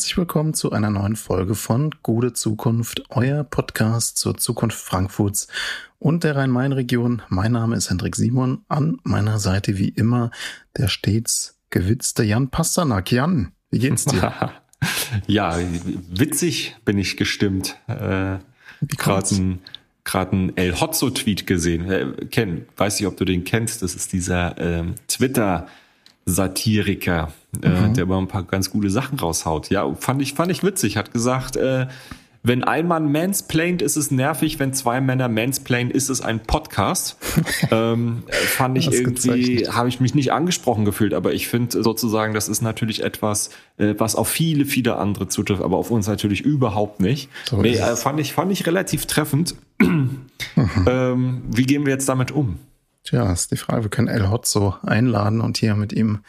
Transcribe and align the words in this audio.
Herzlich 0.00 0.16
willkommen 0.16 0.54
zu 0.54 0.72
einer 0.72 0.88
neuen 0.88 1.14
Folge 1.14 1.54
von 1.54 1.94
Gute 2.02 2.32
Zukunft, 2.32 3.02
euer 3.10 3.44
Podcast 3.44 4.16
zur 4.16 4.38
Zukunft 4.38 4.78
Frankfurts 4.78 5.46
und 5.98 6.24
der 6.24 6.36
Rhein-Main-Region. 6.36 7.20
Mein 7.28 7.52
Name 7.52 7.76
ist 7.76 7.90
Hendrik 7.90 8.16
Simon. 8.16 8.64
An 8.68 8.96
meiner 9.02 9.38
Seite 9.38 9.76
wie 9.76 9.90
immer 9.90 10.30
der 10.74 10.88
stets 10.88 11.60
gewitzte 11.68 12.22
Jan 12.22 12.48
Pasternak. 12.48 13.12
Jan, 13.12 13.52
wie 13.70 13.78
geht's 13.78 14.06
dir? 14.06 14.52
ja, 15.26 15.58
witzig 16.08 16.76
bin 16.86 16.96
ich 16.96 17.18
gestimmt. 17.18 17.76
Äh, 17.86 18.38
Gerade 18.96 19.34
ein, 19.34 19.58
grad 20.04 20.32
ein 20.32 20.56
El 20.56 20.80
Hotzo-Tweet 20.80 21.46
gesehen. 21.46 21.90
Äh, 21.90 22.24
Ken, 22.30 22.64
weiß 22.78 22.98
nicht, 22.98 23.06
ob 23.06 23.18
du 23.18 23.26
den 23.26 23.44
kennst. 23.44 23.82
Das 23.82 23.94
ist 23.94 24.14
dieser 24.14 24.56
ähm, 24.56 24.94
Twitter- 25.08 25.66
Satiriker, 26.26 27.32
äh, 27.62 27.68
mhm. 27.68 27.94
der 27.94 28.04
immer 28.04 28.18
ein 28.18 28.28
paar 28.28 28.44
ganz 28.44 28.70
gute 28.70 28.90
Sachen 28.90 29.18
raushaut. 29.18 29.70
Ja, 29.70 29.92
fand 29.94 30.22
ich, 30.22 30.34
fand 30.34 30.50
ich 30.52 30.62
witzig. 30.62 30.96
Hat 30.96 31.12
gesagt, 31.12 31.56
äh, 31.56 31.86
wenn 32.42 32.64
ein 32.64 32.88
Mann 32.88 33.12
mansplaint, 33.12 33.82
ist 33.82 33.96
es 33.96 34.10
nervig. 34.10 34.58
Wenn 34.58 34.72
zwei 34.72 35.02
Männer 35.02 35.28
mansplainen, 35.28 35.90
ist 35.90 36.08
es 36.08 36.22
ein 36.22 36.40
Podcast. 36.40 37.18
ähm, 37.70 38.22
fand 38.30 38.78
ich 38.78 38.90
irgendwie, 38.90 39.68
habe 39.68 39.90
ich 39.90 40.00
mich 40.00 40.14
nicht 40.14 40.32
angesprochen 40.32 40.86
gefühlt, 40.86 41.12
aber 41.12 41.34
ich 41.34 41.48
finde 41.48 41.82
sozusagen, 41.82 42.32
das 42.32 42.48
ist 42.48 42.62
natürlich 42.62 43.02
etwas, 43.02 43.50
äh, 43.76 43.94
was 43.98 44.16
auf 44.16 44.28
viele, 44.28 44.64
viele 44.64 44.96
andere 44.96 45.28
zutrifft, 45.28 45.62
aber 45.62 45.76
auf 45.76 45.90
uns 45.90 46.06
natürlich 46.06 46.40
überhaupt 46.40 47.00
nicht. 47.00 47.28
So 47.44 47.60
nee, 47.60 47.74
äh, 47.74 47.96
fand 47.96 48.18
ich, 48.20 48.32
fand 48.32 48.50
ich 48.52 48.66
relativ 48.66 49.04
treffend. 49.04 49.54
mhm. 49.78 50.20
ähm, 50.86 51.42
wie 51.46 51.64
gehen 51.64 51.84
wir 51.84 51.92
jetzt 51.92 52.08
damit 52.08 52.30
um? 52.30 52.58
Tja, 53.04 53.30
ist 53.32 53.50
die 53.50 53.56
Frage. 53.56 53.84
Wir 53.84 53.90
können 53.90 54.08
El 54.08 54.30
Hotzo 54.30 54.76
einladen 54.82 55.42
und 55.42 55.58
hier 55.58 55.74
mit 55.74 55.92
ihm 55.92 56.20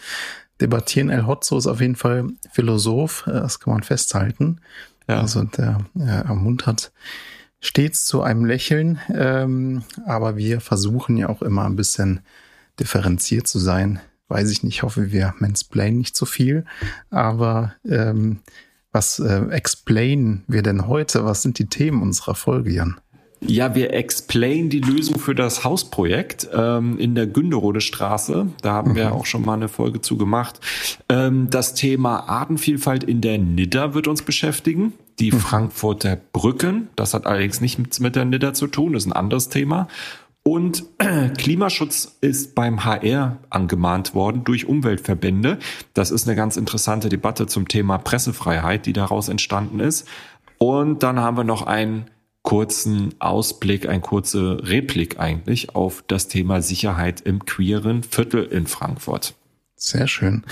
debattieren. 0.61 1.09
El 1.09 1.27
Hotzo 1.27 1.57
ist 1.57 1.67
auf 1.67 1.81
jeden 1.81 1.95
Fall 1.95 2.27
Philosoph, 2.51 3.25
äh, 3.27 3.31
das 3.31 3.59
kann 3.59 3.73
man 3.73 3.83
festhalten. 3.83 4.61
Ja. 5.07 5.19
Also 5.21 5.43
der 5.43 5.79
er 5.99 6.25
ermuntert 6.25 6.91
stets 7.59 8.05
zu 8.05 8.21
einem 8.21 8.45
Lächeln, 8.45 8.99
ähm, 9.13 9.83
aber 10.05 10.35
wir 10.35 10.61
versuchen 10.61 11.17
ja 11.17 11.29
auch 11.29 11.41
immer 11.41 11.65
ein 11.65 11.75
bisschen 11.75 12.21
differenziert 12.79 13.47
zu 13.47 13.59
sein. 13.59 13.99
Weiß 14.27 14.49
ich 14.49 14.63
nicht, 14.63 14.81
hoffe, 14.81 15.11
wir 15.11 15.35
mansplain 15.39 15.97
nicht 15.97 16.15
zu 16.15 16.25
viel, 16.25 16.65
aber 17.09 17.75
ähm, 17.87 18.39
was 18.91 19.19
äh, 19.19 19.45
explain 19.51 20.43
wir 20.47 20.63
denn 20.63 20.87
heute? 20.87 21.23
Was 21.25 21.41
sind 21.41 21.59
die 21.59 21.67
Themen 21.67 22.01
unserer 22.01 22.35
Folge, 22.35 22.71
Jan? 22.71 22.99
Ja, 23.43 23.73
wir 23.73 23.93
explain 23.93 24.69
die 24.69 24.81
Lösung 24.81 25.17
für 25.17 25.33
das 25.33 25.63
Hausprojekt 25.63 26.47
ähm, 26.53 26.99
in 26.99 27.15
der 27.15 27.25
Günderode 27.25 27.81
Straße. 27.81 28.47
Da 28.61 28.73
haben 28.73 28.91
mhm. 28.91 28.95
wir 28.95 29.13
auch 29.13 29.25
schon 29.25 29.43
mal 29.43 29.55
eine 29.55 29.67
Folge 29.67 29.99
zu 29.99 30.15
gemacht. 30.15 30.59
Ähm, 31.09 31.49
das 31.49 31.73
Thema 31.73 32.29
Artenvielfalt 32.29 33.03
in 33.03 33.19
der 33.19 33.39
Nidda 33.39 33.95
wird 33.95 34.07
uns 34.07 34.21
beschäftigen. 34.21 34.93
Die 35.19 35.31
mhm. 35.31 35.39
Frankfurter 35.39 36.19
Brücken, 36.31 36.89
das 36.95 37.15
hat 37.15 37.25
allerdings 37.25 37.61
nichts 37.61 37.99
mit 37.99 38.15
der 38.15 38.25
Nidda 38.25 38.53
zu 38.53 38.67
tun, 38.67 38.93
das 38.93 39.03
ist 39.03 39.11
ein 39.11 39.17
anderes 39.17 39.49
Thema. 39.49 39.87
Und 40.43 40.85
Klimaschutz 41.37 42.17
ist 42.21 42.53
beim 42.53 42.85
HR 42.85 43.37
angemahnt 43.49 44.13
worden 44.13 44.43
durch 44.43 44.67
Umweltverbände. 44.67 45.57
Das 45.95 46.11
ist 46.11 46.27
eine 46.27 46.35
ganz 46.35 46.57
interessante 46.57 47.09
Debatte 47.09 47.47
zum 47.47 47.67
Thema 47.67 47.97
Pressefreiheit, 47.97 48.85
die 48.85 48.93
daraus 48.93 49.29
entstanden 49.29 49.79
ist. 49.79 50.07
Und 50.59 51.01
dann 51.01 51.19
haben 51.19 51.37
wir 51.37 51.43
noch 51.43 51.63
ein 51.63 52.05
kurzen 52.43 53.13
Ausblick, 53.19 53.87
ein 53.87 54.01
kurze 54.01 54.57
Replik 54.63 55.19
eigentlich 55.19 55.75
auf 55.75 56.03
das 56.07 56.27
Thema 56.27 56.61
Sicherheit 56.61 57.21
im 57.21 57.45
queeren 57.45 58.03
Viertel 58.03 58.45
in 58.45 58.67
Frankfurt. 58.67 59.35
Sehr 59.75 60.07
schön. 60.07 60.43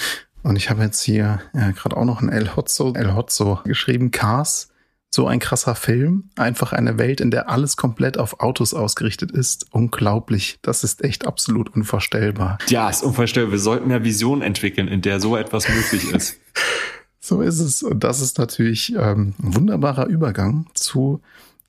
Und 0.44 0.55
ich 0.55 0.69
habe 0.69 0.83
jetzt 0.83 1.01
hier 1.01 1.41
ja, 1.53 1.72
gerade 1.72 1.97
auch 1.97 2.05
noch 2.05 2.22
ein 2.22 2.29
El 2.29 2.55
Hotzo, 2.55 2.94
El 2.94 3.16
Hotzo 3.16 3.59
geschrieben, 3.66 4.11
Cars. 4.11 4.69
So 5.11 5.25
ein 5.27 5.39
krasser 5.39 5.73
Film. 5.73 6.29
Einfach 6.35 6.72
eine 6.72 7.00
Welt, 7.00 7.19
in 7.19 7.31
der 7.31 7.50
alles 7.50 7.77
komplett 7.77 8.19
auf 8.19 8.41
Autos 8.41 8.75
ausgerichtet 8.75 9.31
ist. 9.31 9.66
Unglaublich. 9.71 10.59
Das 10.61 10.83
ist 10.83 11.03
echt 11.03 11.25
absolut 11.25 11.75
unvorstellbar. 11.75 12.59
Ja, 12.67 12.89
ist 12.89 13.03
unvorstellbar. 13.03 13.53
Wir 13.53 13.59
sollten 13.59 13.89
ja 13.89 14.03
Visionen 14.03 14.44
entwickeln, 14.44 14.88
in 14.88 15.01
der 15.01 15.19
so 15.19 15.35
etwas 15.35 15.67
möglich 15.67 16.11
ist. 16.11 16.38
so 17.19 17.41
ist 17.41 17.59
es. 17.59 17.81
Und 17.81 18.03
das 18.03 18.21
ist 18.21 18.38
natürlich 18.38 18.94
ähm, 18.95 19.33
ein 19.41 19.56
wunderbarer 19.56 20.06
Übergang 20.06 20.67
zu 20.75 21.21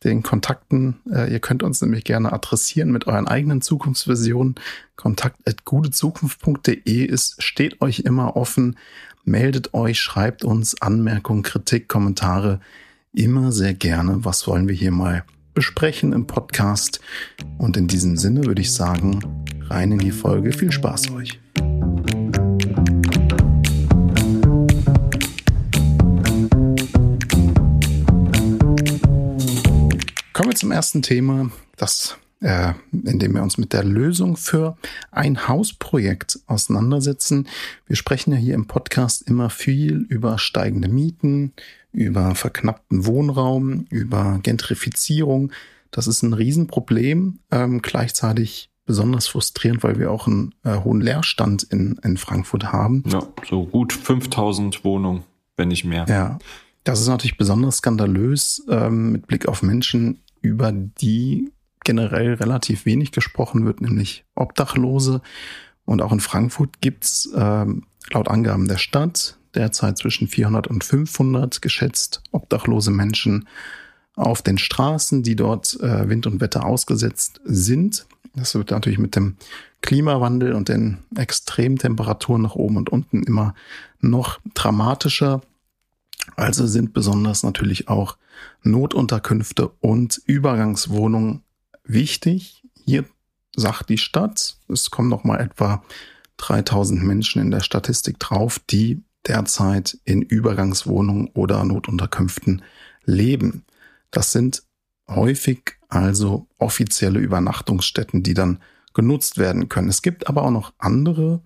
den 0.04 0.22
Kontakten. 0.22 1.00
Äh, 1.10 1.32
ihr 1.32 1.40
könnt 1.40 1.62
uns 1.62 1.80
nämlich 1.82 2.04
gerne 2.04 2.32
adressieren 2.32 2.90
mit 2.90 3.06
euren 3.06 3.28
eigenen 3.28 3.60
Zukunftsvisionen. 3.60 4.54
Kontakt 4.96 5.36
at 5.46 5.64
gutezukunft.de 5.64 7.04
ist, 7.04 7.42
steht 7.42 7.80
euch 7.80 8.00
immer 8.00 8.36
offen. 8.36 8.76
Meldet 9.24 9.74
euch, 9.74 10.00
schreibt 10.00 10.44
uns 10.44 10.80
Anmerkungen, 10.80 11.42
Kritik, 11.42 11.88
Kommentare. 11.88 12.60
Immer 13.12 13.52
sehr 13.52 13.74
gerne. 13.74 14.24
Was 14.24 14.46
wollen 14.46 14.68
wir 14.68 14.74
hier 14.74 14.92
mal 14.92 15.24
besprechen 15.54 16.12
im 16.12 16.26
Podcast? 16.26 17.00
Und 17.58 17.76
in 17.76 17.86
diesem 17.86 18.16
Sinne 18.16 18.44
würde 18.44 18.62
ich 18.62 18.72
sagen, 18.72 19.20
rein 19.68 19.92
in 19.92 19.98
die 19.98 20.12
Folge. 20.12 20.52
Viel 20.52 20.72
Spaß 20.72 21.10
euch. 21.10 21.38
Kommen 30.50 30.56
wir 30.56 30.60
zum 30.62 30.72
ersten 30.72 31.02
Thema, 31.02 31.50
das, 31.76 32.16
äh, 32.40 32.72
in 32.90 33.20
dem 33.20 33.34
wir 33.34 33.42
uns 33.44 33.56
mit 33.56 33.72
der 33.72 33.84
Lösung 33.84 34.36
für 34.36 34.76
ein 35.12 35.46
Hausprojekt 35.46 36.40
auseinandersetzen. 36.48 37.46
Wir 37.86 37.94
sprechen 37.94 38.32
ja 38.32 38.36
hier 38.36 38.56
im 38.56 38.66
Podcast 38.66 39.22
immer 39.22 39.48
viel 39.48 40.06
über 40.08 40.38
steigende 40.38 40.88
Mieten, 40.88 41.52
über 41.92 42.34
verknappten 42.34 43.06
Wohnraum, 43.06 43.86
über 43.90 44.40
Gentrifizierung. 44.42 45.52
Das 45.92 46.08
ist 46.08 46.24
ein 46.24 46.32
Riesenproblem, 46.32 47.38
ähm, 47.52 47.80
gleichzeitig 47.80 48.70
besonders 48.86 49.28
frustrierend, 49.28 49.84
weil 49.84 50.00
wir 50.00 50.10
auch 50.10 50.26
einen 50.26 50.52
äh, 50.64 50.78
hohen 50.78 51.00
Leerstand 51.00 51.62
in, 51.62 52.00
in 52.02 52.16
Frankfurt 52.16 52.72
haben. 52.72 53.04
Ja, 53.06 53.22
so 53.48 53.66
gut 53.66 53.92
5000 53.92 54.82
Wohnungen, 54.82 55.22
wenn 55.56 55.68
nicht 55.68 55.84
mehr. 55.84 56.06
Ja. 56.08 56.40
Das 56.82 57.00
ist 57.00 57.08
natürlich 57.08 57.36
besonders 57.36 57.76
skandalös 57.76 58.64
ähm, 58.68 59.12
mit 59.12 59.26
Blick 59.26 59.46
auf 59.46 59.62
Menschen, 59.62 60.18
über 60.40 60.72
die 60.72 61.52
generell 61.84 62.34
relativ 62.34 62.86
wenig 62.86 63.12
gesprochen 63.12 63.64
wird, 63.64 63.80
nämlich 63.80 64.24
Obdachlose. 64.34 65.22
Und 65.84 66.02
auch 66.02 66.12
in 66.12 66.20
Frankfurt 66.20 66.80
gibt's 66.80 67.30
ähm, 67.34 67.84
laut 68.12 68.28
Angaben 68.28 68.68
der 68.68 68.78
Stadt 68.78 69.38
derzeit 69.54 69.98
zwischen 69.98 70.28
400 70.28 70.68
und 70.68 70.84
500 70.84 71.60
geschätzt 71.62 72.22
obdachlose 72.30 72.90
Menschen 72.90 73.48
auf 74.14 74.42
den 74.42 74.58
Straßen, 74.58 75.22
die 75.22 75.36
dort 75.36 75.80
äh, 75.80 76.08
Wind 76.08 76.26
und 76.26 76.40
Wetter 76.40 76.64
ausgesetzt 76.64 77.40
sind. 77.44 78.06
Das 78.34 78.54
wird 78.54 78.70
natürlich 78.70 78.98
mit 78.98 79.16
dem 79.16 79.36
Klimawandel 79.82 80.52
und 80.52 80.68
den 80.68 80.98
Extremtemperaturen 81.16 82.42
nach 82.42 82.54
oben 82.54 82.76
und 82.76 82.90
unten 82.90 83.22
immer 83.22 83.54
noch 84.00 84.38
dramatischer. 84.54 85.40
Also 86.36 86.66
sind 86.66 86.92
besonders 86.92 87.42
natürlich 87.42 87.88
auch 87.88 88.16
Notunterkünfte 88.62 89.68
und 89.80 90.20
Übergangswohnungen 90.26 91.42
wichtig. 91.84 92.62
Hier 92.84 93.04
sagt 93.54 93.88
die 93.88 93.98
Stadt, 93.98 94.56
es 94.68 94.90
kommen 94.90 95.08
noch 95.08 95.24
mal 95.24 95.40
etwa 95.40 95.82
3000 96.38 97.02
Menschen 97.02 97.42
in 97.42 97.50
der 97.50 97.60
Statistik 97.60 98.18
drauf, 98.18 98.58
die 98.70 99.02
derzeit 99.26 99.98
in 100.04 100.22
Übergangswohnungen 100.22 101.28
oder 101.34 101.64
Notunterkünften 101.64 102.62
leben. 103.04 103.64
Das 104.10 104.32
sind 104.32 104.62
häufig 105.08 105.76
also 105.88 106.46
offizielle 106.58 107.18
Übernachtungsstätten, 107.18 108.22
die 108.22 108.34
dann 108.34 108.60
genutzt 108.94 109.38
werden 109.38 109.68
können. 109.68 109.88
Es 109.88 110.02
gibt 110.02 110.28
aber 110.28 110.42
auch 110.44 110.50
noch 110.50 110.72
andere, 110.78 111.42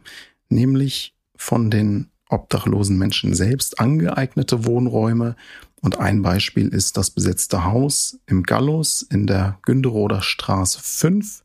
nämlich 0.49 1.15
von 1.37 1.71
den 1.71 2.11
obdachlosen 2.35 2.99
Menschen 2.99 3.35
selbst 3.35 3.81
angeeignete 3.81 4.67
Wohnräume. 4.67 5.37
Und 5.81 5.99
ein 5.99 6.23
Beispiel 6.23 6.69
ist 6.69 6.97
das 6.97 7.11
besetzte 7.11 7.65
Haus 7.65 8.19
im 8.27 8.43
Gallus 8.43 9.03
in 9.03 9.27
der 9.27 9.59
Günderoder 9.63 10.23
Straße 10.23 10.81
5. 10.83 11.43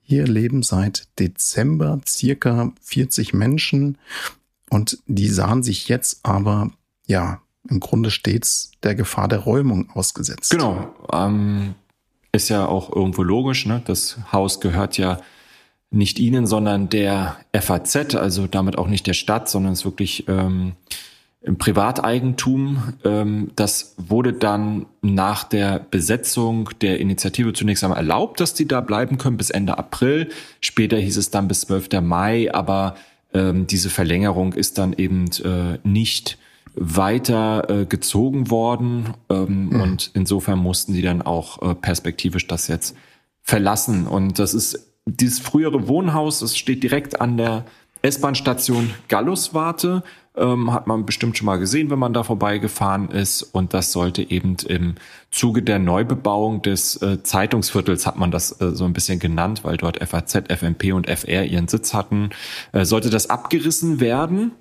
Hier 0.00 0.26
leben 0.26 0.62
seit 0.62 1.08
Dezember 1.18 2.00
circa 2.06 2.72
40 2.82 3.34
Menschen 3.34 3.98
und 4.70 4.98
die 5.06 5.28
sahen 5.28 5.62
sich 5.62 5.88
jetzt 5.88 6.20
aber, 6.22 6.70
ja, 7.06 7.42
im 7.68 7.80
Grunde 7.80 8.10
stets 8.10 8.72
der 8.82 8.94
Gefahr 8.94 9.28
der 9.28 9.40
Räumung 9.40 9.90
ausgesetzt. 9.90 10.50
Genau. 10.50 10.94
Ähm, 11.12 11.74
ist 12.32 12.48
ja 12.48 12.66
auch 12.66 12.94
irgendwo 12.94 13.22
logisch, 13.22 13.66
ne? 13.66 13.82
Das 13.84 14.16
Haus 14.32 14.60
gehört 14.60 14.96
ja 14.96 15.20
nicht 15.92 16.18
ihnen, 16.18 16.46
sondern 16.46 16.88
der 16.88 17.36
FAZ, 17.52 18.14
also 18.14 18.46
damit 18.46 18.78
auch 18.78 18.88
nicht 18.88 19.06
der 19.06 19.14
Stadt, 19.14 19.48
sondern 19.48 19.72
es 19.72 19.80
ist 19.80 19.84
wirklich 19.84 20.26
ähm, 20.28 20.72
im 21.42 21.58
Privateigentum. 21.58 22.94
Ähm, 23.04 23.50
das 23.56 23.94
wurde 23.98 24.32
dann 24.32 24.86
nach 25.02 25.44
der 25.44 25.84
Besetzung 25.90 26.70
der 26.80 27.00
Initiative 27.00 27.52
zunächst 27.52 27.84
einmal 27.84 27.98
erlaubt, 27.98 28.40
dass 28.40 28.54
die 28.54 28.66
da 28.66 28.80
bleiben 28.80 29.18
können 29.18 29.36
bis 29.36 29.50
Ende 29.50 29.76
April. 29.76 30.30
Später 30.60 30.96
hieß 30.96 31.16
es 31.16 31.30
dann 31.30 31.48
bis 31.48 31.62
12. 31.62 32.00
Mai, 32.00 32.52
aber 32.54 32.94
ähm, 33.34 33.66
diese 33.66 33.90
Verlängerung 33.90 34.52
ist 34.52 34.78
dann 34.78 34.92
eben 34.92 35.26
äh, 35.44 35.78
nicht 35.84 36.38
weiter 36.74 37.68
äh, 37.68 37.86
gezogen 37.86 38.50
worden 38.50 39.14
ähm, 39.28 39.66
mhm. 39.66 39.80
und 39.80 40.10
insofern 40.14 40.58
mussten 40.58 40.94
die 40.94 41.02
dann 41.02 41.20
auch 41.20 41.60
äh, 41.60 41.74
perspektivisch 41.74 42.46
das 42.46 42.68
jetzt 42.68 42.96
verlassen. 43.42 44.06
Und 44.06 44.38
das 44.38 44.54
ist 44.54 44.91
dieses 45.06 45.40
frühere 45.40 45.88
Wohnhaus, 45.88 46.40
das 46.40 46.56
steht 46.56 46.82
direkt 46.82 47.20
an 47.20 47.36
der 47.36 47.64
S-Bahn-Station 48.02 48.90
Galluswarte 49.08 50.02
ähm, 50.36 50.72
hat 50.72 50.86
man 50.86 51.04
bestimmt 51.04 51.36
schon 51.36 51.46
mal 51.46 51.58
gesehen, 51.58 51.90
wenn 51.90 51.98
man 51.98 52.14
da 52.14 52.22
vorbeigefahren 52.22 53.10
ist. 53.10 53.42
Und 53.42 53.74
das 53.74 53.92
sollte 53.92 54.28
eben 54.30 54.56
im 54.66 54.94
Zuge 55.30 55.62
der 55.62 55.78
Neubebauung 55.78 56.62
des 56.62 57.00
äh, 57.02 57.22
Zeitungsviertels, 57.22 58.06
hat 58.06 58.16
man 58.16 58.30
das 58.30 58.60
äh, 58.60 58.70
so 58.70 58.84
ein 58.84 58.92
bisschen 58.92 59.18
genannt, 59.18 59.64
weil 59.64 59.76
dort 59.76 60.02
FAZ, 60.02 60.44
FMP 60.48 60.92
und 60.92 61.06
FR 61.06 61.44
ihren 61.44 61.68
Sitz 61.68 61.92
hatten, 61.92 62.30
äh, 62.72 62.84
sollte 62.84 63.10
das 63.10 63.28
abgerissen 63.28 64.00
werden. 64.00 64.52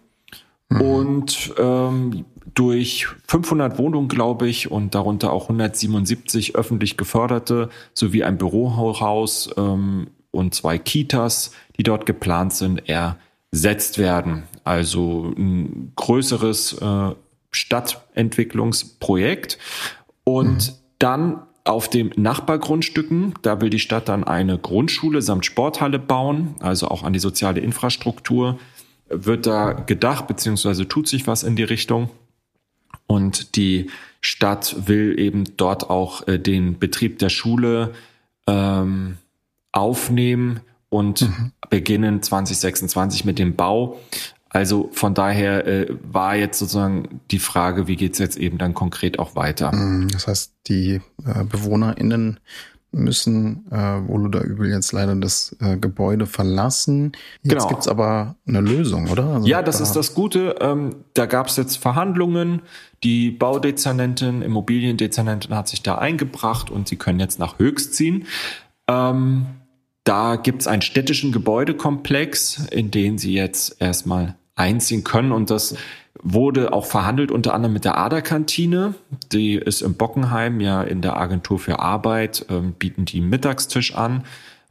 Mhm. 0.69 0.81
Und 0.81 1.53
ähm, 1.57 2.25
durch 2.53 3.07
500 3.27 3.77
Wohnungen, 3.77 4.09
glaube 4.09 4.49
ich, 4.49 4.69
und 4.69 4.93
darunter 4.93 5.31
auch 5.31 5.43
177 5.43 6.55
öffentlich 6.55 6.97
geförderte 6.97 7.69
sowie 7.93 8.23
ein 8.23 8.37
Bürohaus 8.37 9.49
ähm, 9.55 10.07
und 10.31 10.55
zwei 10.55 10.77
Kitas, 10.77 11.51
die 11.77 11.83
dort 11.83 12.05
geplant 12.05 12.53
sind, 12.53 12.87
ersetzt 12.87 13.97
werden 13.97 14.43
also 14.63 15.33
ein 15.37 15.91
größeres 15.95 16.73
äh, 16.73 17.15
Stadtentwicklungsprojekt. 17.51 19.57
Und 20.23 20.69
mhm. 20.69 20.73
dann 20.99 21.41
auf 21.63 21.89
dem 21.89 22.11
Nachbargrundstücken, 22.15 23.33
da 23.41 23.59
will 23.61 23.69
die 23.69 23.79
Stadt 23.79 24.09
dann 24.09 24.23
eine 24.23 24.57
Grundschule 24.57 25.21
samt 25.21 25.45
Sporthalle 25.45 25.99
bauen, 25.99 26.55
also 26.59 26.87
auch 26.87 27.03
an 27.03 27.13
die 27.13 27.19
soziale 27.19 27.59
Infrastruktur 27.59 28.57
wird 29.09 29.45
da 29.45 29.73
gedacht, 29.73 30.25
beziehungsweise 30.27 30.87
tut 30.87 31.07
sich 31.07 31.27
was 31.27 31.43
in 31.43 31.55
die 31.55 31.63
Richtung. 31.63 32.09
Und 33.07 33.57
die 33.57 33.89
Stadt 34.21 34.87
will 34.87 35.19
eben 35.19 35.43
dort 35.57 35.89
auch 35.89 36.27
äh, 36.27 36.39
den 36.39 36.79
Betrieb 36.79 37.19
der 37.19 37.29
Schule 37.29 37.93
ähm, 38.47 39.17
aufnehmen 39.71 40.61
und 40.89 41.21
mhm. 41.21 41.51
beginnen 41.69 42.21
2026 42.21 43.25
mit 43.25 43.39
dem 43.39 43.55
Bau. 43.55 43.99
Also 44.49 44.89
von 44.91 45.13
daher 45.13 45.65
äh, 45.65 45.87
war 46.03 46.35
jetzt 46.35 46.59
sozusagen 46.59 47.21
die 47.31 47.39
Frage, 47.39 47.87
wie 47.87 47.95
geht's 47.95 48.19
jetzt 48.19 48.37
eben 48.37 48.57
dann 48.57 48.73
konkret 48.73 49.17
auch 49.17 49.35
weiter? 49.35 49.71
Mm, 49.71 50.09
das 50.09 50.27
heißt, 50.27 50.53
die 50.67 51.01
äh, 51.25 51.43
BewohnerInnen 51.45 52.37
müssen 52.91 53.65
äh, 53.71 53.75
wohl 54.05 54.25
oder 54.25 54.41
übel 54.41 54.69
jetzt 54.69 54.91
leider 54.91 55.15
das 55.15 55.55
äh, 55.61 55.77
Gebäude 55.77 56.25
verlassen. 56.25 57.13
Jetzt 57.43 57.53
genau. 57.53 57.67
gibt's 57.69 57.87
aber 57.87 58.35
eine 58.45 58.59
Lösung, 58.59 59.09
oder? 59.09 59.25
Also 59.27 59.47
ja, 59.47 59.61
das 59.61 59.77
da 59.77 59.83
ist 59.85 59.93
das 59.93 60.13
Gute. 60.13 60.57
Ähm, 60.59 60.97
da 61.13 61.25
gab's 61.25 61.55
jetzt 61.55 61.77
Verhandlungen. 61.77 62.63
Die 63.03 63.31
Baudezernentin, 63.31 64.41
Immobiliendezernentin 64.41 65.55
hat 65.55 65.69
sich 65.69 65.81
da 65.81 65.95
eingebracht 65.95 66.69
und 66.69 66.89
sie 66.89 66.97
können 66.97 67.21
jetzt 67.21 67.39
nach 67.39 67.57
Höchst 67.57 67.95
ziehen. 67.95 68.27
Ähm, 68.89 69.45
da 70.11 70.35
gibt's 70.35 70.67
einen 70.67 70.81
städtischen 70.81 71.31
Gebäudekomplex, 71.31 72.67
in 72.69 72.91
den 72.91 73.17
sie 73.17 73.33
jetzt 73.33 73.81
erstmal 73.81 74.35
einziehen 74.55 75.05
können. 75.05 75.31
Und 75.31 75.49
das 75.49 75.77
wurde 76.21 76.73
auch 76.73 76.85
verhandelt 76.85 77.31
unter 77.31 77.53
anderem 77.53 77.71
mit 77.71 77.85
der 77.85 77.97
Aderkantine. 77.97 78.93
Die 79.31 79.55
ist 79.55 79.81
im 79.81 79.93
Bockenheim 79.93 80.59
ja 80.59 80.83
in 80.83 81.01
der 81.01 81.15
Agentur 81.15 81.59
für 81.59 81.79
Arbeit, 81.79 82.45
ähm, 82.49 82.73
bieten 82.73 83.05
die 83.05 83.21
Mittagstisch 83.21 83.95
an 83.95 84.25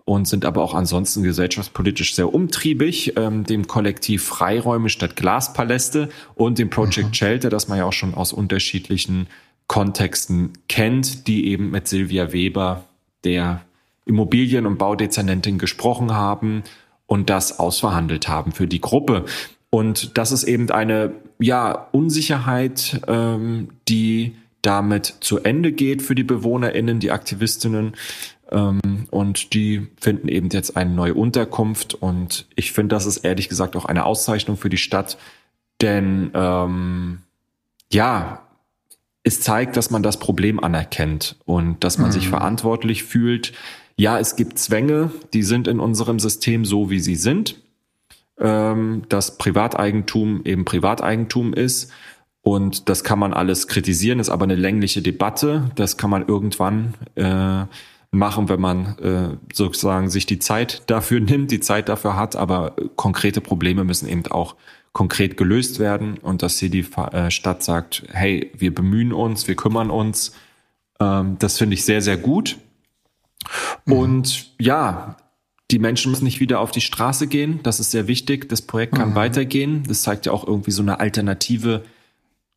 und 0.04 0.28
sind 0.28 0.44
aber 0.44 0.62
auch 0.62 0.74
ansonsten 0.74 1.22
gesellschaftspolitisch 1.22 2.14
sehr 2.14 2.34
umtriebig, 2.34 3.14
ähm, 3.16 3.44
dem 3.44 3.66
Kollektiv 3.66 4.22
Freiräume 4.22 4.90
statt 4.90 5.16
Glaspaläste 5.16 6.10
und 6.34 6.58
dem 6.58 6.68
Project 6.68 7.08
mhm. 7.08 7.14
Shelter, 7.14 7.48
das 7.48 7.66
man 7.66 7.78
ja 7.78 7.86
auch 7.86 7.94
schon 7.94 8.12
aus 8.12 8.34
unterschiedlichen 8.34 9.26
Kontexten 9.68 10.52
kennt, 10.68 11.26
die 11.28 11.46
eben 11.46 11.70
mit 11.70 11.88
Silvia 11.88 12.30
Weber, 12.30 12.84
der 13.24 13.62
Immobilien- 14.10 14.66
und 14.66 14.76
Baudezernentin 14.76 15.58
gesprochen 15.58 16.12
haben 16.12 16.64
und 17.06 17.30
das 17.30 17.58
ausverhandelt 17.58 18.28
haben 18.28 18.52
für 18.52 18.66
die 18.66 18.80
Gruppe. 18.80 19.24
Und 19.70 20.18
das 20.18 20.32
ist 20.32 20.44
eben 20.44 20.70
eine 20.70 21.12
ja, 21.38 21.88
Unsicherheit, 21.92 23.00
ähm, 23.06 23.68
die 23.88 24.36
damit 24.62 25.14
zu 25.20 25.38
Ende 25.38 25.72
geht 25.72 26.02
für 26.02 26.14
die 26.14 26.24
BewohnerInnen, 26.24 27.00
die 27.00 27.12
Aktivistinnen. 27.12 27.94
Ähm, 28.50 29.06
und 29.10 29.54
die 29.54 29.86
finden 30.00 30.28
eben 30.28 30.50
jetzt 30.50 30.76
eine 30.76 30.90
neue 30.90 31.14
Unterkunft. 31.14 31.94
Und 31.94 32.46
ich 32.56 32.72
finde, 32.72 32.94
das 32.94 33.06
ist 33.06 33.18
ehrlich 33.18 33.48
gesagt 33.48 33.76
auch 33.76 33.84
eine 33.84 34.04
Auszeichnung 34.04 34.56
für 34.56 34.68
die 34.68 34.76
Stadt. 34.76 35.16
Denn 35.80 36.30
ähm, 36.34 37.20
ja, 37.92 38.42
es 39.22 39.40
zeigt, 39.40 39.76
dass 39.76 39.90
man 39.90 40.02
das 40.02 40.18
Problem 40.18 40.60
anerkennt 40.60 41.36
und 41.44 41.84
dass 41.84 41.98
man 41.98 42.08
mhm. 42.08 42.12
sich 42.12 42.28
verantwortlich 42.28 43.04
fühlt. 43.04 43.52
Ja, 43.96 44.18
es 44.18 44.36
gibt 44.36 44.58
Zwänge, 44.58 45.10
die 45.32 45.42
sind 45.42 45.68
in 45.68 45.80
unserem 45.80 46.18
System 46.18 46.64
so, 46.64 46.90
wie 46.90 47.00
sie 47.00 47.16
sind 47.16 47.56
ähm, 48.40 49.02
dass 49.08 49.36
Privateigentum 49.36 50.42
eben 50.44 50.64
Privateigentum 50.64 51.52
ist. 51.52 51.92
Und 52.42 52.88
das 52.88 53.04
kann 53.04 53.18
man 53.18 53.34
alles 53.34 53.68
kritisieren, 53.68 54.18
ist 54.18 54.30
aber 54.30 54.44
eine 54.44 54.56
längliche 54.56 55.02
Debatte. 55.02 55.70
Das 55.74 55.98
kann 55.98 56.08
man 56.08 56.26
irgendwann 56.26 56.94
äh, 57.14 57.66
machen, 58.10 58.48
wenn 58.48 58.60
man 58.60 58.98
äh, 58.98 59.36
sozusagen 59.52 60.08
sich 60.08 60.24
die 60.24 60.38
Zeit 60.38 60.82
dafür 60.86 61.20
nimmt, 61.20 61.50
die 61.50 61.60
Zeit 61.60 61.88
dafür 61.88 62.16
hat. 62.16 62.36
Aber 62.36 62.74
konkrete 62.96 63.42
Probleme 63.42 63.84
müssen 63.84 64.08
eben 64.08 64.26
auch 64.26 64.56
konkret 64.92 65.36
gelöst 65.36 65.78
werden 65.78 66.18
und 66.18 66.42
dass 66.42 66.58
hier 66.58 66.70
die 66.70 66.84
äh, 67.12 67.30
Stadt 67.30 67.62
sagt, 67.62 68.04
hey, 68.10 68.50
wir 68.56 68.74
bemühen 68.74 69.12
uns, 69.12 69.46
wir 69.46 69.54
kümmern 69.54 69.90
uns. 69.90 70.32
Ähm, 70.98 71.36
das 71.38 71.58
finde 71.58 71.74
ich 71.74 71.84
sehr, 71.84 72.00
sehr 72.00 72.16
gut. 72.16 72.58
Mhm. 73.84 73.92
Und 73.92 74.52
ja, 74.58 75.16
die 75.70 75.78
Menschen 75.78 76.10
müssen 76.10 76.24
nicht 76.24 76.40
wieder 76.40 76.60
auf 76.60 76.70
die 76.70 76.80
Straße 76.80 77.26
gehen. 77.26 77.60
Das 77.62 77.80
ist 77.80 77.90
sehr 77.90 78.08
wichtig. 78.08 78.48
Das 78.48 78.62
Projekt 78.62 78.94
kann 78.94 79.10
mhm. 79.10 79.14
weitergehen. 79.14 79.84
Das 79.86 80.02
zeigt 80.02 80.26
ja 80.26 80.32
auch 80.32 80.46
irgendwie 80.46 80.72
so 80.72 80.82
eine 80.82 81.00
alternative 81.00 81.84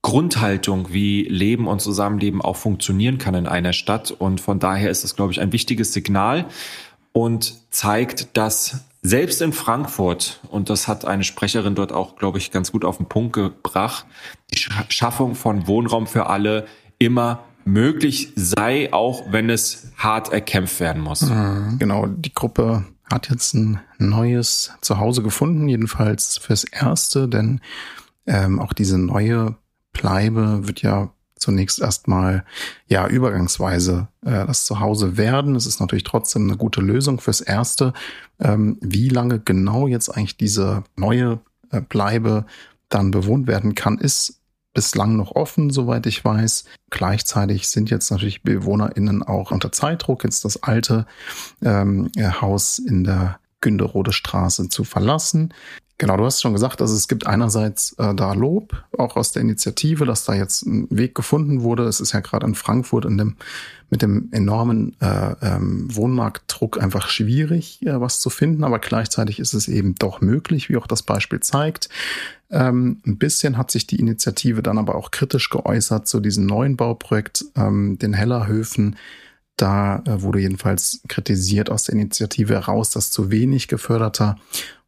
Grundhaltung, 0.01 0.91
wie 0.91 1.23
Leben 1.23 1.67
und 1.67 1.79
Zusammenleben 1.79 2.41
auch 2.41 2.57
funktionieren 2.57 3.17
kann 3.17 3.35
in 3.35 3.47
einer 3.47 3.73
Stadt. 3.73 4.11
Und 4.11 4.41
von 4.41 4.59
daher 4.59 4.89
ist 4.89 5.03
es, 5.03 5.15
glaube 5.15 5.31
ich, 5.31 5.39
ein 5.39 5.53
wichtiges 5.53 5.93
Signal 5.93 6.45
und 7.13 7.55
zeigt, 7.71 8.35
dass 8.35 8.85
selbst 9.01 9.41
in 9.41 9.53
Frankfurt, 9.53 10.39
und 10.49 10.69
das 10.69 10.87
hat 10.87 11.05
eine 11.05 11.23
Sprecherin 11.23 11.75
dort 11.75 11.91
auch, 11.91 12.15
glaube 12.15 12.37
ich, 12.37 12.51
ganz 12.51 12.71
gut 12.71 12.85
auf 12.85 12.97
den 12.97 13.07
Punkt 13.07 13.33
gebracht, 13.33 14.05
die 14.53 14.57
Schaffung 14.89 15.35
von 15.35 15.67
Wohnraum 15.67 16.07
für 16.07 16.27
alle 16.27 16.65
immer 16.99 17.43
möglich 17.65 18.33
sei, 18.35 18.91
auch 18.91 19.31
wenn 19.31 19.49
es 19.49 19.91
hart 19.97 20.31
erkämpft 20.31 20.79
werden 20.79 21.01
muss. 21.01 21.21
Mhm. 21.21 21.77
Genau, 21.79 22.07
die 22.07 22.33
Gruppe 22.33 22.85
hat 23.11 23.29
jetzt 23.29 23.53
ein 23.53 23.79
neues 23.97 24.71
Zuhause 24.81 25.23
gefunden, 25.23 25.67
jedenfalls 25.67 26.37
fürs 26.37 26.63
Erste, 26.63 27.27
denn 27.27 27.61
ähm, 28.25 28.59
auch 28.59 28.73
diese 28.73 28.97
neue 28.97 29.55
Bleibe 29.91 30.67
wird 30.67 30.81
ja 30.81 31.11
zunächst 31.35 31.81
erstmal 31.81 32.45
ja 32.87 33.07
übergangsweise 33.07 34.07
äh, 34.25 34.45
das 34.47 34.65
Zuhause 34.65 35.17
werden. 35.17 35.55
Es 35.55 35.65
ist 35.65 35.79
natürlich 35.79 36.05
trotzdem 36.05 36.43
eine 36.47 36.57
gute 36.57 36.81
Lösung 36.81 37.19
fürs 37.19 37.41
Erste. 37.41 37.93
Ähm, 38.39 38.77
wie 38.81 39.09
lange 39.09 39.39
genau 39.39 39.87
jetzt 39.87 40.09
eigentlich 40.09 40.37
diese 40.37 40.83
neue 40.95 41.39
äh, 41.69 41.81
Bleibe 41.81 42.45
dann 42.87 43.11
bewohnt 43.11 43.47
werden 43.47 43.75
kann, 43.75 43.97
ist 43.97 44.39
bislang 44.73 45.15
noch 45.15 45.31
offen, 45.31 45.69
soweit 45.69 46.05
ich 46.05 46.23
weiß. 46.23 46.65
Gleichzeitig 46.89 47.67
sind 47.67 47.89
jetzt 47.89 48.09
natürlich 48.11 48.43
BewohnerInnen 48.43 49.23
auch 49.23 49.51
unter 49.51 49.71
Zeitdruck, 49.71 50.23
jetzt 50.23 50.45
das 50.45 50.63
alte 50.63 51.05
ähm, 51.63 52.11
Haus 52.17 52.79
in 52.79 53.03
der 53.03 53.39
Günderode 53.63 54.13
Straße 54.13 54.69
zu 54.69 54.83
verlassen. 54.83 55.53
Genau, 55.97 56.17
du 56.17 56.25
hast 56.25 56.41
schon 56.41 56.53
gesagt, 56.53 56.81
also 56.81 56.95
es 56.95 57.07
gibt 57.07 57.27
einerseits 57.27 57.93
äh, 57.93 58.13
da 58.13 58.33
Lob, 58.33 58.83
auch 58.97 59.15
aus 59.15 59.31
der 59.31 59.41
Initiative, 59.41 60.05
dass 60.05 60.25
da 60.25 60.33
jetzt 60.33 60.65
ein 60.65 60.87
Weg 60.89 61.15
gefunden 61.15 61.61
wurde. 61.61 61.83
Es 61.83 62.01
ist 62.01 62.11
ja 62.11 62.19
gerade 62.19 62.45
in 62.45 62.55
Frankfurt 62.55 63.05
in 63.05 63.17
dem, 63.17 63.37
mit 63.89 64.01
dem 64.01 64.27
enormen 64.31 64.97
äh, 64.99 65.35
ähm, 65.41 65.87
Wohnmarktdruck 65.95 66.81
einfach 66.81 67.07
schwierig, 67.07 67.81
äh, 67.85 68.01
was 68.01 68.19
zu 68.19 68.29
finden, 68.29 68.63
aber 68.63 68.79
gleichzeitig 68.79 69.39
ist 69.39 69.53
es 69.53 69.67
eben 69.67 69.95
doch 69.95 70.19
möglich, 70.19 70.67
wie 70.67 70.77
auch 70.77 70.87
das 70.87 71.03
Beispiel 71.03 71.39
zeigt. 71.39 71.89
Ähm, 72.49 73.01
ein 73.05 73.17
bisschen 73.17 73.57
hat 73.57 73.71
sich 73.71 73.87
die 73.87 73.99
Initiative 73.99 74.61
dann 74.61 74.79
aber 74.79 74.95
auch 74.95 75.11
kritisch 75.11 75.49
geäußert 75.49 76.07
zu 76.07 76.19
diesem 76.19 76.45
neuen 76.47 76.75
Bauprojekt, 76.75 77.45
ähm, 77.55 77.97
den 77.97 78.13
Hellerhöfen. 78.13 78.97
Da 79.57 80.01
äh, 80.05 80.21
wurde 80.21 80.39
jedenfalls 80.39 81.01
kritisiert 81.07 81.69
aus 81.69 81.83
der 81.83 81.95
Initiative 81.95 82.53
heraus, 82.53 82.89
dass 82.89 83.11
zu 83.11 83.31
wenig 83.31 83.67
geförderter 83.67 84.37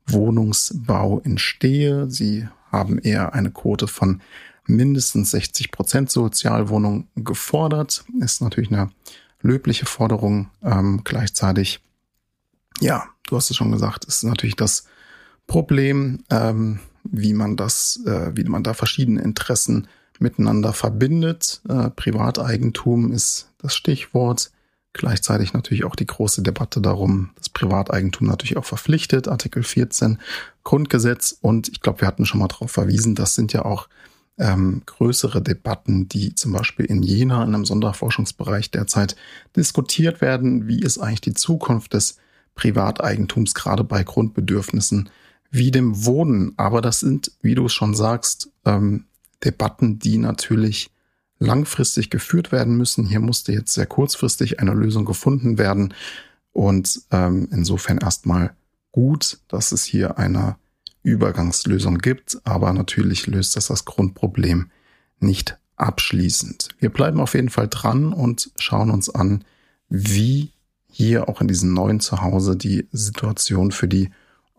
Wohnungsbau 0.07 1.22
entstehe. 1.24 2.10
Sie 2.10 2.48
haben 2.72 3.00
eher 3.00 3.34
eine 3.34 3.51
Quote 3.51 3.88
von 3.88 4.22
mindestens 4.65 5.31
60 5.31 5.72
Prozent 5.72 6.12
Sozialwohnungen 6.12 7.07
gefordert. 7.15 8.03
Ist 8.19 8.41
natürlich 8.41 8.72
eine 8.72 8.89
löbliche 9.41 9.86
Forderung. 9.86 10.50
Ähm, 10.63 11.01
gleichzeitig, 11.03 11.81
ja, 12.79 13.05
du 13.27 13.38
hast 13.38 13.50
es 13.51 13.57
schon 13.57 13.72
gesagt, 13.72 14.05
ist 14.05 14.24
natürlich 14.24 14.55
das 14.55 14.86
Problem, 15.48 16.24
ähm, 16.31 16.79
wie 17.03 17.34
man 17.34 17.55
das, 17.55 18.00
äh, 18.05 18.31
wie 18.36 18.43
man 18.45 18.63
da 18.63 18.74
verschiedene 18.74 19.22
Interessen 19.22 19.88
miteinander 20.19 20.74
verbindet. 20.74 21.62
Äh, 21.69 21.91
Privateigentum 21.91 23.12
ist 23.12 23.51
das 23.60 23.75
Stichwort. 23.75 24.51
Gleichzeitig 24.97 25.51
natürlich 25.51 25.83
auch 25.83 25.97
die 25.97 26.05
große 26.05 26.41
Debatte 26.41 26.79
darum, 26.79 27.31
das 27.35 27.49
Privateigentum 27.49 28.27
natürlich 28.27 28.55
auch 28.55 28.63
verpflichtet, 28.63 29.27
Artikel 29.27 29.61
14 29.61 30.19
Grundgesetz. 30.63 31.37
Und 31.41 31.67
ich 31.67 31.81
glaube, 31.81 31.99
wir 31.99 32.07
hatten 32.07 32.25
schon 32.25 32.39
mal 32.39 32.47
darauf 32.47 32.71
verwiesen, 32.71 33.13
das 33.13 33.35
sind 33.35 33.51
ja 33.51 33.65
auch 33.65 33.89
ähm, 34.37 34.83
größere 34.85 35.41
Debatten, 35.41 36.07
die 36.07 36.33
zum 36.33 36.53
Beispiel 36.53 36.85
in 36.85 37.03
Jena 37.03 37.43
in 37.43 37.53
einem 37.53 37.65
Sonderforschungsbereich 37.65 38.71
derzeit 38.71 39.17
diskutiert 39.57 40.21
werden. 40.21 40.69
Wie 40.69 40.79
ist 40.79 40.97
eigentlich 40.97 41.19
die 41.19 41.33
Zukunft 41.33 41.93
des 41.93 42.15
Privateigentums 42.55 43.53
gerade 43.53 43.83
bei 43.83 44.01
Grundbedürfnissen 44.01 45.09
wie 45.51 45.71
dem 45.71 46.05
Wohnen? 46.05 46.53
Aber 46.55 46.79
das 46.79 47.01
sind, 47.01 47.33
wie 47.41 47.55
du 47.55 47.65
es 47.65 47.73
schon 47.73 47.95
sagst, 47.95 48.49
ähm, 48.63 49.03
Debatten, 49.43 49.99
die 49.99 50.19
natürlich 50.19 50.89
langfristig 51.45 52.09
geführt 52.09 52.51
werden 52.51 52.77
müssen. 52.77 53.05
Hier 53.05 53.19
musste 53.19 53.51
jetzt 53.53 53.73
sehr 53.73 53.85
kurzfristig 53.85 54.59
eine 54.59 54.73
Lösung 54.73 55.05
gefunden 55.05 55.57
werden. 55.57 55.93
Und 56.51 57.01
ähm, 57.11 57.47
insofern 57.51 57.97
erstmal 57.97 58.55
gut, 58.91 59.39
dass 59.47 59.71
es 59.71 59.83
hier 59.83 60.17
eine 60.17 60.55
Übergangslösung 61.03 61.97
gibt. 61.99 62.39
Aber 62.43 62.73
natürlich 62.73 63.27
löst 63.27 63.55
das 63.55 63.67
das 63.67 63.85
Grundproblem 63.85 64.71
nicht 65.19 65.57
abschließend. 65.75 66.69
Wir 66.79 66.89
bleiben 66.89 67.19
auf 67.19 67.33
jeden 67.33 67.49
Fall 67.49 67.67
dran 67.67 68.13
und 68.13 68.51
schauen 68.57 68.89
uns 68.89 69.09
an, 69.09 69.43
wie 69.89 70.51
hier 70.89 71.27
auch 71.27 71.41
in 71.41 71.47
diesem 71.47 71.73
neuen 71.73 71.99
Zuhause 71.99 72.55
die 72.55 72.87
Situation 72.91 73.71
für 73.71 73.87
die 73.87 74.11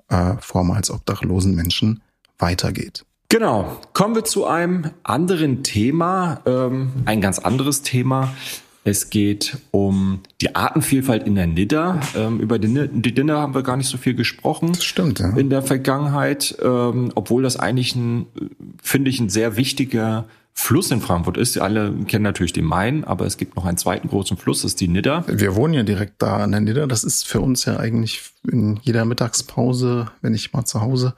äh, 0.09 0.35
vormals 0.40 0.90
obdachlosen 0.90 1.55
Menschen 1.55 2.02
weitergeht. 2.38 3.07
Genau. 3.28 3.80
Kommen 3.92 4.14
wir 4.14 4.25
zu 4.25 4.47
einem 4.47 4.90
anderen 5.02 5.62
Thema, 5.62 6.40
ähm, 6.47 6.92
ein 7.06 7.21
ganz 7.21 7.38
anderes 7.38 7.83
Thema. 7.83 8.33
Es 8.85 9.11
geht 9.11 9.59
um 9.73 10.21
die 10.40 10.54
Artenvielfalt 10.54 11.26
in 11.26 11.35
der 11.35 11.49
Nidda. 11.49 11.99
Ähm, 12.14 12.38
über 12.38 12.61
die, 12.61 12.68
Nidda 12.68 13.40
haben 13.40 13.52
wir 13.52 13.64
gar 13.64 13.76
nicht 13.76 13.88
so 13.88 13.99
viel 13.99 14.14
gesprochen. 14.14 14.75
Das 14.75 14.85
stimmt, 14.85 15.18
ja. 15.18 15.37
In 15.37 15.50
der 15.50 15.62
Vergangenheit, 15.62 16.56
ähm, 16.62 17.11
obwohl 17.16 17.42
das 17.42 17.56
eigentlich 17.59 17.97
ein, 17.97 18.26
finde 18.80 19.11
ich, 19.11 19.18
ein 19.18 19.28
sehr 19.28 19.56
wichtiger 19.56 20.26
Fluss 20.59 20.91
in 20.91 21.03
Frankfurt 21.03 21.37
ist. 21.37 21.59
Alle 21.59 21.93
kennen 22.07 22.23
natürlich 22.23 22.55
den 22.55 22.65
Main, 22.65 23.05
aber 23.05 23.27
es 23.27 23.37
gibt 23.37 23.57
noch 23.57 23.67
einen 23.67 23.77
zweiten 23.77 24.09
großen 24.09 24.39
Fluss, 24.39 24.63
das 24.63 24.73
ist 24.73 24.81
die 24.81 24.89
Nidda. 24.89 25.25
Wir 25.29 25.55
wohnen 25.55 25.75
ja 25.75 25.83
direkt 25.83 26.23
da 26.23 26.39
an 26.39 26.51
der 26.51 26.63
Nidda. 26.63 26.87
Das 26.87 27.05
ist 27.05 27.29
für 27.29 27.41
uns 27.41 27.67
ja 27.67 27.77
eigentlich 27.77 28.23
in 28.51 28.81
jeder 28.83 29.05
Mittagspause, 29.05 30.11
wenn 30.23 30.35
ich 30.35 30.55
mal 30.55 30.65
zu 30.65 30.81
Hause 30.81 31.15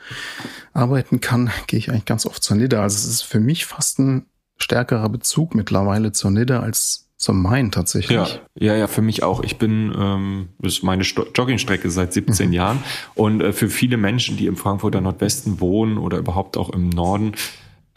arbeiten 0.73 1.21
kann, 1.21 1.51
gehe 1.69 1.79
ich 1.79 1.89
eigentlich 1.89 2.05
ganz 2.05 2.27
oft 2.27 2.43
zur 2.43 2.57
Nidda. 2.57 2.83
Also 2.83 2.97
es 2.97 3.07
ist 3.07 3.23
für 3.23 3.39
mich 3.39 3.65
fast 3.65 4.01
ein 4.01 4.27
stärkerer 4.59 5.09
Bezug 5.09 5.55
mittlerweile 5.55 6.11
zur 6.11 6.33
Nidda 6.33 6.61
als 6.61 7.09
zum 7.17 7.41
Main 7.41 7.71
tatsächlich. 7.71 8.17
Ja, 8.17 8.27
ja, 8.55 8.77
ja, 8.77 8.87
für 8.87 9.03
mich 9.03 9.23
auch. 9.23 9.43
Ich 9.43 9.57
bin, 9.59 9.95
ähm, 9.97 10.49
das 10.59 10.75
ist 10.75 10.83
meine 10.83 11.05
Sto 11.05 11.27
Joggingstrecke 11.35 11.91
seit 11.91 12.13
17 12.13 12.49
mhm. 12.49 12.53
Jahren. 12.53 12.83
Und 13.15 13.41
äh, 13.41 13.53
für 13.53 13.69
viele 13.69 13.97
Menschen, 13.97 14.37
die 14.37 14.47
im 14.47 14.57
Frankfurter 14.57 15.01
Nordwesten 15.01 15.61
wohnen 15.61 15.97
oder 15.97 16.19
überhaupt 16.19 16.57
auch 16.57 16.71
im 16.71 16.89
Norden, 16.89 17.33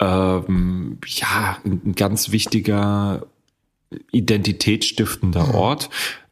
ähm, 0.02 0.98
ja, 1.06 1.58
ein 1.64 1.94
ganz 1.94 2.32
wichtiger 2.32 3.26
identitätsstiftender 4.10 5.46
mhm. 5.46 5.54
Ort. 5.54 5.90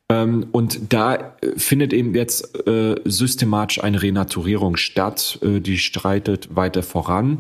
Ähm, 0.08 0.48
und 0.52 0.92
da 0.92 1.36
findet 1.56 1.92
eben 1.92 2.14
jetzt 2.14 2.66
äh, 2.66 2.96
systematisch 3.04 3.82
eine 3.82 4.02
Renaturierung 4.02 4.76
statt. 4.76 5.38
Äh, 5.42 5.60
die 5.60 5.78
streitet 5.78 6.54
weiter 6.54 6.82
voran. 6.82 7.38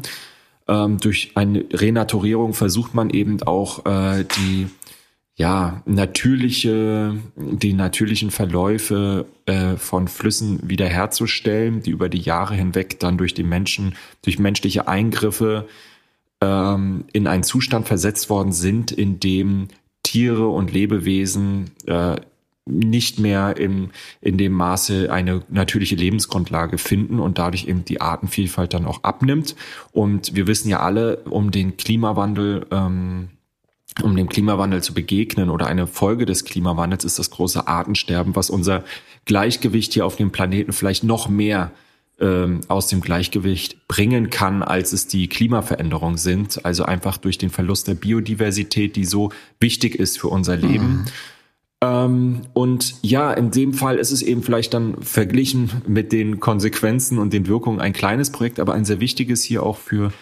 Ähm, 0.68 0.98
durch 0.98 1.32
eine 1.34 1.64
Renaturierung 1.72 2.54
versucht 2.54 2.94
man 2.94 3.10
eben 3.10 3.42
auch 3.42 3.84
äh, 3.86 4.24
die 4.24 4.68
ja, 5.36 5.82
natürliche, 5.86 7.16
die 7.34 7.72
natürlichen 7.72 8.30
Verläufe 8.30 9.24
äh, 9.46 9.76
von 9.76 10.06
Flüssen 10.06 10.60
wiederherzustellen, 10.68 11.82
die 11.82 11.90
über 11.90 12.10
die 12.10 12.20
Jahre 12.20 12.54
hinweg 12.54 13.00
dann 13.00 13.16
durch 13.16 13.32
die 13.32 13.42
Menschen, 13.42 13.94
durch 14.22 14.38
menschliche 14.38 14.86
Eingriffe 14.86 15.66
ähm, 16.40 17.04
in 17.12 17.26
einen 17.26 17.42
Zustand 17.42 17.86
versetzt 17.86 18.30
worden 18.30 18.52
sind, 18.52 18.92
in 18.92 19.20
dem 19.20 19.68
Tiere 20.02 20.48
und 20.48 20.72
Lebewesen 20.72 21.70
äh, 21.86 22.16
nicht 22.66 23.18
mehr 23.18 23.56
im, 23.56 23.90
in 24.20 24.38
dem 24.38 24.52
Maße 24.52 25.12
eine 25.12 25.42
natürliche 25.48 25.96
Lebensgrundlage 25.96 26.78
finden 26.78 27.18
und 27.18 27.38
dadurch 27.38 27.66
eben 27.66 27.84
die 27.84 28.00
Artenvielfalt 28.00 28.74
dann 28.74 28.86
auch 28.86 29.02
abnimmt. 29.02 29.56
Und 29.92 30.34
wir 30.34 30.46
wissen 30.46 30.68
ja 30.68 30.80
alle 30.80 31.18
um 31.24 31.50
den 31.50 31.76
Klimawandel, 31.76 32.66
ähm, 32.70 33.30
um 34.02 34.14
dem 34.16 34.28
Klimawandel 34.28 34.82
zu 34.82 34.94
begegnen 34.94 35.50
oder 35.50 35.66
eine 35.66 35.86
Folge 35.86 36.26
des 36.26 36.44
Klimawandels 36.44 37.04
ist 37.04 37.18
das 37.18 37.30
große 37.30 37.66
Artensterben, 37.66 38.36
was 38.36 38.48
unser 38.48 38.84
Gleichgewicht 39.24 39.92
hier 39.92 40.06
auf 40.06 40.16
dem 40.16 40.30
Planeten 40.30 40.72
vielleicht 40.72 41.02
noch 41.02 41.28
mehr 41.28 41.72
ähm, 42.20 42.60
aus 42.68 42.86
dem 42.86 43.00
Gleichgewicht 43.00 43.88
bringen 43.88 44.30
kann, 44.30 44.62
als 44.62 44.92
es 44.92 45.06
die 45.06 45.28
Klimaveränderungen 45.28 46.18
sind. 46.18 46.64
Also 46.64 46.84
einfach 46.84 47.16
durch 47.16 47.38
den 47.38 47.50
Verlust 47.50 47.88
der 47.88 47.94
Biodiversität, 47.94 48.96
die 48.96 49.04
so 49.04 49.30
wichtig 49.58 49.94
ist 49.94 50.18
für 50.18 50.28
unser 50.28 50.56
Leben. 50.56 50.86
Mhm. 50.86 51.04
Ähm, 51.82 52.40
und 52.52 52.94
ja, 53.02 53.32
in 53.32 53.50
dem 53.50 53.72
Fall 53.72 53.96
ist 53.98 54.10
es 54.10 54.22
eben 54.22 54.42
vielleicht 54.42 54.74
dann 54.74 55.02
verglichen 55.02 55.70
mit 55.86 56.12
den 56.12 56.40
Konsequenzen 56.40 57.18
und 57.18 57.32
den 57.32 57.46
Wirkungen 57.46 57.80
ein 57.80 57.92
kleines 57.92 58.30
Projekt, 58.30 58.60
aber 58.60 58.74
ein 58.74 58.84
sehr 58.84 59.00
wichtiges 59.00 59.42
hier 59.42 59.62
auch 59.62 59.78
für 59.78 60.12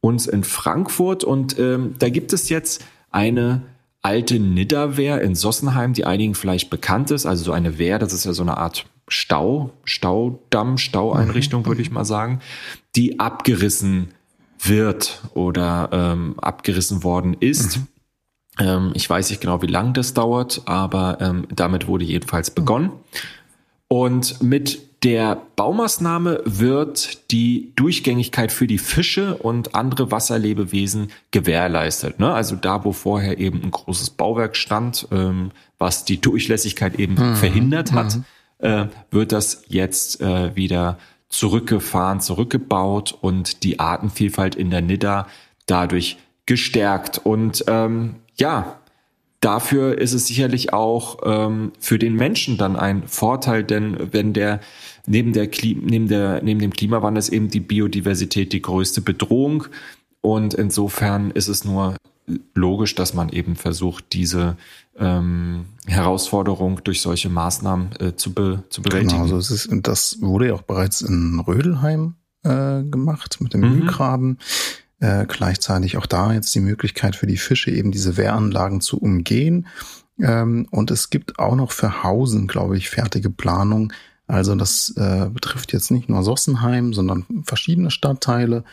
uns 0.00 0.26
in 0.26 0.44
Frankfurt. 0.44 1.24
Und 1.24 1.58
ähm, 1.58 1.94
da 1.98 2.10
gibt 2.10 2.32
es 2.32 2.48
jetzt 2.48 2.84
eine 3.10 3.62
alte 4.02 4.38
Nidderwehr 4.38 5.20
in 5.22 5.34
Sossenheim, 5.34 5.94
die 5.94 6.04
einigen 6.04 6.34
vielleicht 6.34 6.70
bekannt 6.70 7.10
ist. 7.10 7.26
Also 7.26 7.44
so 7.44 7.52
eine 7.52 7.78
Wehr, 7.78 7.98
das 7.98 8.12
ist 8.12 8.24
ja 8.24 8.32
so 8.32 8.42
eine 8.42 8.56
Art 8.58 8.86
Stau, 9.08 9.70
Staudamm, 9.84 10.78
Staueinrichtung, 10.78 11.62
mhm. 11.62 11.66
würde 11.66 11.82
ich 11.82 11.90
mal 11.90 12.04
sagen, 12.04 12.40
die 12.96 13.20
abgerissen 13.20 14.08
wird 14.58 15.22
oder 15.34 15.90
ähm, 15.92 16.34
abgerissen 16.38 17.04
worden 17.04 17.36
ist. 17.38 17.78
Mhm. 17.78 17.86
Ähm, 18.58 18.90
ich 18.94 19.08
weiß 19.08 19.30
nicht 19.30 19.40
genau, 19.40 19.62
wie 19.62 19.66
lang 19.66 19.92
das 19.94 20.14
dauert, 20.14 20.62
aber 20.64 21.18
ähm, 21.20 21.46
damit 21.54 21.86
wurde 21.86 22.04
jedenfalls 22.04 22.50
begonnen. 22.50 22.90
Und 23.88 24.42
mit 24.42 25.04
der 25.04 25.40
Baumaßnahme 25.54 26.40
wird 26.44 27.30
die 27.30 27.72
Durchgängigkeit 27.76 28.50
für 28.50 28.66
die 28.66 28.78
Fische 28.78 29.36
und 29.36 29.76
andere 29.76 30.10
Wasserlebewesen 30.10 31.12
gewährleistet. 31.30 32.18
Ne? 32.18 32.32
Also 32.32 32.56
da, 32.56 32.84
wo 32.84 32.92
vorher 32.92 33.38
eben 33.38 33.62
ein 33.62 33.70
großes 33.70 34.10
Bauwerk 34.10 34.56
stand, 34.56 35.06
ähm, 35.12 35.52
was 35.78 36.04
die 36.04 36.20
Durchlässigkeit 36.20 36.98
eben 36.98 37.14
mhm. 37.14 37.36
verhindert 37.36 37.92
hat, 37.92 38.16
mhm 38.16 38.24
äh, 38.58 38.86
wird 39.10 39.32
das 39.32 39.64
jetzt 39.68 40.20
äh, 40.20 40.54
wieder 40.56 40.98
zurückgefahren, 41.28 42.20
zurückgebaut 42.20 43.16
und 43.20 43.62
die 43.62 43.80
Artenvielfalt 43.80 44.54
in 44.54 44.70
der 44.70 44.82
Nidda 44.82 45.26
dadurch 45.66 46.18
gestärkt. 46.46 47.18
Und 47.18 47.64
ähm, 47.66 48.16
ja, 48.36 48.78
dafür 49.40 49.98
ist 49.98 50.12
es 50.12 50.26
sicherlich 50.26 50.72
auch 50.72 51.18
ähm, 51.24 51.72
für 51.78 51.98
den 51.98 52.14
Menschen 52.14 52.56
dann 52.56 52.76
ein 52.76 53.06
Vorteil, 53.06 53.64
denn 53.64 54.12
wenn 54.12 54.32
der 54.32 54.60
neben 55.06 55.32
der, 55.32 55.48
neben 55.62 56.08
der 56.08 56.42
neben 56.42 56.60
dem 56.60 56.72
Klimawandel 56.72 57.18
ist 57.18 57.28
eben 57.28 57.48
die 57.48 57.60
Biodiversität 57.60 58.52
die 58.52 58.62
größte 58.62 59.00
Bedrohung 59.00 59.64
und 60.20 60.54
insofern 60.54 61.30
ist 61.30 61.48
es 61.48 61.64
nur 61.64 61.96
logisch, 62.54 62.94
dass 62.94 63.14
man 63.14 63.28
eben 63.28 63.56
versucht, 63.56 64.12
diese 64.12 64.56
ähm, 64.98 65.66
Herausforderung 65.86 66.82
durch 66.82 67.00
solche 67.00 67.28
Maßnahmen 67.28 67.90
äh, 68.00 68.16
zu, 68.16 68.32
be, 68.32 68.64
zu 68.68 68.82
bewältigen. 68.82 69.22
Genau, 69.22 69.22
also 69.22 69.36
es 69.36 69.50
ist, 69.50 69.68
das 69.82 70.20
wurde 70.20 70.48
ja 70.48 70.54
auch 70.54 70.62
bereits 70.62 71.02
in 71.02 71.40
Rödelheim 71.40 72.16
äh, 72.42 72.82
gemacht 72.82 73.38
mit 73.40 73.54
dem 73.54 73.60
mhm. 73.60 73.78
Mühlgraben. 73.78 74.38
Äh, 74.98 75.26
gleichzeitig 75.26 75.98
auch 75.98 76.06
da 76.06 76.32
jetzt 76.32 76.54
die 76.54 76.60
Möglichkeit 76.60 77.16
für 77.16 77.26
die 77.26 77.36
Fische 77.36 77.70
eben 77.70 77.92
diese 77.92 78.16
Wehranlagen 78.16 78.80
zu 78.80 78.98
umgehen. 78.98 79.66
Ähm, 80.18 80.66
und 80.70 80.90
es 80.90 81.10
gibt 81.10 81.38
auch 81.38 81.54
noch 81.54 81.72
für 81.72 82.02
Hausen, 82.02 82.46
glaube 82.46 82.78
ich, 82.78 82.88
fertige 82.88 83.28
Planung. 83.28 83.92
Also 84.26 84.54
das 84.54 84.92
äh, 84.96 85.28
betrifft 85.32 85.72
jetzt 85.72 85.90
nicht 85.90 86.08
nur 86.08 86.22
Sossenheim, 86.22 86.92
sondern 86.92 87.26
verschiedene 87.44 87.90
Stadtteile 87.90 88.64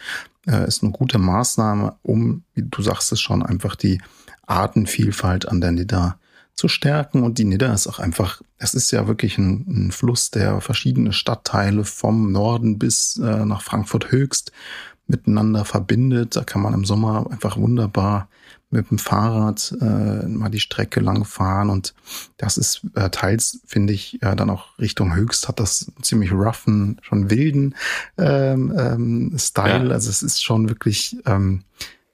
äh, 0.47 0.67
ist 0.67 0.83
eine 0.83 0.91
gute 0.91 1.19
Maßnahme, 1.19 1.95
um, 2.01 2.43
wie 2.55 2.63
du 2.63 2.81
sagst 2.81 3.11
es 3.11 3.21
schon, 3.21 3.43
einfach 3.43 3.75
die 3.75 4.01
Artenvielfalt 4.47 5.47
an 5.47 5.61
der 5.61 5.71
Nidda 5.71 6.17
zu 6.55 6.67
stärken. 6.67 7.23
Und 7.23 7.37
die 7.37 7.45
Nidda 7.45 7.73
ist 7.73 7.87
auch 7.87 7.99
einfach, 7.99 8.41
es 8.57 8.73
ist 8.73 8.91
ja 8.91 9.07
wirklich 9.07 9.37
ein, 9.37 9.65
ein 9.67 9.91
Fluss, 9.91 10.31
der 10.31 10.59
verschiedene 10.61 11.13
Stadtteile 11.13 11.85
vom 11.85 12.31
Norden 12.31 12.79
bis 12.79 13.17
äh, 13.17 13.45
nach 13.45 13.61
Frankfurt 13.61 14.11
Höchst 14.11 14.51
miteinander 15.07 15.65
verbindet. 15.65 16.35
Da 16.35 16.43
kann 16.43 16.61
man 16.61 16.73
im 16.73 16.85
Sommer 16.85 17.27
einfach 17.29 17.57
wunderbar 17.57 18.27
mit 18.73 18.89
dem 18.89 18.97
Fahrrad 18.97 19.75
äh, 19.79 20.27
mal 20.27 20.49
die 20.49 20.59
Strecke 20.59 20.99
lang 20.99 21.25
fahren 21.25 21.69
und 21.69 21.93
das 22.37 22.57
ist 22.57 22.81
äh, 22.95 23.09
teils, 23.09 23.61
finde 23.65 23.93
ich, 23.93 24.21
äh, 24.21 24.35
dann 24.35 24.49
auch 24.49 24.77
Richtung 24.79 25.15
Höchst 25.15 25.47
hat 25.47 25.59
das 25.59 25.91
ziemlich 26.01 26.31
roughen, 26.31 26.99
schon 27.01 27.29
wilden 27.29 27.75
ähm, 28.17 28.73
ähm, 28.77 29.33
Style. 29.37 29.87
Ja. 29.87 29.91
Also 29.91 30.09
es 30.09 30.23
ist 30.23 30.43
schon 30.43 30.67
wirklich 30.67 31.17
ähm, 31.25 31.63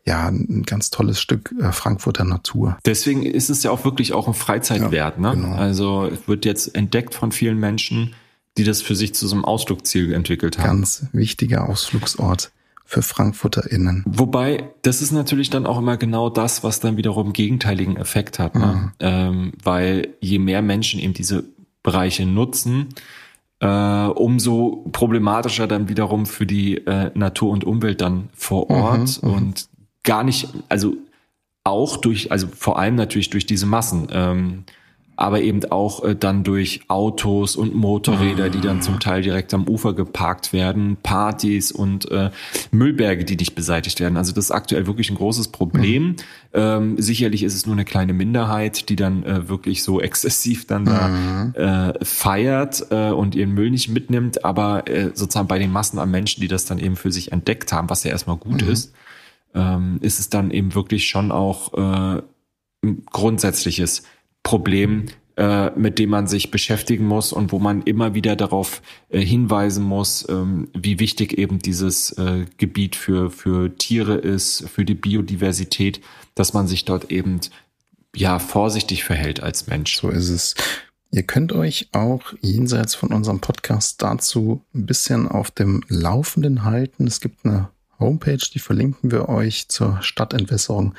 ja, 0.06 0.28
ein 0.28 0.64
ganz 0.66 0.90
tolles 0.90 1.20
Stück 1.20 1.54
äh, 1.60 1.72
Frankfurter 1.72 2.24
Natur. 2.24 2.78
Deswegen 2.86 3.24
ist 3.24 3.50
es 3.50 3.64
ja 3.64 3.72
auch 3.72 3.86
wirklich 3.86 4.14
auch 4.14 4.28
ein 4.28 4.34
Freizeitwert. 4.34 5.16
Ja, 5.18 5.22
ne? 5.22 5.36
Genau. 5.36 5.56
Also 5.56 6.12
wird 6.26 6.46
jetzt 6.46 6.76
entdeckt 6.76 7.14
von 7.14 7.32
vielen 7.32 7.58
Menschen, 7.58 8.14
die 8.58 8.64
das 8.64 8.82
für 8.82 8.96
sich 8.96 9.14
zu 9.14 9.28
so 9.28 9.36
einem 9.36 9.46
Ausflugsziel 9.46 10.14
entwickelt 10.14 10.58
haben. 10.58 10.68
Ganz 10.68 11.06
wichtiger 11.14 11.70
Ausflugsort 11.70 12.52
für 12.90 13.04
FrankfurterInnen. 13.04 14.04
Wobei, 14.08 14.72
das 14.82 15.04
ist 15.04 15.12
natürlich 15.12 15.52
dann 15.52 15.68
auch 15.68 15.78
immer 15.78 15.96
genau 15.96 16.32
das, 16.32 16.64
was 16.64 16.80
dann 16.80 16.98
wiederum 16.98 17.34
gegenteiligen 17.34 17.98
Effekt 17.98 18.40
hat. 18.40 18.56
Ne? 18.56 18.66
Mhm. 18.66 18.92
Ähm, 19.00 19.52
weil 19.62 20.16
je 20.22 20.40
mehr 20.40 20.64
Menschen 20.64 21.00
eben 21.00 21.14
diese 21.14 21.44
Bereiche 21.84 22.26
nutzen, 22.26 22.88
äh, 23.60 23.68
umso 23.68 24.88
problematischer 24.92 25.68
dann 25.68 25.88
wiederum 25.88 26.26
für 26.26 26.48
die 26.48 26.78
äh, 26.78 27.12
Natur 27.14 27.52
und 27.52 27.64
Umwelt 27.64 28.02
dann 28.02 28.30
vor 28.34 28.72
Ort 28.72 29.22
mhm, 29.22 29.30
mhm. 29.30 29.36
und 29.36 29.70
gar 30.04 30.24
nicht, 30.24 30.48
also 30.68 30.96
auch 31.64 31.98
durch, 31.98 32.32
also 32.32 32.48
vor 32.48 32.80
allem 32.80 32.96
natürlich 32.96 33.30
durch 33.30 33.46
diese 33.46 33.68
Massen. 33.68 34.08
Ähm, 34.12 34.64
aber 35.20 35.42
eben 35.42 35.70
auch 35.70 36.02
äh, 36.06 36.16
dann 36.16 36.46
durch 36.46 36.80
Autos 36.88 37.58
und 37.58 37.76
Motorräder, 37.76 38.50
die 38.50 38.62
dann 38.62 38.82
zum 38.82 39.02
Teil 39.02 39.22
direkt 39.22 39.54
am 39.54 39.68
Ufer 39.68 39.92
geparkt 39.94 40.54
werden, 40.54 40.96
Partys 41.04 41.74
und 41.74 42.10
äh, 42.10 42.32
Müllberge, 42.72 43.26
die 43.26 43.36
nicht 43.36 43.54
beseitigt 43.54 44.00
werden. 44.00 44.16
Also 44.16 44.32
das 44.32 44.46
ist 44.46 44.52
aktuell 44.52 44.88
wirklich 44.88 45.10
ein 45.10 45.18
großes 45.18 45.50
Problem. 45.50 46.04
Mhm. 46.04 46.16
Ähm, 46.54 47.02
sicherlich 47.02 47.44
ist 47.44 47.54
es 47.54 47.66
nur 47.66 47.76
eine 47.76 47.84
kleine 47.84 48.14
Minderheit, 48.14 48.88
die 48.88 48.96
dann 48.96 49.24
äh, 49.24 49.50
wirklich 49.50 49.84
so 49.84 50.00
exzessiv 50.02 50.68
dann 50.68 50.86
da 50.86 51.08
mhm. 51.10 51.54
äh, 51.56 52.06
feiert 52.06 52.86
äh, 52.90 53.12
und 53.12 53.36
ihren 53.36 53.54
Müll 53.54 53.72
nicht 53.72 53.90
mitnimmt, 53.90 54.46
aber 54.46 54.88
äh, 54.88 55.12
sozusagen 55.14 55.50
bei 55.50 55.60
den 55.60 55.74
Massen 55.74 56.00
an 56.00 56.10
Menschen, 56.10 56.40
die 56.40 56.48
das 56.48 56.64
dann 56.64 56.80
eben 56.80 56.96
für 56.96 57.12
sich 57.12 57.34
entdeckt 57.34 57.74
haben, 57.74 57.90
was 57.90 58.06
ja 58.06 58.12
erstmal 58.12 58.38
gut 58.38 58.64
mhm. 58.64 58.72
ist, 58.72 58.94
ähm, 59.54 59.98
ist 60.00 60.22
es 60.22 60.30
dann 60.30 60.50
eben 60.50 60.76
wirklich 60.76 61.10
schon 61.10 61.34
auch 61.34 61.74
äh, 61.74 62.22
ein 62.84 63.04
grundsätzliches 63.12 64.04
Problem, 64.50 65.06
äh, 65.38 65.70
mit 65.78 66.00
dem 66.00 66.10
man 66.10 66.26
sich 66.26 66.50
beschäftigen 66.50 67.06
muss 67.06 67.34
und 67.34 67.52
wo 67.52 67.60
man 67.60 67.84
immer 67.84 68.16
wieder 68.16 68.36
darauf 68.36 68.82
äh, 69.10 69.20
hinweisen 69.20 69.84
muss, 69.84 70.28
ähm, 70.28 70.70
wie 70.74 71.00
wichtig 71.00 71.38
eben 71.38 71.60
dieses 71.60 72.14
äh, 72.14 72.48
Gebiet 72.58 72.96
für, 72.96 73.30
für 73.30 73.78
Tiere 73.78 74.16
ist, 74.16 74.68
für 74.68 74.86
die 74.86 74.96
Biodiversität, 74.96 76.02
dass 76.34 76.54
man 76.54 76.68
sich 76.68 76.84
dort 76.84 77.12
eben 77.12 77.42
ja 78.16 78.40
vorsichtig 78.40 79.04
verhält 79.04 79.44
als 79.44 79.68
Mensch. 79.68 79.98
So 79.98 80.10
ist 80.10 80.30
es. 80.30 80.56
Ihr 81.12 81.22
könnt 81.22 81.54
euch 81.54 81.90
auch 81.92 82.34
jenseits 82.42 82.96
von 82.96 83.14
unserem 83.14 83.40
Podcast 83.40 84.02
dazu 84.02 84.64
ein 84.74 84.88
bisschen 84.88 85.28
auf 85.28 85.52
dem 85.52 85.84
Laufenden 85.90 86.64
halten. 86.64 87.06
Es 87.06 87.22
gibt 87.22 87.46
eine 87.46 87.70
Homepage, 88.00 88.44
die 88.52 88.60
verlinken 88.60 89.12
wir 89.12 89.30
euch 89.30 89.68
zur 89.70 90.02
Stadtentwässerung 90.02 90.96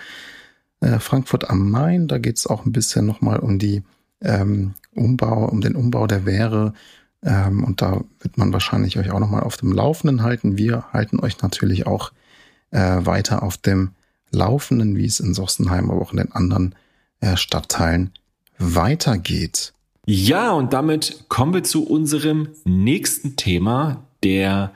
äh, 0.81 0.99
Frankfurt 0.99 1.49
am 1.49 1.71
Main. 1.71 2.09
Da 2.09 2.19
geht 2.19 2.39
es 2.39 2.47
auch 2.47 2.65
ein 2.65 2.73
bisschen 2.73 3.07
nochmal 3.07 3.39
um 3.39 3.59
die 3.59 3.83
ähm, 4.21 4.75
Umbau, 4.95 5.47
um 5.47 5.61
den 5.61 5.77
Umbau 5.77 6.07
der 6.07 6.27
Wehre. 6.27 6.75
Ähm, 7.23 7.65
und 7.65 7.83
da 7.83 8.03
wird 8.21 8.39
man 8.39 8.53
wahrscheinlich 8.53 8.99
euch 8.99 9.11
auch 9.11 9.21
nochmal 9.21 9.43
auf 9.43 9.57
dem 9.57 9.73
Laufenden 9.73 10.23
halten. 10.23 10.57
Wir 10.57 10.93
halten 10.93 11.21
euch 11.21 11.41
natürlich 11.43 11.87
auch 11.87 12.13
äh, 12.71 12.79
weiter 12.79 13.43
auf 13.43 13.57
dem 13.57 13.91
Laufenden, 14.31 14.97
wie 14.97 15.07
es 15.07 15.21
in 15.21 15.35
Sossenheim, 15.35 15.91
aber 15.91 16.01
auch 16.01 16.13
in 16.13 16.19
den 16.19 16.33
anderen 16.33 16.75
äh, 17.21 17.37
Stadtteilen 17.37 18.13
weitergeht. 18.59 19.73
Ja, 20.07 20.53
und 20.53 20.73
damit 20.73 21.27
kommen 21.29 21.55
wir 21.55 21.63
zu 21.63 21.87
unserem 21.87 22.49
nächsten 22.65 23.37
Thema, 23.37 24.05
der 24.23 24.73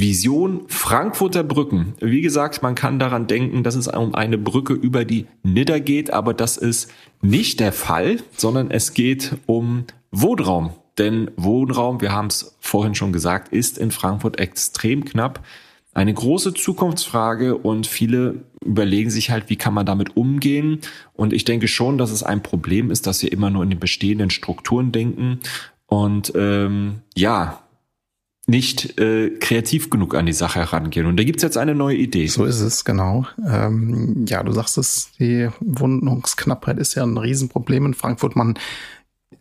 Vision 0.00 0.62
Frankfurter 0.68 1.42
Brücken. 1.42 1.94
Wie 2.00 2.20
gesagt, 2.20 2.62
man 2.62 2.76
kann 2.76 3.00
daran 3.00 3.26
denken, 3.26 3.64
dass 3.64 3.74
es 3.74 3.88
um 3.88 4.14
eine 4.14 4.38
Brücke 4.38 4.72
über 4.72 5.04
die 5.04 5.26
Nidder 5.42 5.80
geht, 5.80 6.12
aber 6.12 6.34
das 6.34 6.56
ist 6.56 6.88
nicht 7.20 7.58
der 7.58 7.72
Fall, 7.72 8.18
sondern 8.36 8.70
es 8.70 8.94
geht 8.94 9.36
um 9.46 9.86
Wohnraum. 10.12 10.70
Denn 10.98 11.30
Wohnraum, 11.36 12.00
wir 12.00 12.12
haben 12.12 12.28
es 12.28 12.56
vorhin 12.60 12.94
schon 12.94 13.12
gesagt, 13.12 13.52
ist 13.52 13.76
in 13.76 13.90
Frankfurt 13.90 14.38
extrem 14.38 15.04
knapp. 15.04 15.44
Eine 15.94 16.14
große 16.14 16.54
Zukunftsfrage 16.54 17.56
und 17.56 17.88
viele 17.88 18.44
überlegen 18.64 19.10
sich 19.10 19.30
halt, 19.30 19.50
wie 19.50 19.56
kann 19.56 19.74
man 19.74 19.86
damit 19.86 20.16
umgehen. 20.16 20.80
Und 21.14 21.32
ich 21.32 21.44
denke 21.44 21.66
schon, 21.66 21.98
dass 21.98 22.12
es 22.12 22.22
ein 22.22 22.42
Problem 22.42 22.92
ist, 22.92 23.08
dass 23.08 23.22
wir 23.22 23.32
immer 23.32 23.50
nur 23.50 23.64
in 23.64 23.70
den 23.70 23.80
bestehenden 23.80 24.30
Strukturen 24.30 24.92
denken. 24.92 25.40
Und 25.86 26.32
ähm, 26.36 27.02
ja, 27.16 27.62
nicht 28.48 28.98
äh, 28.98 29.28
kreativ 29.28 29.90
genug 29.90 30.14
an 30.14 30.24
die 30.24 30.32
Sache 30.32 30.60
herangehen. 30.60 31.04
Und 31.06 31.18
da 31.18 31.24
gibt's 31.24 31.42
jetzt 31.42 31.58
eine 31.58 31.74
neue 31.74 31.96
Idee. 31.96 32.26
So 32.28 32.46
ist 32.46 32.60
es, 32.60 32.86
genau. 32.86 33.26
Ähm, 33.46 34.24
ja, 34.26 34.42
du 34.42 34.52
sagst 34.52 34.78
es, 34.78 35.10
die 35.18 35.50
Wohnungsknappheit 35.60 36.78
ist 36.78 36.94
ja 36.94 37.02
ein 37.02 37.18
Riesenproblem 37.18 37.84
in 37.84 37.94
Frankfurt. 37.94 38.36
Man, 38.36 38.58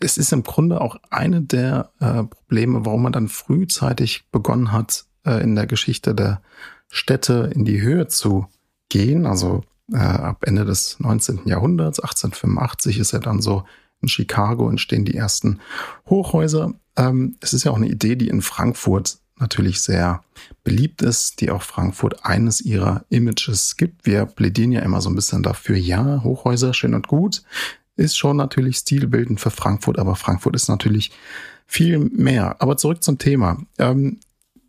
es 0.01 0.17
ist 0.17 0.33
im 0.33 0.43
Grunde 0.43 0.81
auch 0.81 0.97
eine 1.09 1.41
der 1.41 1.91
äh, 2.01 2.23
Probleme, 2.23 2.85
warum 2.85 3.03
man 3.03 3.13
dann 3.13 3.29
frühzeitig 3.29 4.25
begonnen 4.29 4.73
hat, 4.73 5.05
äh, 5.25 5.41
in 5.41 5.55
der 5.55 5.67
Geschichte 5.67 6.13
der 6.13 6.41
Städte 6.89 7.49
in 7.55 7.63
die 7.63 7.79
Höhe 7.79 8.09
zu 8.09 8.47
gehen. 8.89 9.25
Also 9.25 9.63
äh, 9.93 9.99
ab 9.99 10.43
Ende 10.45 10.65
des 10.65 10.99
19. 10.99 11.43
Jahrhunderts, 11.45 12.01
1885 12.01 12.99
ist 12.99 13.13
ja 13.13 13.19
dann 13.19 13.41
so 13.41 13.63
in 14.01 14.09
Chicago 14.09 14.69
entstehen 14.69 15.05
die 15.05 15.15
ersten 15.15 15.59
Hochhäuser. 16.09 16.73
Ähm, 16.97 17.37
es 17.39 17.53
ist 17.53 17.63
ja 17.63 17.71
auch 17.71 17.77
eine 17.77 17.87
Idee, 17.87 18.15
die 18.15 18.27
in 18.27 18.41
Frankfurt 18.41 19.19
natürlich 19.39 19.81
sehr 19.81 20.23
beliebt 20.63 21.01
ist, 21.01 21.41
die 21.41 21.51
auch 21.51 21.61
Frankfurt 21.61 22.25
eines 22.25 22.59
ihrer 22.61 23.05
Images 23.09 23.77
gibt. 23.77 24.05
Wir 24.05 24.25
plädieren 24.25 24.71
ja 24.71 24.81
immer 24.81 24.99
so 24.99 25.09
ein 25.09 25.15
bisschen 25.15 25.43
dafür, 25.43 25.77
ja, 25.77 26.23
Hochhäuser, 26.23 26.73
schön 26.73 26.95
und 26.95 27.07
gut, 27.07 27.43
ist 27.95 28.17
schon 28.17 28.37
natürlich 28.37 28.77
stilbildend 28.77 29.39
für 29.39 29.51
Frankfurt, 29.51 29.99
aber 29.99 30.15
Frankfurt 30.15 30.55
ist 30.55 30.69
natürlich 30.69 31.11
viel 31.67 31.99
mehr. 31.99 32.61
Aber 32.61 32.77
zurück 32.77 33.03
zum 33.03 33.17
Thema. 33.17 33.61
Ähm, 33.77 34.19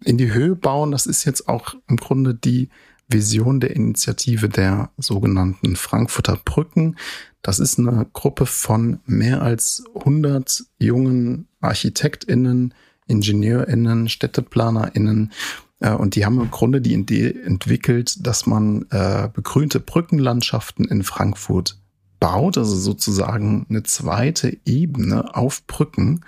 in 0.04 0.18
die 0.18 0.32
Höhe 0.32 0.54
bauen, 0.54 0.92
das 0.92 1.06
ist 1.06 1.24
jetzt 1.24 1.48
auch 1.48 1.74
im 1.88 1.96
Grunde 1.96 2.34
die 2.34 2.68
Vision 3.08 3.60
der 3.60 3.74
Initiative 3.74 4.48
der 4.48 4.90
sogenannten 4.98 5.76
Frankfurter 5.76 6.38
Brücken. 6.44 6.96
Das 7.42 7.58
ist 7.58 7.78
eine 7.78 8.06
Gruppe 8.12 8.46
von 8.46 9.00
mehr 9.06 9.42
als 9.42 9.84
100 9.94 10.64
jungen 10.78 11.48
ArchitektInnen, 11.60 12.74
IngenieurInnen, 13.06 14.08
StädteplanerInnen. 14.08 15.32
Äh, 15.80 15.92
und 15.92 16.14
die 16.14 16.24
haben 16.24 16.40
im 16.40 16.50
Grunde 16.50 16.80
die 16.80 16.94
Idee 16.94 17.34
entwickelt, 17.44 18.26
dass 18.26 18.46
man 18.46 18.86
äh, 18.90 19.28
begrünte 19.32 19.80
Brückenlandschaften 19.80 20.84
in 20.84 21.02
Frankfurt 21.02 21.78
baut, 22.20 22.58
also 22.58 22.74
sozusagen 22.74 23.66
eine 23.68 23.84
zweite 23.84 24.56
Ebene 24.64 25.34
auf 25.34 25.66
Brücken 25.66 26.24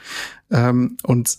ähm, 0.50 0.96
und 1.02 1.38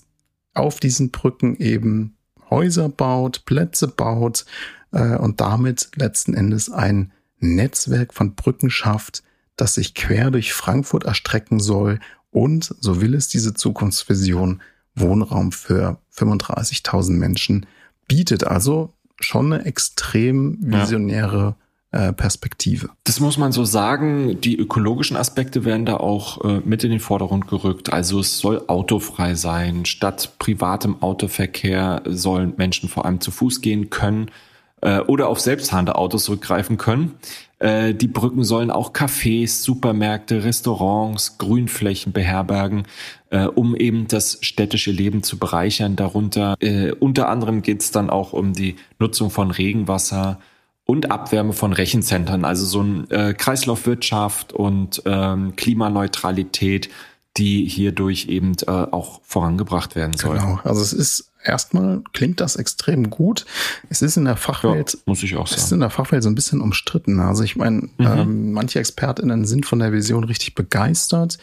auf 0.53 0.79
diesen 0.79 1.11
Brücken 1.11 1.55
eben 1.57 2.17
Häuser 2.49 2.89
baut, 2.89 3.45
Plätze 3.45 3.87
baut 3.87 4.45
äh, 4.91 5.15
und 5.15 5.41
damit 5.41 5.89
letzten 5.95 6.33
Endes 6.33 6.69
ein 6.69 7.11
Netzwerk 7.39 8.13
von 8.13 8.35
Brücken 8.35 8.69
schafft, 8.69 9.23
das 9.55 9.75
sich 9.75 9.93
quer 9.93 10.31
durch 10.31 10.53
Frankfurt 10.53 11.03
erstrecken 11.03 11.59
soll 11.59 11.99
und, 12.31 12.75
so 12.79 13.01
will 13.01 13.13
es 13.13 13.27
diese 13.27 13.53
Zukunftsvision, 13.53 14.61
Wohnraum 14.95 15.51
für 15.51 15.99
35.000 16.15 17.11
Menschen 17.11 17.65
bietet. 18.07 18.45
Also 18.45 18.93
schon 19.19 19.53
eine 19.53 19.65
extrem 19.65 20.57
visionäre 20.61 21.55
ja. 21.93 22.09
äh, 22.09 22.13
Perspektive. 22.13 22.89
Das 23.03 23.19
muss 23.19 23.37
man 23.37 23.51
so 23.51 23.63
sagen. 23.63 24.39
Die 24.41 24.57
ökologischen 24.57 25.15
Aspekte 25.17 25.65
werden 25.65 25.85
da 25.85 25.97
auch 25.97 26.43
äh, 26.43 26.61
mit 26.65 26.83
in 26.83 26.91
den 26.91 26.99
Vordergrund 26.99 27.47
gerückt. 27.47 27.93
Also 27.93 28.19
es 28.19 28.37
soll 28.37 28.63
autofrei 28.67 29.35
sein. 29.35 29.85
Statt 29.85 30.33
privatem 30.39 31.01
Autoverkehr 31.01 32.01
sollen 32.05 32.53
Menschen 32.57 32.89
vor 32.89 33.05
allem 33.05 33.21
zu 33.21 33.31
Fuß 33.31 33.61
gehen 33.61 33.89
können 33.89 34.31
äh, 34.81 34.99
oder 34.99 35.29
auf 35.29 35.39
selbstfahrende 35.39 35.95
Autos 35.95 36.25
zurückgreifen 36.25 36.77
können. 36.77 37.15
Äh, 37.59 37.93
die 37.93 38.07
Brücken 38.07 38.43
sollen 38.43 38.71
auch 38.71 38.93
Cafés, 38.93 39.61
Supermärkte, 39.61 40.43
Restaurants, 40.43 41.37
Grünflächen 41.37 42.11
beherbergen, 42.11 42.83
äh, 43.29 43.45
um 43.45 43.75
eben 43.75 44.07
das 44.07 44.39
städtische 44.41 44.91
Leben 44.91 45.23
zu 45.23 45.37
bereichern. 45.37 45.95
Darunter 45.95 46.55
äh, 46.59 46.91
unter 46.91 47.29
anderem 47.29 47.61
geht 47.61 47.81
es 47.81 47.91
dann 47.91 48.09
auch 48.09 48.33
um 48.33 48.53
die 48.53 48.75
Nutzung 48.99 49.29
von 49.29 49.51
Regenwasser 49.51 50.39
und 50.85 51.11
Abwärme 51.11 51.53
von 51.53 51.71
Rechenzentren, 51.71 52.43
also 52.43 52.65
so 52.65 52.81
ein 52.81 53.09
äh, 53.11 53.33
Kreislaufwirtschaft 53.33 54.51
und 54.51 55.03
ähm, 55.05 55.55
Klimaneutralität 55.55 56.89
die 57.37 57.65
hierdurch 57.65 58.27
eben 58.27 58.53
äh, 58.67 58.71
auch 58.71 59.21
vorangebracht 59.23 59.95
werden 59.95 60.17
soll. 60.17 60.37
Genau, 60.37 60.59
also 60.63 60.81
es 60.81 60.93
ist 60.93 61.30
erstmal 61.43 62.01
klingt 62.13 62.39
das 62.39 62.55
extrem 62.55 63.09
gut. 63.09 63.45
Es 63.89 64.01
ist 64.01 64.17
in 64.17 64.25
der 64.25 64.37
Fachwelt, 64.37 64.93
ja, 64.93 64.99
muss 65.05 65.23
ich 65.23 65.35
auch 65.35 65.47
sagen, 65.47 65.59
es 65.59 65.65
ist 65.65 65.71
in 65.71 65.79
der 65.79 65.89
Fachwelt 65.89 66.23
so 66.23 66.29
ein 66.29 66.35
bisschen 66.35 66.61
umstritten. 66.61 67.19
Also 67.19 67.43
ich 67.43 67.55
meine, 67.55 67.89
mhm. 67.97 68.05
ähm, 68.05 68.51
manche 68.53 68.79
ExpertInnen 68.79 69.45
sind 69.45 69.65
von 69.65 69.79
der 69.79 69.91
Vision 69.91 70.23
richtig 70.23 70.55
begeistert. 70.55 71.37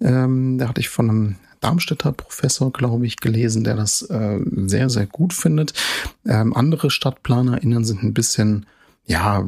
Ähm, 0.00 0.58
da 0.58 0.68
hatte 0.68 0.80
ich 0.80 0.88
von 0.88 1.10
einem 1.10 1.36
Darmstädter 1.60 2.12
Professor, 2.12 2.72
glaube 2.72 3.06
ich, 3.06 3.16
gelesen, 3.16 3.64
der 3.64 3.76
das 3.76 4.02
äh, 4.02 4.38
sehr, 4.66 4.90
sehr 4.90 5.06
gut 5.06 5.32
findet. 5.32 5.72
Ähm, 6.26 6.54
andere 6.54 6.90
StadtplanerInnen 6.90 7.84
sind 7.84 8.02
ein 8.02 8.14
bisschen 8.14 8.66
ja, 9.06 9.44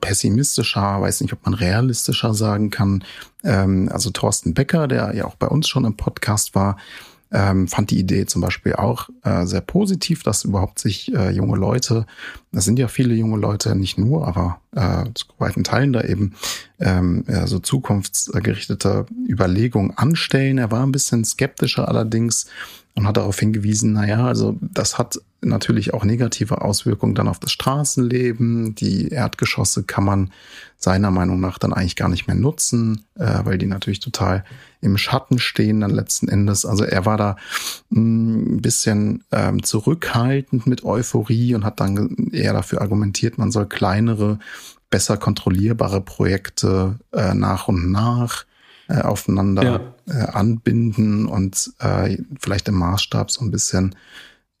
pessimistischer, 0.00 1.00
weiß 1.00 1.20
nicht, 1.20 1.32
ob 1.32 1.44
man 1.44 1.54
realistischer 1.54 2.34
sagen 2.34 2.70
kann. 2.70 3.04
Ähm, 3.44 3.88
also 3.92 4.10
Thorsten 4.10 4.52
Becker, 4.52 4.88
der 4.88 5.14
ja 5.14 5.24
auch 5.24 5.36
bei 5.36 5.46
uns 5.46 5.68
schon 5.68 5.84
im 5.84 5.96
Podcast 5.96 6.54
war, 6.54 6.76
ähm, 7.32 7.66
fand 7.68 7.90
die 7.90 7.98
Idee 7.98 8.26
zum 8.26 8.40
Beispiel 8.40 8.74
auch 8.74 9.08
äh, 9.24 9.46
sehr 9.46 9.60
positiv, 9.60 10.22
dass 10.22 10.44
überhaupt 10.44 10.78
sich 10.78 11.12
äh, 11.14 11.30
junge 11.30 11.56
Leute, 11.56 12.06
das 12.52 12.64
sind 12.64 12.78
ja 12.78 12.88
viele 12.88 13.14
junge 13.14 13.38
Leute, 13.38 13.74
nicht 13.74 13.98
nur, 13.98 14.26
aber 14.26 14.60
äh, 14.74 15.10
zu 15.14 15.26
weiten 15.38 15.64
Teilen 15.64 15.92
da 15.92 16.02
eben 16.02 16.34
ähm, 16.78 17.24
ja, 17.28 17.46
so 17.46 17.58
zukunftsgerichtete 17.58 19.06
Überlegungen 19.28 19.96
anstellen. 19.96 20.58
Er 20.58 20.70
war 20.70 20.84
ein 20.84 20.92
bisschen 20.92 21.24
skeptischer 21.24 21.88
allerdings 21.88 22.46
und 22.94 23.06
hat 23.06 23.18
darauf 23.18 23.38
hingewiesen, 23.38 23.92
naja, 23.92 24.24
also 24.26 24.56
das 24.60 24.96
hat 24.96 25.18
natürlich 25.42 25.92
auch 25.92 26.04
negative 26.04 26.62
Auswirkungen 26.62 27.14
dann 27.14 27.28
auf 27.28 27.38
das 27.38 27.52
Straßenleben. 27.52 28.74
Die 28.74 29.08
Erdgeschosse 29.08 29.82
kann 29.84 30.04
man 30.04 30.30
seiner 30.78 31.10
Meinung 31.10 31.38
nach 31.40 31.58
dann 31.58 31.74
eigentlich 31.74 31.96
gar 31.96 32.08
nicht 32.08 32.26
mehr 32.26 32.36
nutzen, 32.36 33.04
äh, 33.14 33.40
weil 33.44 33.58
die 33.58 33.66
natürlich 33.66 34.00
total 34.00 34.44
im 34.86 34.96
Schatten 34.96 35.38
stehen 35.38 35.80
dann 35.80 35.90
letzten 35.90 36.28
Endes. 36.28 36.64
Also 36.64 36.84
er 36.84 37.04
war 37.04 37.16
da 37.16 37.36
mm, 37.90 38.56
ein 38.56 38.62
bisschen 38.62 39.24
ähm, 39.32 39.62
zurückhaltend 39.62 40.66
mit 40.66 40.84
Euphorie 40.84 41.54
und 41.54 41.64
hat 41.64 41.80
dann 41.80 42.30
eher 42.32 42.52
dafür 42.52 42.80
argumentiert, 42.80 43.36
man 43.36 43.50
soll 43.50 43.66
kleinere, 43.66 44.38
besser 44.88 45.16
kontrollierbare 45.16 46.00
Projekte 46.00 46.98
äh, 47.12 47.34
nach 47.34 47.68
und 47.68 47.90
nach 47.90 48.46
äh, 48.88 49.00
aufeinander 49.00 49.62
ja. 50.06 50.14
äh, 50.14 50.26
anbinden 50.28 51.26
und 51.26 51.72
äh, 51.80 52.18
vielleicht 52.38 52.68
im 52.68 52.76
Maßstab 52.76 53.30
so 53.30 53.44
ein 53.44 53.50
bisschen, 53.50 53.96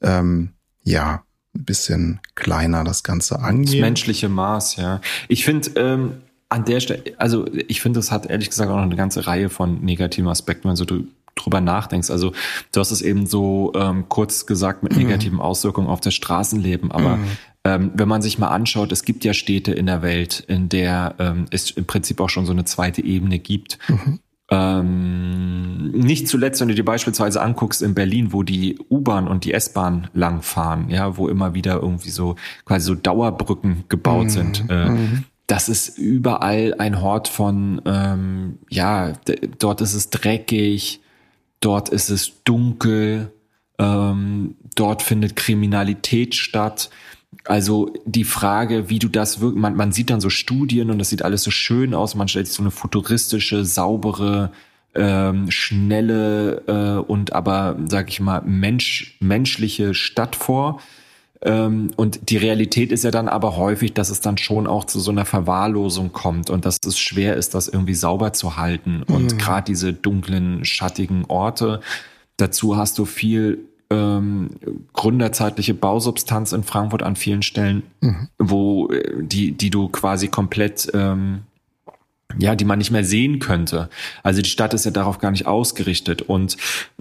ähm, 0.02 0.50
ja, 0.82 1.22
ein 1.54 1.64
bisschen 1.64 2.20
kleiner 2.34 2.84
das 2.84 3.02
Ganze 3.02 3.38
angehen. 3.38 3.80
Das 3.80 3.80
menschliche 3.80 4.28
Maß, 4.28 4.76
ja. 4.76 5.00
Ich 5.28 5.44
finde, 5.44 5.70
ähm, 5.76 6.22
an 6.48 6.64
der 6.64 6.80
Stelle, 6.80 7.02
also 7.18 7.46
ich 7.68 7.80
finde, 7.80 8.00
es 8.00 8.12
hat 8.12 8.26
ehrlich 8.26 8.50
gesagt 8.50 8.70
auch 8.70 8.76
noch 8.76 8.82
eine 8.82 8.96
ganze 8.96 9.26
Reihe 9.26 9.48
von 9.48 9.84
negativen 9.84 10.28
Aspekten, 10.28 10.68
wenn 10.68 10.76
du 10.76 11.06
drüber 11.34 11.60
nachdenkst. 11.60 12.10
Also 12.10 12.32
du 12.72 12.80
hast 12.80 12.90
es 12.90 13.02
eben 13.02 13.26
so 13.26 13.72
ähm, 13.74 14.08
kurz 14.08 14.46
gesagt 14.46 14.82
mit 14.82 14.92
mhm. 14.92 15.02
negativen 15.02 15.40
Auswirkungen 15.40 15.88
auf 15.88 16.00
das 16.00 16.14
Straßenleben, 16.14 16.90
aber 16.90 17.16
mhm. 17.16 17.24
ähm, 17.64 17.90
wenn 17.94 18.08
man 18.08 18.22
sich 18.22 18.38
mal 18.38 18.48
anschaut, 18.48 18.92
es 18.92 19.04
gibt 19.04 19.24
ja 19.24 19.34
Städte 19.34 19.72
in 19.72 19.86
der 19.86 20.02
Welt, 20.02 20.44
in 20.46 20.68
der 20.68 21.14
ähm, 21.18 21.46
es 21.50 21.70
im 21.72 21.84
Prinzip 21.84 22.20
auch 22.20 22.30
schon 22.30 22.46
so 22.46 22.52
eine 22.52 22.64
zweite 22.64 23.04
Ebene 23.04 23.38
gibt. 23.38 23.78
Mhm. 23.88 24.20
Ähm, 24.48 25.90
nicht 25.90 26.28
zuletzt, 26.28 26.60
wenn 26.60 26.68
du 26.68 26.74
dir 26.74 26.84
beispielsweise 26.84 27.42
anguckst 27.42 27.82
in 27.82 27.94
Berlin, 27.94 28.32
wo 28.32 28.44
die 28.44 28.78
U-Bahn 28.88 29.26
und 29.26 29.44
die 29.44 29.52
S-Bahn 29.52 30.08
langfahren, 30.14 30.88
ja, 30.88 31.16
wo 31.16 31.28
immer 31.28 31.54
wieder 31.54 31.82
irgendwie 31.82 32.10
so 32.10 32.36
quasi 32.64 32.86
so 32.86 32.94
Dauerbrücken 32.94 33.84
gebaut 33.88 34.30
sind. 34.30 34.70
Äh, 34.70 34.90
das 35.46 35.68
ist 35.68 35.98
überall 35.98 36.74
ein 36.78 37.00
Hort 37.00 37.28
von, 37.28 37.80
ähm, 37.84 38.58
ja, 38.68 39.12
dort 39.58 39.80
ist 39.80 39.94
es 39.94 40.10
dreckig, 40.10 41.00
dort 41.60 41.88
ist 41.88 42.10
es 42.10 42.42
dunkel, 42.44 43.32
ähm, 43.78 44.56
dort 44.74 45.02
findet 45.02 45.36
Kriminalität 45.36 46.34
statt. 46.34 46.90
Also 47.44 47.92
die 48.04 48.24
Frage, 48.24 48.88
wie 48.88 48.98
du 48.98 49.08
das 49.08 49.40
wirklich, 49.40 49.60
man, 49.60 49.76
man 49.76 49.92
sieht 49.92 50.10
dann 50.10 50.20
so 50.20 50.30
Studien 50.30 50.90
und 50.90 50.98
das 50.98 51.10
sieht 51.10 51.22
alles 51.22 51.42
so 51.42 51.50
schön 51.50 51.94
aus, 51.94 52.14
man 52.14 52.28
stellt 52.28 52.46
sich 52.46 52.56
so 52.56 52.62
eine 52.62 52.70
futuristische, 52.72 53.64
saubere, 53.64 54.50
ähm, 54.94 55.50
schnelle 55.50 56.62
äh, 56.66 57.06
und 57.06 57.34
aber, 57.34 57.76
sag 57.86 58.08
ich 58.08 58.18
mal, 58.20 58.42
mensch, 58.42 59.16
menschliche 59.20 59.94
Stadt 59.94 60.34
vor. 60.34 60.80
Ähm, 61.42 61.90
und 61.96 62.30
die 62.30 62.36
Realität 62.36 62.92
ist 62.92 63.04
ja 63.04 63.10
dann 63.10 63.28
aber 63.28 63.56
häufig, 63.56 63.92
dass 63.92 64.10
es 64.10 64.20
dann 64.20 64.38
schon 64.38 64.66
auch 64.66 64.84
zu 64.84 65.00
so 65.00 65.10
einer 65.10 65.24
Verwahrlosung 65.24 66.12
kommt 66.12 66.50
und 66.50 66.64
dass 66.64 66.78
es 66.86 66.98
schwer 66.98 67.36
ist, 67.36 67.54
das 67.54 67.68
irgendwie 67.68 67.94
sauber 67.94 68.32
zu 68.32 68.56
halten. 68.56 69.02
Und 69.02 69.34
mhm. 69.34 69.38
gerade 69.38 69.64
diese 69.64 69.92
dunklen, 69.92 70.64
schattigen 70.64 71.24
Orte, 71.26 71.80
dazu 72.36 72.76
hast 72.76 72.98
du 72.98 73.04
viel 73.04 73.58
ähm, 73.90 74.50
gründerzeitliche 74.94 75.74
Bausubstanz 75.74 76.52
in 76.52 76.64
Frankfurt 76.64 77.02
an 77.02 77.16
vielen 77.16 77.42
Stellen, 77.42 77.84
mhm. 78.00 78.28
wo 78.38 78.88
äh, 78.88 79.22
die, 79.22 79.52
die 79.52 79.70
du 79.70 79.88
quasi 79.88 80.28
komplett 80.28 80.90
ähm, 80.94 81.42
ja, 82.38 82.54
die 82.54 82.64
man 82.64 82.78
nicht 82.78 82.90
mehr 82.90 83.04
sehen 83.04 83.38
könnte. 83.38 83.88
Also 84.22 84.42
die 84.42 84.50
Stadt 84.50 84.74
ist 84.74 84.84
ja 84.84 84.90
darauf 84.90 85.18
gar 85.18 85.30
nicht 85.30 85.46
ausgerichtet. 85.46 86.22
Und 86.22 86.56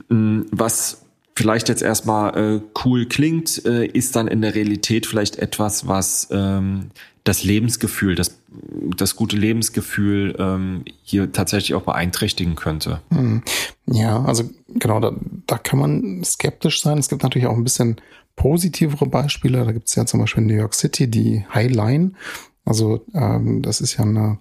mh, 0.07 0.17
mm, 0.17 0.45
was 0.51 1.04
vielleicht 1.35 1.69
jetzt 1.69 1.81
erstmal 1.81 2.37
äh, 2.37 2.61
cool 2.83 3.05
klingt, 3.05 3.65
äh, 3.65 3.85
ist 3.85 4.15
dann 4.15 4.27
in 4.27 4.41
der 4.41 4.55
Realität 4.55 5.05
vielleicht 5.05 5.37
etwas, 5.37 5.87
was 5.87 6.29
ähm, 6.31 6.91
das 7.25 7.43
Lebensgefühl, 7.43 8.15
das, 8.15 8.39
das 8.95 9.15
gute 9.15 9.35
Lebensgefühl 9.35 10.35
ähm, 10.39 10.85
hier 11.03 11.31
tatsächlich 11.31 11.73
auch 11.73 11.81
beeinträchtigen 11.81 12.55
könnte. 12.55 13.01
Hm. 13.09 13.41
Ja, 13.87 14.23
also 14.23 14.49
genau, 14.69 14.99
da, 14.99 15.13
da 15.47 15.57
kann 15.57 15.79
man 15.79 16.23
skeptisch 16.23 16.81
sein. 16.81 16.97
Es 16.97 17.09
gibt 17.09 17.23
natürlich 17.23 17.47
auch 17.47 17.57
ein 17.57 17.63
bisschen 17.63 17.97
positivere 18.35 19.07
Beispiele. 19.07 19.65
Da 19.65 19.71
gibt 19.71 19.89
es 19.89 19.95
ja 19.95 20.05
zum 20.05 20.19
Beispiel 20.19 20.43
in 20.43 20.49
New 20.49 20.55
York 20.55 20.75
City 20.75 21.09
die 21.09 21.45
High 21.53 21.71
Line. 21.71 22.11
Also 22.63 23.05
ähm, 23.13 23.61
das 23.61 23.81
ist 23.81 23.97
ja 23.97 24.05
eine 24.05 24.39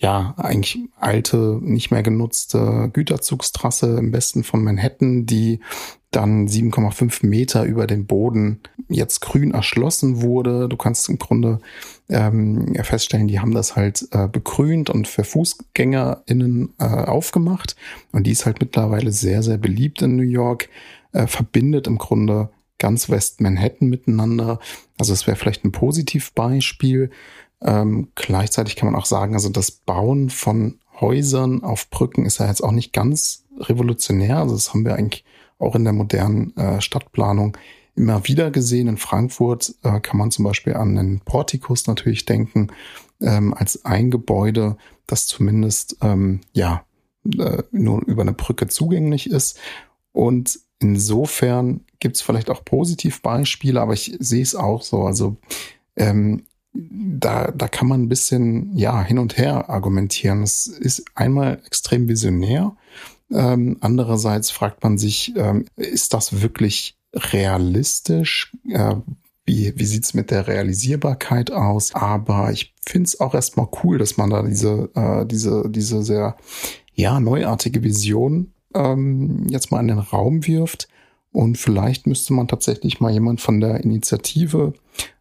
ja, 0.00 0.34
eigentlich 0.36 0.78
alte, 1.00 1.58
nicht 1.60 1.90
mehr 1.90 2.04
genutzte 2.04 2.88
Güterzugstrasse 2.92 3.96
im 3.98 4.12
Westen 4.12 4.44
von 4.44 4.62
Manhattan, 4.62 5.26
die 5.26 5.60
dann 6.10 6.48
7,5 6.48 7.26
Meter 7.26 7.64
über 7.64 7.86
dem 7.86 8.06
Boden 8.06 8.60
jetzt 8.88 9.20
grün 9.20 9.52
erschlossen 9.52 10.22
wurde. 10.22 10.68
Du 10.68 10.76
kannst 10.76 11.08
im 11.10 11.18
Grunde 11.18 11.60
ähm, 12.08 12.74
feststellen, 12.82 13.28
die 13.28 13.40
haben 13.40 13.52
das 13.52 13.76
halt 13.76 14.08
äh, 14.12 14.26
begrünt 14.26 14.88
und 14.88 15.06
für 15.06 15.24
FußgängerInnen 15.24 16.74
äh, 16.78 16.84
aufgemacht. 16.84 17.76
Und 18.12 18.26
die 18.26 18.30
ist 18.30 18.46
halt 18.46 18.60
mittlerweile 18.60 19.12
sehr, 19.12 19.42
sehr 19.42 19.58
beliebt 19.58 20.00
in 20.00 20.16
New 20.16 20.22
York, 20.22 20.70
äh, 21.12 21.26
verbindet 21.26 21.86
im 21.86 21.98
Grunde 21.98 22.48
ganz 22.78 23.10
West 23.10 23.40
Manhattan 23.40 23.88
miteinander. 23.88 24.60
Also 24.96 25.12
es 25.12 25.26
wäre 25.26 25.36
vielleicht 25.36 25.64
ein 25.64 25.72
Positivbeispiel. 25.72 27.10
Ähm, 27.60 28.08
gleichzeitig 28.14 28.76
kann 28.76 28.90
man 28.90 28.98
auch 28.98 29.06
sagen, 29.06 29.34
also 29.34 29.50
das 29.50 29.70
Bauen 29.70 30.30
von 30.30 30.78
Häusern 31.00 31.62
auf 31.62 31.90
Brücken 31.90 32.24
ist 32.24 32.38
ja 32.38 32.46
jetzt 32.46 32.62
auch 32.62 32.72
nicht 32.72 32.92
ganz 32.92 33.44
revolutionär. 33.58 34.38
Also 34.38 34.54
das 34.54 34.72
haben 34.72 34.84
wir 34.84 34.94
eigentlich 34.94 35.24
auch 35.58 35.74
in 35.74 35.84
der 35.84 35.92
modernen 35.92 36.56
äh, 36.56 36.80
Stadtplanung 36.80 37.56
immer 37.94 38.26
wieder 38.26 38.50
gesehen. 38.50 38.88
In 38.88 38.96
Frankfurt 38.96 39.74
äh, 39.82 40.00
kann 40.00 40.18
man 40.18 40.30
zum 40.30 40.44
Beispiel 40.44 40.74
an 40.74 40.94
den 40.94 41.20
Portikus 41.20 41.86
natürlich 41.86 42.24
denken, 42.24 42.68
ähm, 43.20 43.52
als 43.54 43.84
ein 43.84 44.10
Gebäude, 44.10 44.76
das 45.06 45.26
zumindest 45.26 45.96
ähm, 46.02 46.40
ja 46.52 46.84
äh, 47.38 47.62
nur 47.72 48.04
über 48.06 48.22
eine 48.22 48.32
Brücke 48.32 48.68
zugänglich 48.68 49.28
ist. 49.28 49.58
Und 50.12 50.60
insofern 50.78 51.80
gibt 51.98 52.16
es 52.16 52.22
vielleicht 52.22 52.50
auch 52.50 52.64
Positivbeispiele, 52.64 53.80
aber 53.80 53.94
ich 53.94 54.16
sehe 54.20 54.42
es 54.42 54.54
auch 54.54 54.82
so. 54.82 55.02
Also 55.02 55.36
ähm, 55.96 56.44
da, 56.72 57.50
da 57.50 57.66
kann 57.66 57.88
man 57.88 58.02
ein 58.02 58.08
bisschen 58.08 58.76
ja 58.76 59.02
hin 59.02 59.18
und 59.18 59.36
her 59.36 59.68
argumentieren. 59.68 60.42
Es 60.42 60.68
ist 60.68 61.04
einmal 61.14 61.60
extrem 61.66 62.08
visionär 62.08 62.76
ähm, 63.32 63.76
andererseits 63.80 64.50
fragt 64.50 64.82
man 64.82 64.98
sich, 64.98 65.34
ähm, 65.36 65.66
ist 65.76 66.14
das 66.14 66.40
wirklich 66.40 66.96
realistisch? 67.14 68.52
Äh, 68.68 68.96
wie, 69.44 69.72
wie 69.76 69.84
sieht's 69.84 70.14
mit 70.14 70.30
der 70.30 70.46
Realisierbarkeit 70.46 71.50
aus? 71.50 71.94
Aber 71.94 72.52
ich 72.52 72.74
finde 72.86 73.06
es 73.06 73.20
auch 73.20 73.34
erstmal 73.34 73.68
cool, 73.82 73.98
dass 73.98 74.16
man 74.16 74.30
da 74.30 74.42
diese, 74.42 74.90
äh, 74.94 75.24
diese, 75.26 75.70
diese 75.70 76.02
sehr 76.02 76.36
ja, 76.94 77.18
neuartige 77.20 77.82
Vision 77.82 78.52
ähm, 78.74 79.46
jetzt 79.48 79.70
mal 79.70 79.80
in 79.80 79.88
den 79.88 79.98
Raum 79.98 80.46
wirft. 80.46 80.88
Und 81.32 81.56
vielleicht 81.56 82.06
müsste 82.06 82.32
man 82.32 82.48
tatsächlich 82.48 83.00
mal 83.00 83.12
jemand 83.12 83.40
von 83.40 83.60
der 83.60 83.82
Initiative 83.84 84.74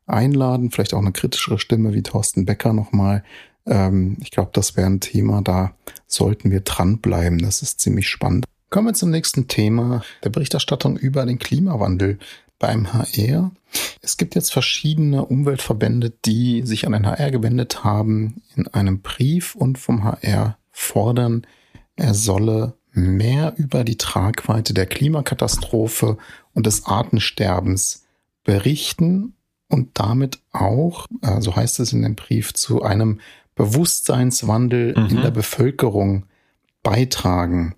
einladen, 0.06 0.72
vielleicht 0.72 0.93
auch 0.93 1.02
eine 1.02 1.12
kritischere 1.12 1.60
Stimme 1.60 1.93
wie 1.93 2.02
Thorsten 2.02 2.46
Becker 2.46 2.74
nochmal, 2.74 3.24
ähm, 3.68 4.18
ich 4.22 4.32
glaube, 4.32 4.52
das 4.54 4.76
wäre 4.76 4.88
ein 4.88 5.00
Thema, 5.00 5.42
da 5.42 5.74
sollten 6.08 6.52
wir 6.52 6.62
dranbleiben. 6.62 7.40
Das 7.40 7.62
ist 7.62 7.80
ziemlich 7.80 8.10
spannend. 8.10 8.46
Kommen 8.70 8.88
wir 8.88 8.94
zum 8.94 9.12
nächsten 9.12 9.48
Thema, 9.48 10.04
der 10.24 10.30
Berichterstattung 10.30 10.98
über 10.98 11.26
den 11.26 11.40
Klimawandel 11.40 12.20
beim 12.60 12.92
HR. 12.92 13.52
Es 14.02 14.18
gibt 14.18 14.36
jetzt 14.36 14.52
verschiedene 14.52 15.26
Umweltverbände, 15.26 16.12
die 16.26 16.64
sich 16.64 16.86
an 16.86 16.94
den 16.94 17.06
HR 17.06 17.32
gewendet 17.32 17.84
haben 17.84 18.42
in 18.56 18.68
einem 18.68 19.02
Brief 19.02 19.56
und 19.56 19.78
vom 19.78 20.04
HR 20.04 20.58
fordern, 20.72 21.46
er 21.96 22.14
solle 22.14 22.74
mehr 22.92 23.54
über 23.58 23.84
die 23.84 23.98
Tragweite 23.98 24.74
der 24.74 24.86
Klimakatastrophe 24.86 26.18
und 26.54 26.66
des 26.66 26.86
Artensterbens 26.86 28.06
berichten 28.44 29.34
und 29.70 30.00
damit 30.00 30.40
auch, 30.52 31.08
äh, 31.22 31.42
so 31.42 31.56
heißt 31.56 31.80
es 31.80 31.94
in 31.94 32.02
dem 32.02 32.16
Brief, 32.16 32.54
zu 32.54 32.82
einem 32.82 33.20
Bewusstseinswandel 33.58 34.98
mhm. 34.98 35.08
in 35.08 35.22
der 35.22 35.32
Bevölkerung 35.32 36.26
beitragen. 36.84 37.76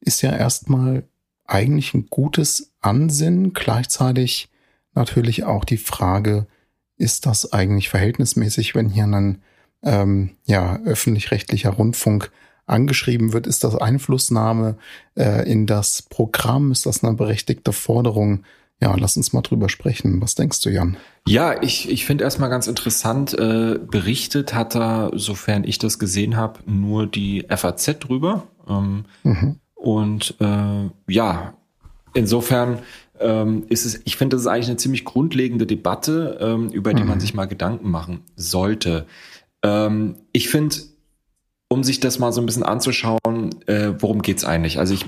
Ist 0.00 0.20
ja 0.20 0.34
erstmal 0.34 1.04
eigentlich 1.46 1.94
ein 1.94 2.08
gutes 2.10 2.72
Ansinnen, 2.80 3.54
gleichzeitig 3.54 4.50
natürlich 4.94 5.44
auch 5.44 5.64
die 5.64 5.78
Frage, 5.78 6.46
ist 6.96 7.26
das 7.26 7.52
eigentlich 7.52 7.88
verhältnismäßig, 7.88 8.74
wenn 8.74 8.90
hier 8.90 9.04
ein 9.04 9.42
ähm, 9.82 10.30
ja, 10.44 10.78
öffentlich-rechtlicher 10.84 11.70
Rundfunk 11.70 12.30
angeschrieben 12.66 13.32
wird, 13.32 13.46
ist 13.46 13.64
das 13.64 13.76
Einflussnahme 13.76 14.76
äh, 15.16 15.50
in 15.50 15.66
das 15.66 16.02
Programm, 16.02 16.72
ist 16.72 16.86
das 16.86 17.04
eine 17.04 17.14
berechtigte 17.14 17.72
Forderung? 17.72 18.44
Ja, 18.80 18.94
lass 18.96 19.16
uns 19.16 19.32
mal 19.32 19.42
drüber 19.42 19.68
sprechen. 19.68 20.20
Was 20.20 20.34
denkst 20.34 20.60
du, 20.62 20.70
Jan? 20.70 20.96
Ja, 21.26 21.62
ich, 21.62 21.88
ich 21.90 22.04
finde 22.04 22.24
erstmal 22.24 22.50
ganz 22.50 22.66
interessant, 22.66 23.32
äh, 23.32 23.78
berichtet 23.78 24.52
hat 24.54 24.74
da, 24.74 25.10
sofern 25.14 25.64
ich 25.64 25.78
das 25.78 25.98
gesehen 25.98 26.36
habe, 26.36 26.60
nur 26.66 27.06
die 27.06 27.46
FAZ 27.48 27.98
drüber. 28.00 28.46
Ähm, 28.68 29.04
mhm. 29.22 29.60
Und 29.74 30.34
äh, 30.40 30.90
ja, 31.08 31.54
insofern 32.14 32.80
ähm, 33.20 33.64
ist 33.68 33.84
es, 33.84 34.00
ich 34.04 34.16
finde, 34.16 34.36
das 34.36 34.42
ist 34.42 34.48
eigentlich 34.48 34.68
eine 34.68 34.76
ziemlich 34.76 35.04
grundlegende 35.04 35.66
Debatte, 35.66 36.38
ähm, 36.40 36.70
über 36.70 36.94
die 36.94 37.02
mhm. 37.02 37.10
man 37.10 37.20
sich 37.20 37.34
mal 37.34 37.46
Gedanken 37.46 37.90
machen 37.90 38.22
sollte. 38.36 39.06
Ähm, 39.62 40.16
ich 40.32 40.48
finde, 40.48 40.76
um 41.68 41.84
sich 41.84 42.00
das 42.00 42.18
mal 42.18 42.32
so 42.32 42.40
ein 42.40 42.46
bisschen 42.46 42.62
anzuschauen, 42.62 43.50
äh, 43.66 43.92
worum 43.98 44.22
geht's 44.22 44.44
eigentlich? 44.44 44.78
Also 44.78 44.94
ich, 44.94 45.06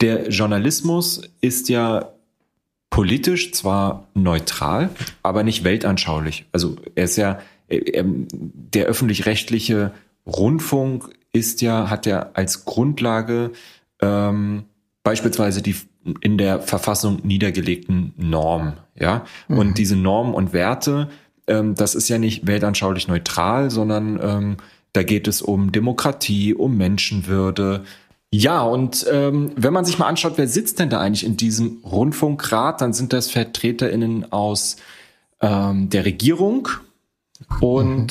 der 0.00 0.28
Journalismus 0.28 1.22
ist 1.40 1.68
ja 1.68 2.12
politisch 2.90 3.52
zwar 3.52 4.08
neutral, 4.14 4.90
aber 5.22 5.42
nicht 5.42 5.64
weltanschaulich. 5.64 6.46
Also 6.52 6.76
er 6.94 7.04
ist 7.04 7.16
ja, 7.16 7.40
er, 7.68 8.04
der 8.04 8.86
öffentlich-rechtliche 8.86 9.92
Rundfunk 10.26 11.10
ist 11.32 11.60
ja, 11.60 11.90
hat 11.90 12.06
ja 12.06 12.30
als 12.34 12.64
Grundlage 12.64 13.52
ähm, 14.00 14.64
beispielsweise 15.02 15.62
die 15.62 15.76
in 16.20 16.38
der 16.38 16.60
Verfassung 16.60 17.20
niedergelegten 17.22 18.14
Norm, 18.16 18.74
ja. 18.98 19.24
Mhm. 19.48 19.58
Und 19.58 19.78
diese 19.78 19.96
Normen 19.96 20.34
und 20.34 20.52
Werte, 20.52 21.08
ähm, 21.46 21.74
das 21.74 21.94
ist 21.94 22.08
ja 22.08 22.18
nicht 22.18 22.46
weltanschaulich 22.46 23.08
neutral, 23.08 23.70
sondern 23.70 24.18
ähm, 24.22 24.56
da 24.92 25.02
geht 25.02 25.28
es 25.28 25.42
um 25.42 25.72
Demokratie, 25.72 26.54
um 26.54 26.76
Menschenwürde. 26.76 27.84
Ja, 28.30 28.62
und 28.62 29.06
ähm, 29.10 29.52
wenn 29.56 29.72
man 29.72 29.86
sich 29.86 29.98
mal 29.98 30.06
anschaut, 30.06 30.34
wer 30.36 30.48
sitzt 30.48 30.78
denn 30.78 30.90
da 30.90 31.00
eigentlich 31.00 31.24
in 31.24 31.38
diesem 31.38 31.78
Rundfunkrat, 31.82 32.80
dann 32.80 32.92
sind 32.92 33.12
das 33.14 33.30
VertreterInnen 33.30 34.32
aus 34.32 34.76
ähm, 35.40 35.88
der 35.88 36.04
Regierung 36.04 36.68
und 37.60 38.06
mhm. 38.06 38.10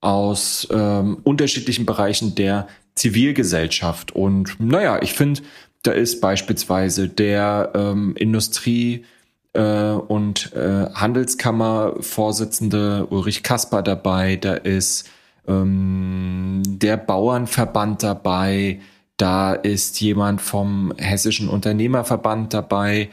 aus 0.00 0.68
ähm, 0.70 1.18
unterschiedlichen 1.24 1.84
Bereichen 1.84 2.36
der 2.36 2.68
Zivilgesellschaft. 2.94 4.12
Und 4.12 4.54
naja, 4.60 5.02
ich 5.02 5.14
finde, 5.14 5.42
da 5.82 5.90
ist 5.92 6.20
beispielsweise 6.20 7.08
der 7.08 7.72
ähm, 7.74 8.14
Industrie- 8.16 9.04
äh, 9.52 9.92
und 9.92 10.52
äh, 10.52 10.90
Handelskammervorsitzende 10.94 13.06
Ulrich 13.06 13.42
Kasper 13.42 13.82
dabei, 13.82 14.36
da 14.36 14.54
ist 14.54 15.08
ähm, 15.46 16.62
der 16.64 16.96
Bauernverband 16.96 18.02
dabei, 18.02 18.80
da 19.18 19.52
ist 19.52 20.00
jemand 20.00 20.40
vom 20.40 20.94
Hessischen 20.96 21.48
Unternehmerverband 21.48 22.54
dabei, 22.54 23.10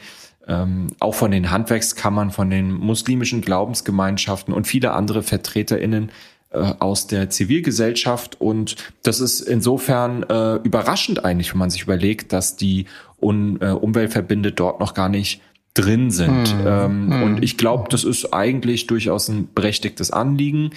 ähm, 0.48 0.88
auch 1.00 1.14
von 1.14 1.32
den 1.32 1.50
Handwerkskammern, 1.50 2.30
von 2.30 2.48
den 2.48 2.72
muslimischen 2.72 3.42
Glaubensgemeinschaften 3.42 4.54
und 4.54 4.66
viele 4.66 4.92
andere 4.92 5.22
VertreterInnen 5.22 6.10
äh, 6.50 6.74
aus 6.78 7.08
der 7.08 7.28
Zivilgesellschaft. 7.28 8.40
Und 8.40 8.76
das 9.02 9.20
ist 9.20 9.40
insofern 9.40 10.22
äh, 10.22 10.54
überraschend 10.56 11.24
eigentlich, 11.24 11.52
wenn 11.52 11.58
man 11.58 11.70
sich 11.70 11.82
überlegt, 11.82 12.32
dass 12.32 12.56
die 12.56 12.86
Un 13.20 13.60
äh, 13.60 13.70
Umweltverbände 13.70 14.52
dort 14.52 14.78
noch 14.78 14.94
gar 14.94 15.08
nicht 15.08 15.40
drin 15.74 16.10
sind. 16.10 16.56
Mhm. 16.56 16.66
Ähm, 16.66 17.06
mhm. 17.06 17.22
Und 17.22 17.42
ich 17.42 17.58
glaube, 17.58 17.88
das 17.90 18.04
ist 18.04 18.32
eigentlich 18.32 18.86
durchaus 18.86 19.28
ein 19.28 19.48
berechtigtes 19.54 20.10
Anliegen. 20.12 20.70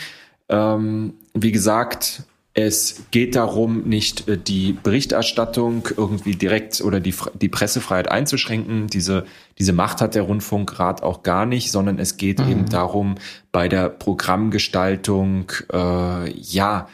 Ähm, 0.49 1.13
wie 1.33 1.51
gesagt, 1.51 2.23
es 2.53 3.03
geht 3.11 3.35
darum, 3.35 3.83
nicht 3.83 4.27
äh, 4.27 4.37
die 4.37 4.73
Berichterstattung 4.73 5.87
irgendwie 5.95 6.35
direkt 6.35 6.81
oder 6.81 6.99
die, 6.99 7.13
die 7.39 7.49
Pressefreiheit 7.49 8.09
einzuschränken. 8.09 8.87
Diese, 8.87 9.25
diese 9.57 9.73
Macht 9.73 10.01
hat 10.01 10.15
der 10.15 10.23
Rundfunkrat 10.23 11.03
auch 11.03 11.23
gar 11.23 11.45
nicht, 11.45 11.71
sondern 11.71 11.99
es 11.99 12.17
geht 12.17 12.39
mhm. 12.39 12.51
eben 12.51 12.69
darum, 12.69 13.15
bei 13.51 13.67
der 13.67 13.89
Programmgestaltung, 13.89 15.51
äh, 15.71 16.31
ja, 16.31 16.87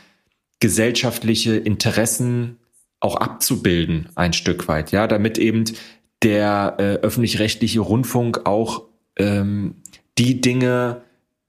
gesellschaftliche 0.59 1.55
Interessen 1.55 2.57
auch 2.99 3.17
abzubilden, 3.17 4.09
ein 4.15 4.33
Stück 4.33 4.67
weit, 4.67 4.91
ja, 4.91 5.05
damit 5.05 5.37
eben 5.37 5.65
der 6.23 6.75
äh, 6.79 6.83
öffentlich-rechtliche 7.05 7.81
Rundfunk 7.81 8.45
auch 8.45 8.83
ähm, 9.17 9.75
die 10.17 10.41
Dinge 10.41 11.01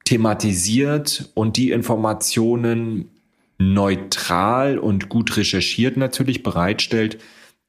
thematisiert 0.05 1.31
und 1.33 1.57
die 1.57 1.71
Informationen 1.71 3.09
neutral 3.57 4.77
und 4.77 5.09
gut 5.09 5.35
recherchiert 5.37 5.97
natürlich 5.97 6.43
bereitstellt, 6.43 7.19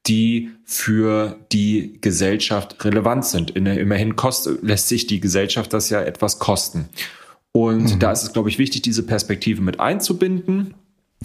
die 0.07 0.51
für 0.65 1.37
die 1.51 1.97
Gesellschaft 2.01 2.83
relevant 2.85 3.25
sind. 3.25 3.51
Immerhin 3.51 4.15
kost, 4.15 4.49
lässt 4.61 4.87
sich 4.87 5.07
die 5.07 5.19
Gesellschaft 5.19 5.73
das 5.73 5.89
ja 5.89 6.01
etwas 6.01 6.39
kosten. 6.39 6.89
Und 7.51 7.95
mhm. 7.95 7.99
da 7.99 8.11
ist 8.11 8.23
es, 8.23 8.33
glaube 8.33 8.49
ich, 8.49 8.59
wichtig, 8.59 8.81
diese 8.83 9.03
Perspektive 9.03 9.61
mit 9.61 9.79
einzubinden. 9.79 10.75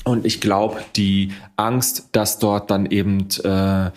Und 0.04 0.26
ich 0.26 0.40
glaube, 0.40 0.82
die 0.96 1.32
Angst, 1.56 2.08
dass 2.12 2.38
dort 2.38 2.70
dann 2.70 2.86
eben 2.86 3.28
äh, 3.44 3.90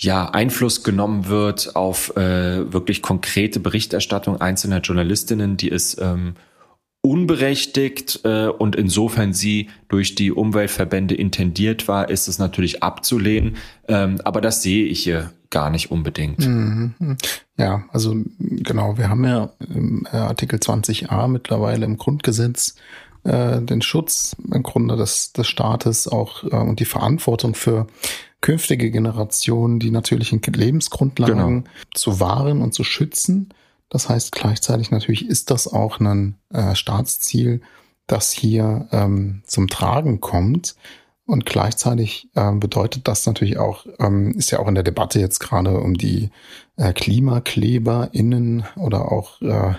ja 0.00 0.28
Einfluss 0.30 0.82
genommen 0.82 1.28
wird 1.28 1.76
auf 1.76 2.16
äh, 2.16 2.72
wirklich 2.72 3.02
konkrete 3.02 3.60
Berichterstattung 3.60 4.40
einzelner 4.40 4.80
Journalistinnen, 4.80 5.56
die 5.56 5.68
ist 5.68 6.00
ähm, 6.00 6.34
unberechtigt 7.06 8.20
äh, 8.24 8.48
und 8.48 8.74
insofern 8.74 9.32
sie 9.32 9.68
durch 9.88 10.14
die 10.16 10.32
Umweltverbände 10.32 11.14
intendiert 11.14 11.86
war, 11.86 12.10
ist 12.10 12.26
es 12.26 12.38
natürlich 12.38 12.82
abzulehnen. 12.82 13.56
Ähm, 13.88 14.20
aber 14.24 14.40
das 14.40 14.62
sehe 14.62 14.86
ich 14.86 15.04
hier 15.04 15.32
gar 15.50 15.70
nicht 15.70 15.90
unbedingt. 15.92 16.46
Mhm. 16.46 16.94
Ja, 17.56 17.84
also 17.92 18.16
genau, 18.40 18.98
wir 18.98 19.08
haben 19.08 19.24
ja 19.24 19.52
im 19.60 20.06
äh, 20.12 20.16
Artikel 20.16 20.58
20a 20.58 21.28
mittlerweile 21.28 21.86
im 21.86 21.96
Grundgesetz 21.96 22.74
äh, 23.22 23.62
den 23.62 23.82
Schutz 23.82 24.34
im 24.52 24.64
Grunde 24.64 24.96
des, 24.96 25.32
des 25.32 25.46
Staates 25.46 26.08
auch 26.08 26.42
äh, 26.44 26.56
und 26.56 26.80
die 26.80 26.84
Verantwortung 26.84 27.54
für 27.54 27.86
künftige 28.40 28.90
Generationen, 28.90 29.78
die 29.78 29.90
natürlichen 29.90 30.42
Lebensgrundlagen 30.42 31.36
genau. 31.36 31.70
zu 31.94 32.20
wahren 32.20 32.62
und 32.62 32.74
zu 32.74 32.82
schützen. 32.84 33.50
Das 33.88 34.08
heißt 34.08 34.32
gleichzeitig 34.32 34.90
natürlich 34.90 35.28
ist 35.28 35.50
das 35.50 35.68
auch 35.68 36.00
ein 36.00 36.36
äh, 36.50 36.74
Staatsziel, 36.74 37.60
das 38.06 38.32
hier 38.32 38.88
ähm, 38.92 39.42
zum 39.46 39.68
Tragen 39.68 40.20
kommt. 40.20 40.76
Und 41.26 41.44
gleichzeitig 41.44 42.28
ähm, 42.36 42.60
bedeutet 42.60 43.08
das 43.08 43.26
natürlich 43.26 43.58
auch, 43.58 43.84
ähm, 43.98 44.30
ist 44.38 44.52
ja 44.52 44.60
auch 44.60 44.68
in 44.68 44.76
der 44.76 44.84
Debatte 44.84 45.18
jetzt 45.18 45.40
gerade 45.40 45.80
um 45.80 45.94
die 45.94 46.30
äh, 46.76 46.92
KlimakleberInnen 46.92 48.64
oder 48.76 49.10
auch 49.10 49.42
äh, 49.42 49.74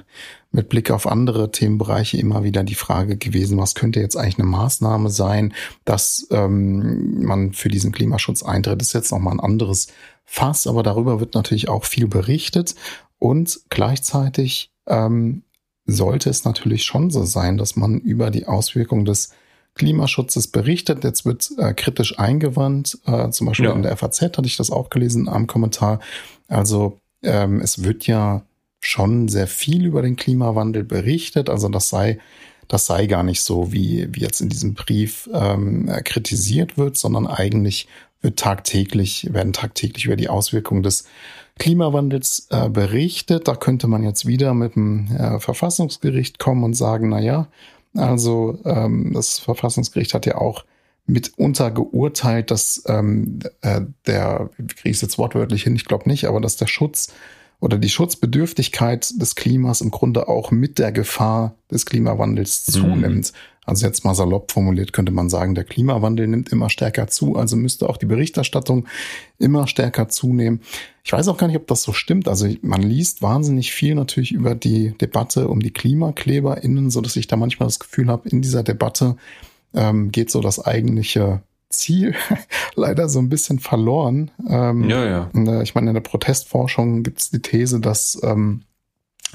mit 0.52 0.67
Blick 0.67 0.91
auf 0.91 1.08
andere 1.08 1.50
Themenbereiche 1.52 2.17
immer 2.17 2.43
wieder 2.43 2.65
die 2.65 2.76
Frage 2.76 3.15
gewesen, 3.15 3.58
was 3.58 3.76
könnte 3.76 4.02
jetzt 4.02 4.17
eigentlich 4.17 4.39
eine 4.39 4.48
Maßnahme 4.48 5.10
sein, 5.10 5.54
dass 5.86 6.28
ähm, 6.32 7.24
man 7.24 7.54
für 7.54 7.70
diesen 7.70 7.93
Klimaschutz 7.93 8.43
eintritt. 8.43 8.82
Das 8.82 8.89
ist 8.89 8.93
jetzt 8.93 9.12
nochmal 9.12 9.36
ein 9.36 9.39
anderes 9.39 9.88
Fass, 10.26 10.67
aber 10.67 10.84
darüber 10.84 11.22
wird 11.22 11.34
natürlich 11.34 11.70
auch 11.70 11.86
viel 11.86 12.08
berichtet. 12.08 12.76
Und 13.20 13.60
gleichzeitig 13.70 14.72
ähm, 14.88 15.44
sollte 15.86 16.30
es 16.30 16.46
natürlich 16.46 16.84
schon 16.84 17.10
so 17.10 17.24
sein, 17.24 17.58
dass 17.58 17.76
man 17.76 18.00
über 18.00 18.30
die 18.30 18.46
Auswirkungen 18.46 19.06
des 19.06 19.32
Klimaschutzes 19.76 20.48
berichtet. 20.48 21.04
Jetzt 21.04 21.26
wird 21.26 21.52
äh, 21.58 21.74
kritisch 21.74 22.20
eingewandt. 22.20 23.00
Äh, 23.06 23.30
zum 23.30 23.48
Beispiel 23.48 23.68
ja. 23.68 23.74
in 23.74 23.84
der 23.84 23.96
FAZ 23.96 24.22
hatte 24.22 24.46
ich 24.46 24.58
das 24.58 24.72
auch 24.72 24.90
gelesen 24.90 25.30
am 25.30 25.48
Kommentar. 25.48 26.00
Also 26.48 27.00
ähm, 27.24 27.62
es 27.62 27.84
wird 27.84 28.08
ja 28.08 28.44
schon 28.80 29.28
sehr 29.28 29.48
viel 29.48 29.86
über 29.86 30.02
den 30.02 30.16
Klimawandel 30.16 30.84
berichtet. 30.84 31.50
Also 31.50 31.70
das 31.70 31.90
sei 31.90 32.20
das 32.68 32.86
sei 32.86 33.06
gar 33.06 33.24
nicht 33.24 33.42
so, 33.42 33.72
wie, 33.72 34.08
wie 34.12 34.20
jetzt 34.20 34.42
in 34.42 34.50
diesem 34.50 34.74
Brief 34.74 35.30
ähm, 35.34 35.90
kritisiert 36.04 36.78
wird, 36.78 36.98
sondern 36.98 37.26
eigentlich 37.26 37.88
wird 38.22 38.40
tagtäglich, 38.40 39.30
werden 39.32 39.54
tagtäglich 39.54 40.06
über 40.06 40.16
die 40.16 40.30
Auswirkungen 40.30 40.84
des 40.84 41.06
Klimawandels 41.58 42.48
äh, 42.50 42.70
berichtet. 42.70 43.48
Da 43.48 43.56
könnte 43.56 43.88
man 43.88 44.04
jetzt 44.04 44.26
wieder 44.26 44.54
mit 44.54 44.76
dem 44.76 45.08
äh, 45.15 45.39
Verfassungsgericht 45.39 46.39
kommen 46.39 46.63
und 46.63 46.74
sagen, 46.74 47.10
na 47.10 47.20
ja, 47.20 47.48
also 47.96 48.60
ähm, 48.65 49.12
das 49.13 49.39
Verfassungsgericht 49.39 50.13
hat 50.13 50.26
ja 50.26 50.38
auch 50.38 50.65
mitunter 51.08 51.72
geurteilt, 51.72 52.52
dass 52.52 52.84
ähm, 52.88 53.39
äh, 53.62 53.82
der, 54.06 54.50
wie 54.58 54.67
kriege 54.67 54.89
ich 54.89 54.98
es 54.98 55.02
jetzt 55.02 55.17
wortwörtlich 55.17 55.63
hin, 55.63 55.76
ich 55.76 55.86
glaube 55.86 56.10
nicht, 56.10 56.26
aber 56.26 56.41
dass 56.41 56.58
der 56.58 56.67
Schutz 56.67 57.13
oder 57.60 57.78
die 57.78 57.89
Schutzbedürftigkeit 57.89 59.20
des 59.20 59.36
Klimas 59.36 59.82
im 59.82 59.89
Grunde 59.89 60.28
auch 60.28 60.52
mit 60.52 60.78
der 60.80 60.91
Gefahr 60.91 61.56
des 61.72 61.86
Klimawandels 61.86 62.76
mhm. 62.76 63.24
Also 63.68 63.86
jetzt 63.86 64.06
mal 64.06 64.16
salopp 64.16 64.54
formuliert 64.54 64.94
könnte 64.94 65.12
man 65.12 65.30
sagen, 65.30 65.54
der 65.54 65.66
Klimawandel 65.66 66.28
nimmt 66.28 66.50
immer 66.54 66.70
stärker 66.70 67.08
zu, 67.08 67.36
also 67.36 67.58
müsste 67.58 67.90
auch 67.90 67.98
die 67.98 68.06
Berichterstattung 68.06 68.88
immer 69.38 69.68
stärker 69.68 70.08
zunehmen. 70.08 70.62
Ich 71.04 71.12
weiß 71.12 71.28
auch 71.28 71.38
gar 71.38 71.48
nicht, 71.48 71.58
ob 71.58 71.68
das 71.68 71.84
so 71.84 71.92
stimmt. 71.92 72.30
Also 72.30 72.48
man 72.62 72.82
liest 72.82 73.22
wahnsinnig 73.22 73.74
viel 73.74 73.94
natürlich 73.94 74.32
über 74.32 74.56
die 74.56 74.98
Debatte 74.98 75.50
um 75.50 75.60
die 75.60 75.72
KlimakleberInnen, 75.72 76.90
so 76.90 77.02
dass 77.02 77.18
ich 77.18 77.28
da 77.28 77.36
manchmal 77.36 77.68
das 77.68 77.80
Gefühl 77.80 78.08
habe, 78.08 78.30
in 78.30 78.42
dieser 78.42 78.64
Debatte 78.64 79.18
ähm, 79.74 80.12
geht 80.12 80.32
so 80.32 80.40
das 80.40 80.66
eigentliche 80.66 81.42
Ziel 81.70 82.16
leider 82.76 83.10
so 83.10 83.20
ein 83.20 83.28
bisschen 83.28 83.60
verloren. 83.60 84.32
Ähm, 84.48 84.90
ja, 84.90 85.06
ja. 85.06 85.32
Äh, 85.36 85.64
ich 85.64 85.76
meine, 85.76 85.90
in 85.90 85.94
der 85.94 86.02
Protestforschung 86.02 87.04
gibt 87.04 87.20
es 87.20 87.32
die 87.32 87.42
These, 87.42 87.82
dass 87.82 88.18
ähm, 88.24 88.62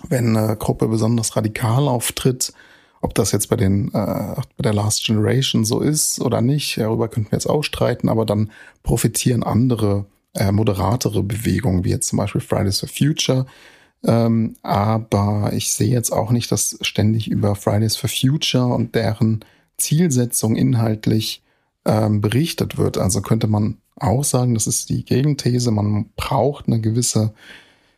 wenn 0.09 0.37
eine 0.37 0.57
Gruppe 0.57 0.89
besonders 0.89 1.37
radikal 1.37 1.87
auftritt, 1.87 2.55
ob 3.03 3.15
das 3.15 3.33
jetzt 3.33 3.49
bei 3.49 3.57
den 3.57 3.89
äh, 3.89 4.35
bei 4.57 4.63
der 4.63 4.73
Last 4.73 5.05
Generation 5.05 5.65
so 5.65 5.81
ist 5.81 6.21
oder 6.21 6.41
nicht, 6.41 6.79
darüber 6.79 7.09
könnten 7.09 7.31
wir 7.31 7.37
jetzt 7.37 7.49
auch 7.49 7.63
streiten, 7.63 8.09
aber 8.09 8.25
dann 8.25 8.51
profitieren 8.83 9.43
andere 9.43 10.07
äh, 10.35 10.53
moderatere 10.53 11.23
Bewegungen, 11.23 11.85
wie 11.85 11.91
jetzt 11.91 12.09
zum 12.09 12.17
Beispiel 12.17 12.41
Fridays 12.41 12.81
for 12.81 12.89
Future. 12.89 13.47
Ähm, 14.05 14.57
aber 14.63 15.53
ich 15.53 15.73
sehe 15.73 15.91
jetzt 15.91 16.13
auch 16.13 16.31
nicht, 16.31 16.51
dass 16.51 16.79
ständig 16.81 17.29
über 17.29 17.55
Fridays 17.55 17.97
for 17.97 18.09
Future 18.09 18.67
und 18.67 18.95
deren 18.95 19.45
Zielsetzung 19.77 20.57
inhaltlich 20.57 21.43
ähm, 21.85 22.21
berichtet 22.21 22.79
wird. 22.79 22.99
Also 22.99 23.21
könnte 23.21 23.47
man 23.47 23.79
auch 23.97 24.25
sagen, 24.25 24.55
das 24.55 24.67
ist 24.67 24.89
die 24.89 25.05
Gegenthese, 25.05 25.71
man 25.71 26.11
braucht 26.17 26.67
eine 26.67 26.81
gewisse 26.81 27.35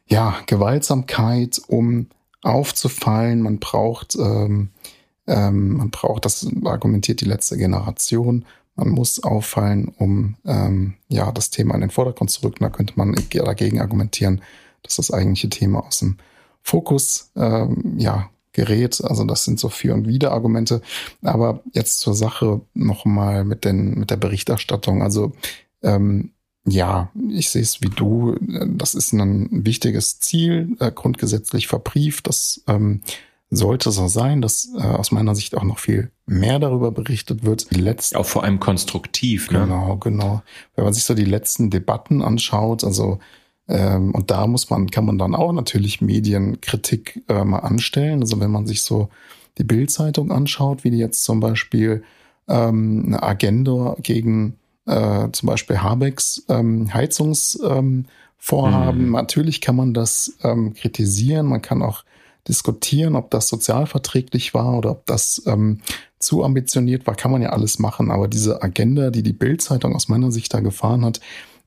ja, 0.07 0.37
Gewaltsamkeit, 0.47 1.61
um 1.69 2.09
aufzufallen. 2.45 3.41
Man 3.41 3.59
braucht, 3.59 4.17
ähm, 4.17 4.71
ähm, 5.27 5.77
man 5.77 5.91
braucht, 5.91 6.25
das 6.25 6.47
argumentiert 6.65 7.21
die 7.21 7.27
letzte 7.27 7.57
Generation, 7.57 8.45
man 8.77 8.89
muss 8.89 9.23
auffallen, 9.23 9.89
um 9.99 10.37
ähm, 10.45 10.95
ja 11.09 11.31
das 11.33 11.51
Thema 11.51 11.75
in 11.75 11.81
den 11.81 11.91
Vordergrund 11.91 12.31
zu 12.31 12.43
rücken. 12.43 12.65
Da 12.65 12.71
könnte 12.71 12.95
man 12.97 13.15
dagegen 13.31 13.81
argumentieren, 13.81 14.41
dass 14.83 14.97
das 14.97 15.13
eigentliche 15.13 15.49
Thema 15.49 15.87
aus 15.87 16.01
dem 16.01 16.17
Fokus 16.63 17.31
ähm, 17.37 17.95
ja 17.99 18.31
gerät. 18.53 19.03
Also 19.05 19.25
das 19.25 19.45
sind 19.45 19.61
so 19.61 19.69
für 19.69 19.93
und 19.93 20.09
wider 20.09 20.33
Argumente. 20.33 20.81
Aber 21.23 21.63
jetzt 21.73 21.99
zur 21.99 22.15
Sache 22.15 22.63
nochmal 22.73 23.45
mit 23.45 23.65
den, 23.65 23.99
mit 23.99 24.11
der 24.11 24.17
Berichterstattung. 24.17 25.03
Also, 25.03 25.33
ähm, 25.83 26.31
ja, 26.67 27.11
ich 27.29 27.51
sehe 27.51 27.61
es 27.61 27.83
wie 27.83 27.91
du. 27.91 28.37
Das 28.41 28.95
ist 28.95 29.13
ein 29.13 29.67
wichtiges 29.67 30.19
Ziel, 30.21 30.77
äh, 30.81 30.91
grundgesetzlich 30.91 31.67
verbrieft. 31.67 32.27
Das 32.27 32.63
ähm, 32.67 33.03
sollte 33.57 33.91
so 33.91 34.09
sein, 34.09 34.43
dass 34.43 34.71
äh, 34.77 34.83
aus 34.83 35.13
meiner 35.13 35.35
Sicht 35.35 35.57
auch 35.57 35.65
noch 35.65 35.79
viel 35.79 36.11
mehr 36.27 36.59
darüber 36.59 36.91
berichtet 36.91 37.45
wird. 37.45 37.71
Die 37.71 37.81
letzten, 37.81 38.17
auch 38.17 38.27
vor 38.27 38.45
allem 38.45 38.61
konstruktiv. 38.61 39.51
Ne? 39.51 39.61
Genau, 39.61 39.97
genau. 39.97 40.43
Wenn 40.75 40.85
man 40.85 40.95
sich 40.95 41.05
so 41.05 41.15
die 41.15 41.25
letzten 41.25 41.71
Debatten 41.71 42.23
anschaut, 42.23 42.85
also 42.85 43.19
ähm, 43.69 44.13
und 44.13 44.31
da 44.31 44.47
muss 44.47 44.71
man, 44.71 44.91
kann 44.91 45.07
man 45.07 45.19
dann 45.19 45.35
auch 45.35 45.53
natürlich 45.53 46.01
Medienkritik 46.01 47.23
äh, 47.29 47.45
mal 47.45 47.61
anstellen. 47.61 48.21
Also 48.21 48.41
wenn 48.41 48.51
man 48.51 48.67
sich 48.67 48.83
so 48.83 49.09
die 49.59 49.65
Bildzeitung 49.65 50.31
anschaut, 50.31 50.85
wie 50.85 50.91
die 50.91 50.99
jetzt 50.99 51.25
zum 51.25 51.41
Beispiel 51.41 52.03
ähm, 52.49 53.05
eine 53.07 53.23
Agenda 53.23 53.97
gegen 54.03 54.59
äh, 54.87 55.29
zum 55.33 55.47
Beispiel 55.47 55.79
Habecks 55.79 56.45
ähm, 56.49 56.93
Heizungsvorhaben. 56.93 59.01
Ähm, 59.01 59.07
mhm. 59.07 59.13
Natürlich 59.13 59.61
kann 59.61 59.77
man 59.77 59.95
das 59.95 60.37
ähm, 60.43 60.75
kritisieren, 60.75 61.47
man 61.47 61.63
kann 61.63 61.83
auch 61.83 62.05
diskutieren, 62.49 63.17
ob 63.17 63.31
das 63.31 63.49
sozialverträglich 63.49 64.55
war 64.55 64.77
oder 64.77 64.91
ob 64.91 65.07
das 65.07 65.43
ähm, 65.47 65.81
zu 66.19 66.45
ambitioniert 66.45 67.07
war, 67.07 67.15
kann 67.15 67.31
man 67.31 67.43
ja 67.43 67.51
alles 67.51 67.79
machen. 67.79 68.11
Aber 68.11 68.29
diese 68.29 68.63
Agenda, 68.63 69.11
die 69.11 69.23
die 69.23 69.33
Bildzeitung 69.33 69.95
aus 69.95 70.09
meiner 70.09 70.31
Sicht 70.31 70.53
da 70.53 70.61
gefahren 70.61 71.05
hat, 71.05 71.21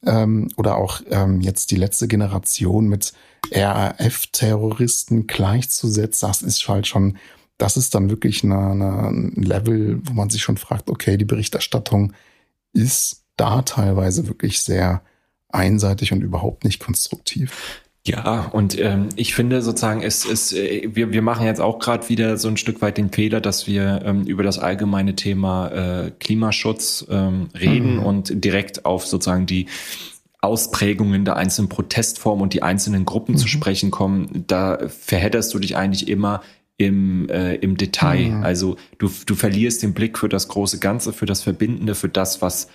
ähm, 0.06 0.50
oder 0.58 0.78
auch 0.78 1.02
ähm, 1.10 1.42
jetzt 1.42 1.72
die 1.72 1.76
letzte 1.76 2.08
Generation 2.08 2.88
mit 2.88 3.14
RAF-Terroristen 3.52 5.28
gleichzusetzen, 5.28 6.28
das 6.28 6.42
ist 6.42 6.68
halt 6.68 6.88
schon, 6.88 7.18
das 7.58 7.78
ist 7.78 7.96
dann 7.96 8.10
wirklich 8.10 8.44
ein 8.44 9.34
Level, 9.36 10.00
wo 10.04 10.14
man 10.14 10.30
sich 10.30 10.42
schon 10.42 10.58
fragt, 10.58 10.90
okay, 10.90 11.18
die 11.18 11.26
Berichterstattung 11.26 12.14
ist 12.74 13.24
da 13.38 13.64
teilweise 13.64 14.28
wirklich 14.28 14.62
sehr 14.62 15.02
einseitig 15.50 16.12
und 16.12 16.22
überhaupt 16.22 16.64
nicht 16.64 16.80
konstruktiv. 16.80 17.82
Ja, 18.08 18.48
und 18.54 18.80
ähm, 18.80 19.10
ich 19.18 19.36
finde 19.36 19.62
sozusagen, 19.62 20.02
es 20.02 20.24
ist, 20.24 20.54
äh, 20.54 20.90
wir, 20.94 21.12
wir 21.12 21.22
machen 21.22 21.46
jetzt 21.46 21.60
auch 21.60 21.78
gerade 21.78 22.08
wieder 22.08 22.38
so 22.38 22.48
ein 22.48 22.56
Stück 22.56 22.82
weit 22.82 22.98
den 22.98 23.12
Fehler, 23.12 23.42
dass 23.42 23.68
wir 23.68 24.02
ähm, 24.06 24.24
über 24.24 24.44
das 24.44 24.60
allgemeine 24.60 25.16
Thema 25.16 25.68
äh, 25.68 26.12
Klimaschutz 26.18 27.06
ähm, 27.10 27.50
reden 27.60 27.98
mhm. 27.98 28.04
und 28.04 28.46
direkt 28.46 28.86
auf 28.86 29.06
sozusagen 29.06 29.46
die 29.46 29.66
Ausprägungen 30.40 31.26
der 31.26 31.36
einzelnen 31.36 31.68
Protestformen 31.68 32.44
und 32.44 32.54
die 32.54 32.64
einzelnen 32.64 33.04
Gruppen 33.04 33.34
mhm. 33.34 33.40
zu 33.40 33.48
sprechen 33.50 33.92
kommen. 33.92 34.46
Da 34.48 34.88
verhedderst 34.88 35.54
du 35.54 35.60
dich 35.60 35.76
eigentlich 35.76 36.08
immer 36.08 36.42
im, 36.78 37.28
äh, 37.28 37.56
im 37.56 37.76
Detail. 37.76 38.30
Mhm. 38.30 38.44
Also 38.44 38.78
du, 39.00 39.12
du 39.26 39.36
verlierst 39.36 39.84
den 39.84 39.94
Blick 39.94 40.18
für 40.18 40.30
das 40.30 40.48
große 40.48 40.80
Ganze, 40.80 41.12
für 41.12 41.26
das 41.26 41.42
Verbindende, 41.42 41.94
für 41.94 42.10
das, 42.10 42.42
was 42.42 42.70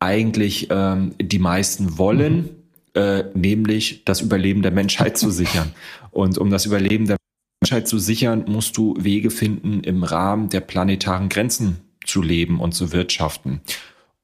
eigentlich 0.00 0.66
ähm, 0.70 1.14
die 1.20 1.38
meisten 1.38 1.98
wollen 1.98 2.34
mhm 2.34 2.57
äh, 2.98 3.30
nämlich 3.34 4.04
das 4.04 4.20
Überleben 4.20 4.62
der 4.62 4.72
Menschheit 4.72 5.16
zu 5.16 5.30
sichern. 5.30 5.72
Und 6.10 6.36
um 6.36 6.50
das 6.50 6.66
Überleben 6.66 7.06
der 7.06 7.16
Menschheit 7.62 7.86
zu 7.86 7.98
sichern, 7.98 8.44
musst 8.48 8.76
du 8.76 8.96
Wege 8.98 9.30
finden, 9.30 9.80
im 9.84 10.02
Rahmen 10.02 10.48
der 10.48 10.60
planetaren 10.60 11.28
Grenzen 11.28 11.76
zu 12.04 12.22
leben 12.22 12.60
und 12.60 12.72
zu 12.72 12.92
wirtschaften. 12.92 13.60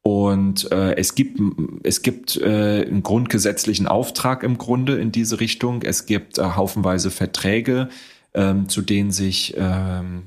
Und 0.02 0.70
äh, 0.72 0.96
es 0.96 1.14
gibt, 1.14 1.40
es 1.82 2.02
gibt 2.02 2.36
äh, 2.36 2.84
einen 2.84 3.02
grundgesetzlichen 3.02 3.86
Auftrag 3.86 4.42
im 4.42 4.58
Grunde 4.58 4.96
in 4.96 5.12
diese 5.12 5.40
Richtung. 5.40 5.82
Es 5.82 6.06
gibt 6.06 6.38
äh, 6.38 6.42
haufenweise 6.42 7.10
Verträge, 7.10 7.88
ähm, 8.34 8.68
zu 8.68 8.82
denen 8.82 9.12
sich 9.12 9.54
ähm, 9.56 10.24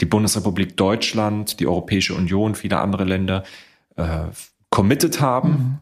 die 0.00 0.06
Bundesrepublik 0.06 0.76
Deutschland, 0.76 1.60
die 1.60 1.66
Europäische 1.66 2.14
Union, 2.14 2.54
viele 2.54 2.78
andere 2.78 3.04
Länder 3.04 3.44
äh, 3.96 4.26
committed 4.70 5.20
haben. 5.20 5.50
Mhm. 5.50 5.78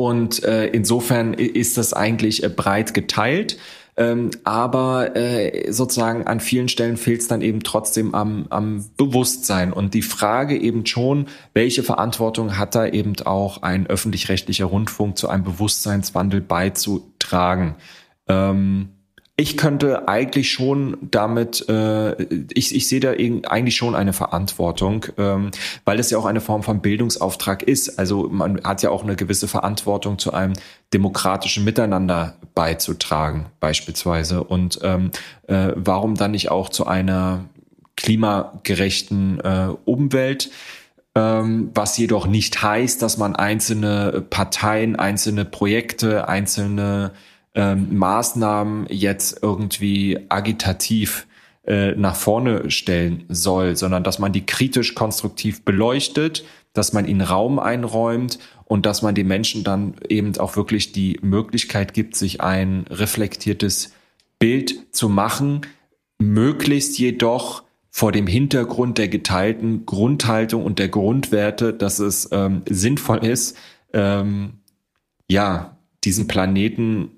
Und 0.00 0.44
äh, 0.44 0.68
insofern 0.68 1.34
ist 1.34 1.76
das 1.76 1.92
eigentlich 1.92 2.42
äh, 2.42 2.48
breit 2.48 2.94
geteilt. 2.94 3.58
Ähm, 3.98 4.30
aber 4.44 5.14
äh, 5.14 5.70
sozusagen 5.70 6.26
an 6.26 6.40
vielen 6.40 6.68
Stellen 6.68 6.96
fehlt 6.96 7.20
es 7.20 7.28
dann 7.28 7.42
eben 7.42 7.62
trotzdem 7.62 8.14
am, 8.14 8.46
am 8.48 8.86
Bewusstsein. 8.96 9.74
Und 9.74 9.92
die 9.92 10.00
Frage 10.00 10.56
eben 10.56 10.86
schon, 10.86 11.26
welche 11.52 11.82
Verantwortung 11.82 12.56
hat 12.56 12.74
da 12.74 12.86
eben 12.86 13.12
auch 13.26 13.60
ein 13.60 13.86
öffentlich-rechtlicher 13.88 14.64
Rundfunk 14.64 15.18
zu 15.18 15.28
einem 15.28 15.44
Bewusstseinswandel 15.44 16.40
beizutragen? 16.40 17.74
Ähm, 18.26 18.88
ich 19.40 19.56
könnte 19.56 20.06
eigentlich 20.06 20.52
schon 20.52 20.98
damit, 21.00 21.66
äh, 21.66 22.22
ich, 22.52 22.74
ich 22.74 22.86
sehe 22.86 23.00
da 23.00 23.12
eigentlich 23.12 23.74
schon 23.74 23.94
eine 23.94 24.12
Verantwortung, 24.12 25.06
ähm, 25.16 25.50
weil 25.86 25.98
es 25.98 26.10
ja 26.10 26.18
auch 26.18 26.26
eine 26.26 26.42
Form 26.42 26.62
von 26.62 26.80
Bildungsauftrag 26.82 27.62
ist. 27.62 27.98
Also 27.98 28.28
man 28.30 28.62
hat 28.64 28.82
ja 28.82 28.90
auch 28.90 29.02
eine 29.02 29.16
gewisse 29.16 29.48
Verantwortung 29.48 30.18
zu 30.18 30.34
einem 30.34 30.52
demokratischen 30.92 31.64
Miteinander 31.64 32.34
beizutragen, 32.54 33.46
beispielsweise. 33.60 34.44
Und 34.44 34.80
ähm, 34.82 35.10
äh, 35.46 35.72
warum 35.74 36.16
dann 36.16 36.32
nicht 36.32 36.50
auch 36.50 36.68
zu 36.68 36.86
einer 36.86 37.46
klimagerechten 37.96 39.40
äh, 39.40 39.68
Umwelt? 39.86 40.50
Ähm, 41.14 41.70
was 41.74 41.96
jedoch 41.96 42.26
nicht 42.26 42.62
heißt, 42.62 43.00
dass 43.00 43.16
man 43.16 43.34
einzelne 43.34 44.22
Parteien, 44.28 44.96
einzelne 44.96 45.46
Projekte, 45.46 46.28
einzelne 46.28 47.12
ähm, 47.54 47.96
Maßnahmen 47.96 48.86
jetzt 48.90 49.42
irgendwie 49.42 50.18
agitativ 50.28 51.26
äh, 51.64 51.92
nach 51.92 52.16
vorne 52.16 52.70
stellen 52.70 53.24
soll, 53.28 53.76
sondern 53.76 54.04
dass 54.04 54.18
man 54.18 54.32
die 54.32 54.46
kritisch 54.46 54.94
konstruktiv 54.94 55.64
beleuchtet, 55.64 56.44
dass 56.72 56.92
man 56.92 57.06
ihnen 57.06 57.20
Raum 57.20 57.58
einräumt 57.58 58.38
und 58.64 58.86
dass 58.86 59.02
man 59.02 59.14
den 59.14 59.26
Menschen 59.26 59.64
dann 59.64 59.94
eben 60.08 60.36
auch 60.38 60.56
wirklich 60.56 60.92
die 60.92 61.18
Möglichkeit 61.22 61.92
gibt, 61.92 62.16
sich 62.16 62.40
ein 62.40 62.86
reflektiertes 62.88 63.92
Bild 64.38 64.94
zu 64.94 65.08
machen, 65.08 65.62
möglichst 66.18 66.98
jedoch 66.98 67.64
vor 67.90 68.12
dem 68.12 68.26
Hintergrund 68.28 68.98
der 68.98 69.08
geteilten 69.08 69.84
Grundhaltung 69.84 70.64
und 70.64 70.78
der 70.78 70.88
Grundwerte, 70.88 71.74
dass 71.74 71.98
es 71.98 72.28
ähm, 72.30 72.62
sinnvoll 72.68 73.24
ist, 73.24 73.56
ähm, 73.92 74.60
ja, 75.28 75.76
diesen 76.04 76.28
Planeten 76.28 77.10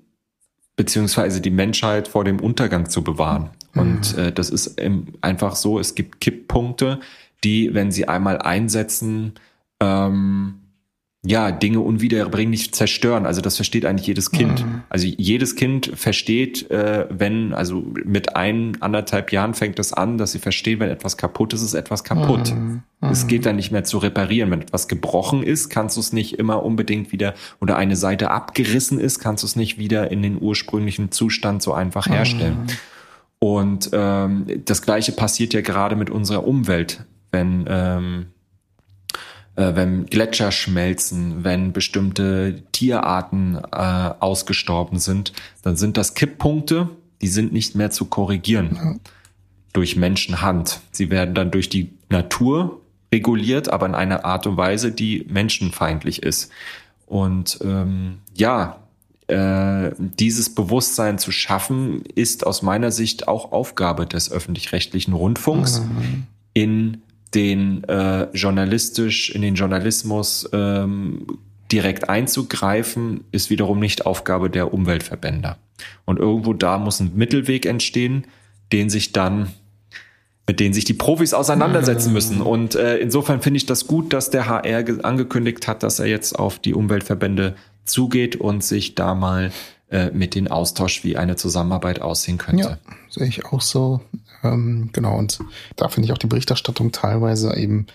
beziehungsweise 0.75 1.41
die 1.41 1.51
Menschheit 1.51 2.07
vor 2.07 2.23
dem 2.23 2.39
Untergang 2.39 2.89
zu 2.89 3.03
bewahren. 3.03 3.51
Mhm. 3.73 3.81
Und 3.81 4.17
äh, 4.17 4.31
das 4.31 4.49
ist 4.49 4.81
einfach 5.21 5.55
so, 5.55 5.79
es 5.79 5.95
gibt 5.95 6.21
Kipppunkte, 6.21 6.99
die, 7.43 7.73
wenn 7.73 7.91
sie 7.91 8.07
einmal 8.07 8.39
einsetzen, 8.39 9.33
ähm, 9.79 10.62
ja, 11.25 11.51
Dinge 11.51 11.79
unwiederbringlich 11.79 12.73
zerstören. 12.73 13.25
Also 13.25 13.39
das 13.39 13.55
versteht 13.55 13.85
eigentlich 13.85 14.07
jedes 14.07 14.31
Kind. 14.31 14.65
Mhm. 14.65 14.81
Also 14.89 15.07
jedes 15.07 15.55
Kind 15.55 15.91
versteht, 15.95 16.69
äh, 16.69 17.07
wenn, 17.09 17.53
also 17.53 17.85
mit 18.03 18.35
ein, 18.35 18.77
anderthalb 18.81 19.31
Jahren 19.31 19.53
fängt 19.53 19.79
es 19.79 19.89
das 19.89 19.97
an, 19.97 20.17
dass 20.17 20.33
sie 20.33 20.39
verstehen, 20.39 20.81
wenn 20.81 20.89
etwas 20.89 21.15
kaputt 21.15 21.53
ist, 21.53 21.61
ist 21.61 21.75
etwas 21.75 22.03
kaputt. 22.03 22.53
Mhm. 22.53 22.83
Es 22.99 23.27
geht 23.27 23.45
dann 23.45 23.55
nicht 23.55 23.71
mehr 23.71 23.83
zu 23.85 23.97
reparieren. 23.99 24.51
Wenn 24.51 24.61
etwas 24.61 24.87
gebrochen 24.89 25.43
ist, 25.43 25.69
kannst 25.69 25.95
du 25.95 26.01
es 26.01 26.11
nicht 26.11 26.39
immer 26.39 26.63
unbedingt 26.63 27.11
wieder, 27.13 27.33
oder 27.61 27.77
eine 27.77 27.95
Seite 27.95 28.31
abgerissen 28.31 28.99
ist, 28.99 29.19
kannst 29.19 29.43
du 29.43 29.47
es 29.47 29.55
nicht 29.55 29.77
wieder 29.77 30.11
in 30.11 30.21
den 30.21 30.41
ursprünglichen 30.41 31.11
Zustand 31.11 31.61
so 31.63 31.73
einfach 31.73 32.07
herstellen. 32.07 32.63
Mhm. 32.63 32.67
Und 33.39 33.89
ähm, 33.93 34.45
das 34.65 34.81
Gleiche 34.81 35.11
passiert 35.13 35.53
ja 35.53 35.61
gerade 35.61 35.95
mit 35.95 36.09
unserer 36.09 36.45
Umwelt. 36.45 37.05
Wenn 37.31 37.65
ähm, 37.67 38.25
äh, 39.55 39.75
wenn 39.75 40.05
Gletscher 40.07 40.51
schmelzen, 40.51 41.43
wenn 41.43 41.73
bestimmte 41.73 42.63
Tierarten 42.71 43.57
äh, 43.71 43.77
ausgestorben 44.19 44.99
sind, 44.99 45.33
dann 45.61 45.75
sind 45.75 45.97
das 45.97 46.15
Kipppunkte, 46.15 46.89
die 47.21 47.27
sind 47.27 47.53
nicht 47.53 47.75
mehr 47.75 47.91
zu 47.91 48.05
korrigieren 48.05 48.75
ja. 48.75 48.95
durch 49.71 49.95
Menschenhand. 49.95 50.81
Sie 50.91 51.09
werden 51.09 51.35
dann 51.35 51.51
durch 51.51 51.69
die 51.69 51.93
Natur 52.09 52.81
reguliert, 53.13 53.69
aber 53.69 53.85
in 53.85 53.95
einer 53.95 54.25
Art 54.25 54.47
und 54.47 54.57
Weise, 54.57 54.91
die 54.91 55.25
menschenfeindlich 55.29 56.23
ist. 56.23 56.51
Und 57.05 57.59
ähm, 57.63 58.19
ja, 58.33 58.79
äh, 59.27 59.91
dieses 59.97 60.53
Bewusstsein 60.53 61.19
zu 61.19 61.31
schaffen, 61.31 62.01
ist 62.15 62.45
aus 62.45 62.63
meiner 62.63 62.91
Sicht 62.91 63.27
auch 63.27 63.51
Aufgabe 63.51 64.07
des 64.07 64.31
öffentlich-rechtlichen 64.31 65.13
Rundfunks 65.13 65.81
mhm. 65.81 66.23
in 66.53 67.02
den 67.35 67.83
äh, 67.85 68.27
journalistisch, 68.33 69.29
in 69.31 69.41
den 69.41 69.55
Journalismus 69.55 70.49
ähm, 70.53 71.25
direkt 71.71 72.09
einzugreifen, 72.09 73.23
ist 73.31 73.49
wiederum 73.49 73.79
nicht 73.79 74.05
Aufgabe 74.05 74.49
der 74.49 74.73
Umweltverbände. 74.73 75.57
Und 76.05 76.19
irgendwo 76.19 76.53
da 76.53 76.77
muss 76.77 76.99
ein 76.99 77.11
Mittelweg 77.15 77.65
entstehen, 77.65 78.25
den 78.71 78.89
sich 78.89 79.11
dann 79.11 79.49
mit 80.45 80.59
denen 80.59 80.73
sich 80.73 80.83
die 80.83 80.93
Profis 80.93 81.33
auseinandersetzen 81.33 82.11
müssen. 82.13 82.41
Und 82.41 82.75
äh, 82.75 82.97
insofern 82.97 83.41
finde 83.41 83.57
ich 83.57 83.65
das 83.65 83.87
gut, 83.87 84.13
dass 84.13 84.29
der 84.29 84.47
HR 84.47 85.05
angekündigt 85.05 85.67
hat, 85.67 85.83
dass 85.83 85.99
er 85.99 86.07
jetzt 86.07 86.37
auf 86.37 86.59
die 86.59 86.73
Umweltverbände 86.73 87.55
zugeht 87.85 88.35
und 88.35 88.63
sich 88.63 88.95
da 88.95 89.15
mal 89.15 89.51
äh, 89.93 90.09
mit 90.11 90.33
den 90.33 90.47
Austausch, 90.47 91.03
wie 91.03 91.17
eine 91.17 91.35
Zusammenarbeit 91.35 92.01
aussehen 92.01 92.39
könnte. 92.39 92.63
Ja, 92.63 92.77
sehe 93.11 93.27
ich 93.27 93.45
auch 93.45 93.61
so. 93.61 94.01
Ähm, 94.43 94.89
genau, 94.91 95.15
und 95.15 95.39
da 95.75 95.87
finde 95.87 96.07
ich 96.07 96.13
auch 96.13 96.17
die 96.17 96.25
Berichterstattung 96.25 96.91
teilweise 96.91 97.55
eben 97.55 97.85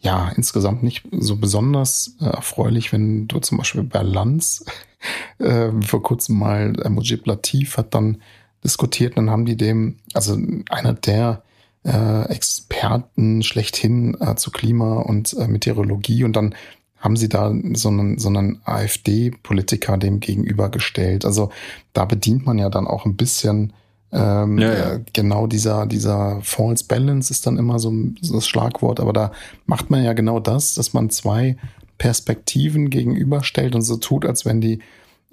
ja 0.00 0.30
insgesamt 0.34 0.82
nicht 0.82 1.06
so 1.12 1.36
besonders 1.36 2.16
äh, 2.22 2.24
erfreulich, 2.24 2.90
wenn 2.90 3.28
du 3.28 3.38
zum 3.38 3.58
Beispiel 3.58 3.82
bei 3.82 4.02
Lanz 4.02 4.64
äh, 5.40 5.70
vor 5.82 6.02
kurzem 6.02 6.38
mal 6.38 6.72
äh, 6.82 6.88
Mujib 6.88 7.26
Latif 7.26 7.76
hat 7.76 7.94
dann 7.94 8.22
diskutiert, 8.64 9.18
dann 9.18 9.28
haben 9.28 9.44
die 9.44 9.58
dem, 9.58 9.98
also 10.14 10.38
einer 10.70 10.94
der 10.94 11.42
äh, 11.84 12.30
Experten 12.30 13.42
schlechthin 13.42 14.16
äh, 14.20 14.36
zu 14.36 14.50
Klima 14.50 15.00
und 15.00 15.34
äh, 15.34 15.48
Meteorologie 15.48 16.24
und 16.24 16.34
dann 16.34 16.54
haben 17.02 17.16
sie 17.16 17.28
da 17.28 17.52
so 17.74 17.88
einen, 17.88 18.18
so 18.18 18.28
einen 18.28 18.60
AfD-Politiker 18.64 19.98
dem 19.98 20.20
gegenübergestellt. 20.20 21.26
Also 21.26 21.50
da 21.92 22.06
bedient 22.06 22.46
man 22.46 22.56
ja 22.58 22.70
dann 22.70 22.86
auch 22.86 23.04
ein 23.04 23.16
bisschen 23.16 23.74
ähm, 24.12 24.58
ja, 24.58 24.72
ja. 24.72 24.92
Äh, 24.94 25.00
genau 25.12 25.46
dieser, 25.46 25.86
dieser 25.86 26.40
False 26.42 26.84
Balance 26.86 27.32
ist 27.32 27.46
dann 27.46 27.58
immer 27.58 27.78
so, 27.78 27.92
so 28.20 28.34
das 28.34 28.46
Schlagwort, 28.46 29.00
aber 29.00 29.12
da 29.12 29.32
macht 29.66 29.90
man 29.90 30.04
ja 30.04 30.12
genau 30.12 30.38
das, 30.38 30.74
dass 30.74 30.92
man 30.92 31.10
zwei 31.10 31.56
Perspektiven 31.98 32.90
gegenüberstellt 32.90 33.74
und 33.74 33.82
so 33.82 33.96
tut, 33.96 34.26
als 34.26 34.44
wenn 34.44 34.60
die 34.60 34.80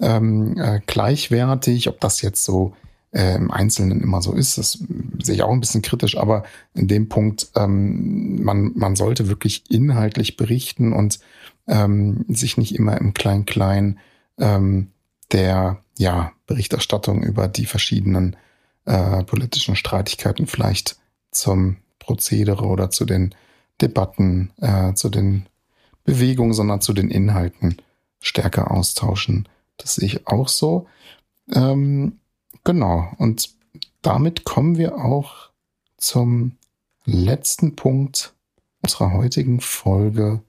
ähm, 0.00 0.56
äh, 0.58 0.80
gleichwertig, 0.86 1.88
ob 1.88 2.00
das 2.00 2.22
jetzt 2.22 2.44
so 2.44 2.72
äh, 3.12 3.36
im 3.36 3.50
Einzelnen 3.50 4.00
immer 4.00 4.22
so 4.22 4.32
ist, 4.32 4.56
das 4.56 4.78
sehe 5.22 5.34
ich 5.34 5.42
auch 5.42 5.52
ein 5.52 5.60
bisschen 5.60 5.82
kritisch, 5.82 6.16
aber 6.16 6.44
in 6.74 6.88
dem 6.88 7.08
Punkt, 7.10 7.48
ähm, 7.56 8.42
man, 8.42 8.72
man 8.76 8.96
sollte 8.96 9.28
wirklich 9.28 9.64
inhaltlich 9.68 10.38
berichten 10.38 10.94
und 10.94 11.18
ähm, 11.70 12.26
sich 12.28 12.58
nicht 12.58 12.74
immer 12.74 12.98
im 12.98 13.14
Klein-Klein 13.14 13.98
ähm, 14.38 14.90
der 15.32 15.78
ja, 15.96 16.32
Berichterstattung 16.46 17.22
über 17.22 17.48
die 17.48 17.66
verschiedenen 17.66 18.36
äh, 18.84 19.22
politischen 19.24 19.76
Streitigkeiten 19.76 20.46
vielleicht 20.46 20.96
zum 21.30 21.76
Prozedere 21.98 22.64
oder 22.66 22.90
zu 22.90 23.04
den 23.04 23.34
Debatten, 23.80 24.50
äh, 24.58 24.94
zu 24.94 25.08
den 25.08 25.46
Bewegungen, 26.04 26.52
sondern 26.52 26.80
zu 26.80 26.92
den 26.92 27.10
Inhalten 27.10 27.76
stärker 28.20 28.70
austauschen. 28.70 29.48
Das 29.76 29.94
sehe 29.94 30.06
ich 30.06 30.26
auch 30.26 30.48
so. 30.48 30.86
Ähm, 31.52 32.18
genau. 32.64 33.12
Und 33.18 33.50
damit 34.02 34.44
kommen 34.44 34.76
wir 34.76 34.96
auch 34.96 35.50
zum 35.96 36.56
letzten 37.04 37.76
Punkt 37.76 38.34
unserer 38.82 39.12
heutigen 39.12 39.60
Folge. 39.60 40.42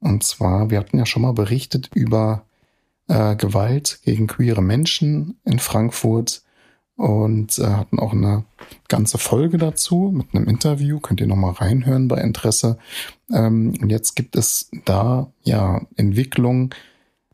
Und 0.00 0.24
zwar, 0.24 0.70
wir 0.70 0.78
hatten 0.78 0.98
ja 0.98 1.06
schon 1.06 1.22
mal 1.22 1.32
berichtet 1.32 1.90
über 1.94 2.44
äh, 3.08 3.36
Gewalt 3.36 4.00
gegen 4.04 4.26
queere 4.26 4.62
Menschen 4.62 5.38
in 5.44 5.58
Frankfurt 5.58 6.42
und 6.96 7.58
äh, 7.58 7.66
hatten 7.66 7.98
auch 7.98 8.12
eine 8.12 8.44
ganze 8.88 9.18
Folge 9.18 9.58
dazu 9.58 10.12
mit 10.14 10.34
einem 10.34 10.48
Interview. 10.48 10.98
Könnt 10.98 11.20
ihr 11.20 11.26
nochmal 11.26 11.52
reinhören 11.52 12.08
bei 12.08 12.20
Interesse. 12.20 12.78
Ähm, 13.32 13.74
und 13.80 13.90
jetzt 13.90 14.16
gibt 14.16 14.36
es 14.36 14.70
da 14.84 15.30
ja 15.42 15.82
Entwicklung 15.96 16.74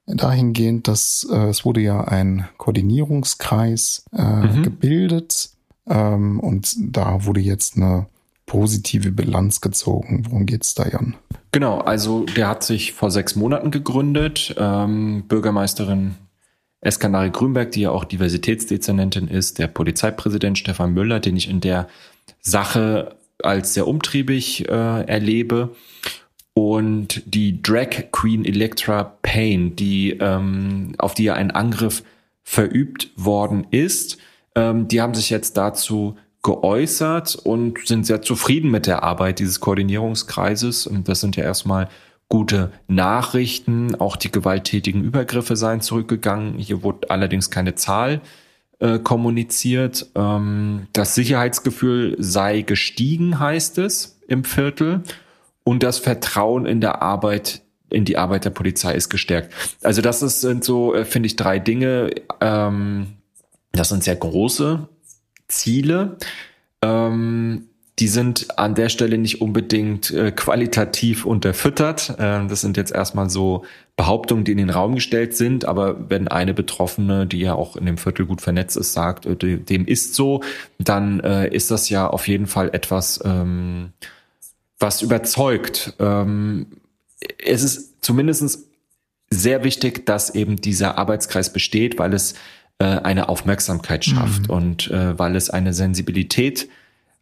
dahingehend, 0.06 0.88
dass 0.88 1.26
äh, 1.30 1.48
es 1.48 1.64
wurde 1.64 1.80
ja 1.80 2.02
ein 2.02 2.48
Koordinierungskreis 2.58 4.04
äh, 4.12 4.22
mhm. 4.22 4.62
gebildet 4.64 5.50
ähm, 5.86 6.40
und 6.40 6.74
da 6.78 7.24
wurde 7.24 7.40
jetzt 7.40 7.76
eine 7.76 8.06
positive 8.52 9.12
Bilanz 9.12 9.62
gezogen. 9.62 10.26
Worum 10.28 10.44
geht's 10.44 10.74
da, 10.74 10.86
Jan? 10.86 11.14
Genau, 11.52 11.78
also 11.78 12.26
der 12.26 12.48
hat 12.48 12.62
sich 12.62 12.92
vor 12.92 13.10
sechs 13.10 13.34
Monaten 13.34 13.70
gegründet. 13.70 14.54
Ähm, 14.58 15.24
Bürgermeisterin 15.26 16.16
Eskanari 16.82 17.30
Grünberg, 17.30 17.72
die 17.72 17.80
ja 17.80 17.90
auch 17.90 18.04
Diversitätsdezernentin 18.04 19.26
ist, 19.26 19.58
der 19.58 19.68
Polizeipräsident 19.68 20.58
Stefan 20.58 20.92
Müller, 20.92 21.18
den 21.18 21.34
ich 21.34 21.48
in 21.48 21.62
der 21.62 21.88
Sache 22.42 23.16
als 23.42 23.72
sehr 23.72 23.88
umtriebig 23.88 24.68
äh, 24.68 25.06
erlebe. 25.06 25.74
Und 26.52 27.22
die 27.24 27.62
Drag 27.62 28.10
Queen 28.12 28.44
Electra 28.44 29.16
Payne, 29.22 29.70
die, 29.70 30.18
ähm, 30.20 30.94
auf 30.98 31.14
die 31.14 31.24
ja 31.24 31.32
ein 31.32 31.52
Angriff 31.52 32.02
verübt 32.42 33.12
worden 33.16 33.66
ist, 33.70 34.18
ähm, 34.54 34.88
die 34.88 35.00
haben 35.00 35.14
sich 35.14 35.30
jetzt 35.30 35.56
dazu 35.56 36.16
geäußert 36.42 37.36
und 37.36 37.86
sind 37.86 38.06
sehr 38.06 38.22
zufrieden 38.22 38.70
mit 38.70 38.86
der 38.86 39.02
Arbeit 39.02 39.38
dieses 39.38 39.60
Koordinierungskreises. 39.60 40.86
Und 40.86 41.08
das 41.08 41.20
sind 41.20 41.36
ja 41.36 41.44
erstmal 41.44 41.88
gute 42.28 42.72
Nachrichten. 42.88 43.94
Auch 43.94 44.16
die 44.16 44.32
gewalttätigen 44.32 45.02
Übergriffe 45.04 45.56
seien 45.56 45.80
zurückgegangen. 45.80 46.58
Hier 46.58 46.82
wurde 46.82 47.10
allerdings 47.10 47.50
keine 47.50 47.74
Zahl 47.76 48.20
äh, 48.80 48.98
kommuniziert. 48.98 50.06
Ähm, 50.16 50.88
das 50.92 51.14
Sicherheitsgefühl 51.14 52.16
sei 52.18 52.62
gestiegen, 52.62 53.38
heißt 53.38 53.78
es 53.78 54.18
im 54.26 54.44
Viertel. 54.44 55.02
Und 55.64 55.84
das 55.84 55.98
Vertrauen 55.98 56.66
in 56.66 56.80
der 56.80 57.02
Arbeit 57.02 57.62
in 57.88 58.04
die 58.06 58.16
Arbeit 58.16 58.46
der 58.46 58.50
Polizei 58.50 58.94
ist 58.94 59.10
gestärkt. 59.10 59.52
Also 59.82 60.00
das 60.00 60.22
ist, 60.22 60.40
sind 60.40 60.64
so, 60.64 60.94
äh, 60.94 61.04
finde 61.04 61.26
ich, 61.26 61.36
drei 61.36 61.58
Dinge. 61.58 62.10
Ähm, 62.40 63.08
das 63.72 63.90
sind 63.90 64.02
sehr 64.02 64.16
große 64.16 64.88
Ziele. 65.48 66.16
Ähm, 66.82 67.68
die 67.98 68.08
sind 68.08 68.58
an 68.58 68.74
der 68.74 68.88
Stelle 68.88 69.18
nicht 69.18 69.40
unbedingt 69.40 70.10
äh, 70.10 70.32
qualitativ 70.32 71.26
unterfüttert. 71.26 72.10
Äh, 72.18 72.46
das 72.46 72.62
sind 72.62 72.76
jetzt 72.76 72.92
erstmal 72.92 73.28
so 73.28 73.64
Behauptungen, 73.96 74.44
die 74.44 74.52
in 74.52 74.58
den 74.58 74.70
Raum 74.70 74.94
gestellt 74.94 75.36
sind. 75.36 75.66
Aber 75.66 76.10
wenn 76.10 76.26
eine 76.26 76.54
Betroffene, 76.54 77.26
die 77.26 77.40
ja 77.40 77.54
auch 77.54 77.76
in 77.76 77.84
dem 77.84 77.98
Viertel 77.98 78.26
gut 78.26 78.40
vernetzt 78.40 78.76
ist, 78.76 78.94
sagt, 78.94 79.26
äh, 79.26 79.58
dem 79.58 79.86
ist 79.86 80.14
so, 80.14 80.42
dann 80.78 81.20
äh, 81.20 81.54
ist 81.54 81.70
das 81.70 81.90
ja 81.90 82.06
auf 82.08 82.26
jeden 82.28 82.46
Fall 82.46 82.70
etwas, 82.72 83.20
ähm, 83.24 83.92
was 84.78 85.02
überzeugt. 85.02 85.94
Ähm, 85.98 86.68
es 87.38 87.62
ist 87.62 88.02
zumindest 88.04 88.66
sehr 89.30 89.64
wichtig, 89.64 90.06
dass 90.06 90.34
eben 90.34 90.56
dieser 90.56 90.98
Arbeitskreis 90.98 91.52
besteht, 91.52 91.98
weil 91.98 92.14
es 92.14 92.34
äh, 92.78 92.84
eine 92.84 93.28
Aufmerksamkeit 93.28 94.04
schafft 94.04 94.48
mhm. 94.48 94.54
und 94.54 94.90
äh, 94.90 95.18
weil 95.18 95.36
es 95.36 95.50
eine 95.50 95.72
Sensibilität 95.72 96.68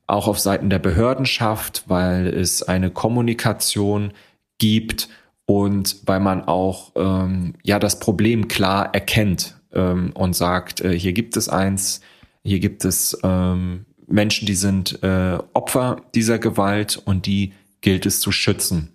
auch 0.07 0.26
auf 0.26 0.40
Seiten 0.40 0.70
der 0.70 0.80
Behörden 0.80 1.24
schafft, 1.24 1.84
weil 1.86 2.26
es 2.26 2.62
eine 2.62 2.90
Kommunikation 2.90 4.12
gibt 4.59 5.09
und 5.46 5.96
weil 6.07 6.20
man 6.20 6.44
auch 6.44 6.92
ähm, 6.96 7.55
ja 7.62 7.78
das 7.78 8.01
Problem 8.01 8.48
klar 8.48 8.94
erkennt 8.94 9.57
ähm, 9.72 10.11
und 10.14 10.34
sagt, 10.34 10.80
äh, 10.80 10.98
hier 10.98 11.12
gibt 11.12 11.36
es 11.36 11.48
eins, 11.48 12.01
hier 12.42 12.59
gibt 12.59 12.84
es 12.84 13.18
ähm, 13.22 13.86
Menschen, 14.07 14.46
die 14.46 14.55
sind 14.55 15.03
äh, 15.03 15.38
Opfer 15.53 16.03
dieser 16.14 16.38
Gewalt 16.38 17.01
und 17.05 17.26
die 17.26 17.53
gilt 17.80 18.07
es 18.07 18.20
zu 18.20 18.32
schützen. 18.32 18.90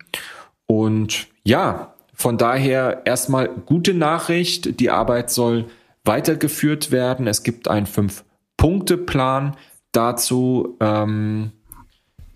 Und 0.66 1.28
ja, 1.44 1.94
von 2.12 2.38
daher 2.38 3.02
erstmal 3.04 3.48
gute 3.48 3.94
Nachricht. 3.94 4.80
Die 4.80 4.90
Arbeit 4.90 5.30
soll 5.30 5.66
weitergeführt 6.06 6.90
werden. 6.90 7.26
Es 7.26 7.42
gibt 7.42 7.68
einen 7.68 7.86
Fünf-Punkte-Plan 7.86 9.56
dazu, 9.92 10.76
ähm, 10.80 11.52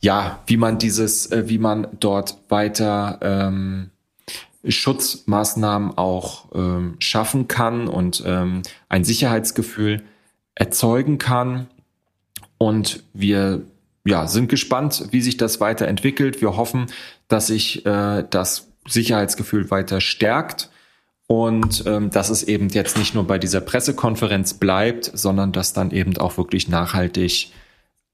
ja, 0.00 0.42
wie 0.46 0.56
man 0.56 0.78
dieses, 0.78 1.30
äh, 1.30 1.48
wie 1.48 1.58
man 1.58 1.86
dort 2.00 2.38
weiter 2.48 3.18
ähm, 3.22 3.90
Schutzmaßnahmen 4.66 5.96
auch 5.96 6.48
ähm, 6.54 6.96
schaffen 6.98 7.48
kann 7.48 7.88
und 7.88 8.22
ähm, 8.26 8.62
ein 8.88 9.04
Sicherheitsgefühl 9.04 10.02
erzeugen 10.54 11.18
kann. 11.18 11.68
Und 12.58 13.04
wir 13.14 13.62
ja, 14.04 14.26
sind 14.26 14.48
gespannt, 14.48 15.06
wie 15.10 15.20
sich 15.20 15.36
das 15.36 15.60
weiterentwickelt. 15.60 16.40
Wir 16.40 16.56
hoffen, 16.56 16.86
dass 17.28 17.46
sich 17.46 17.86
äh, 17.86 18.24
das 18.28 18.68
Sicherheitsgefühl 18.86 19.70
weiter 19.70 20.00
stärkt 20.00 20.70
und 21.30 21.84
ähm, 21.86 22.10
dass 22.10 22.28
es 22.28 22.42
eben 22.42 22.70
jetzt 22.70 22.98
nicht 22.98 23.14
nur 23.14 23.24
bei 23.24 23.38
dieser 23.38 23.60
Pressekonferenz 23.60 24.54
bleibt, 24.54 25.12
sondern 25.14 25.52
dass 25.52 25.72
dann 25.72 25.92
eben 25.92 26.16
auch 26.16 26.36
wirklich 26.38 26.66
nachhaltig 26.66 27.52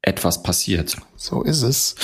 etwas 0.02 0.42
passiert. 0.42 0.98
So 1.16 1.42
ist 1.42 1.62
es. 1.62 1.94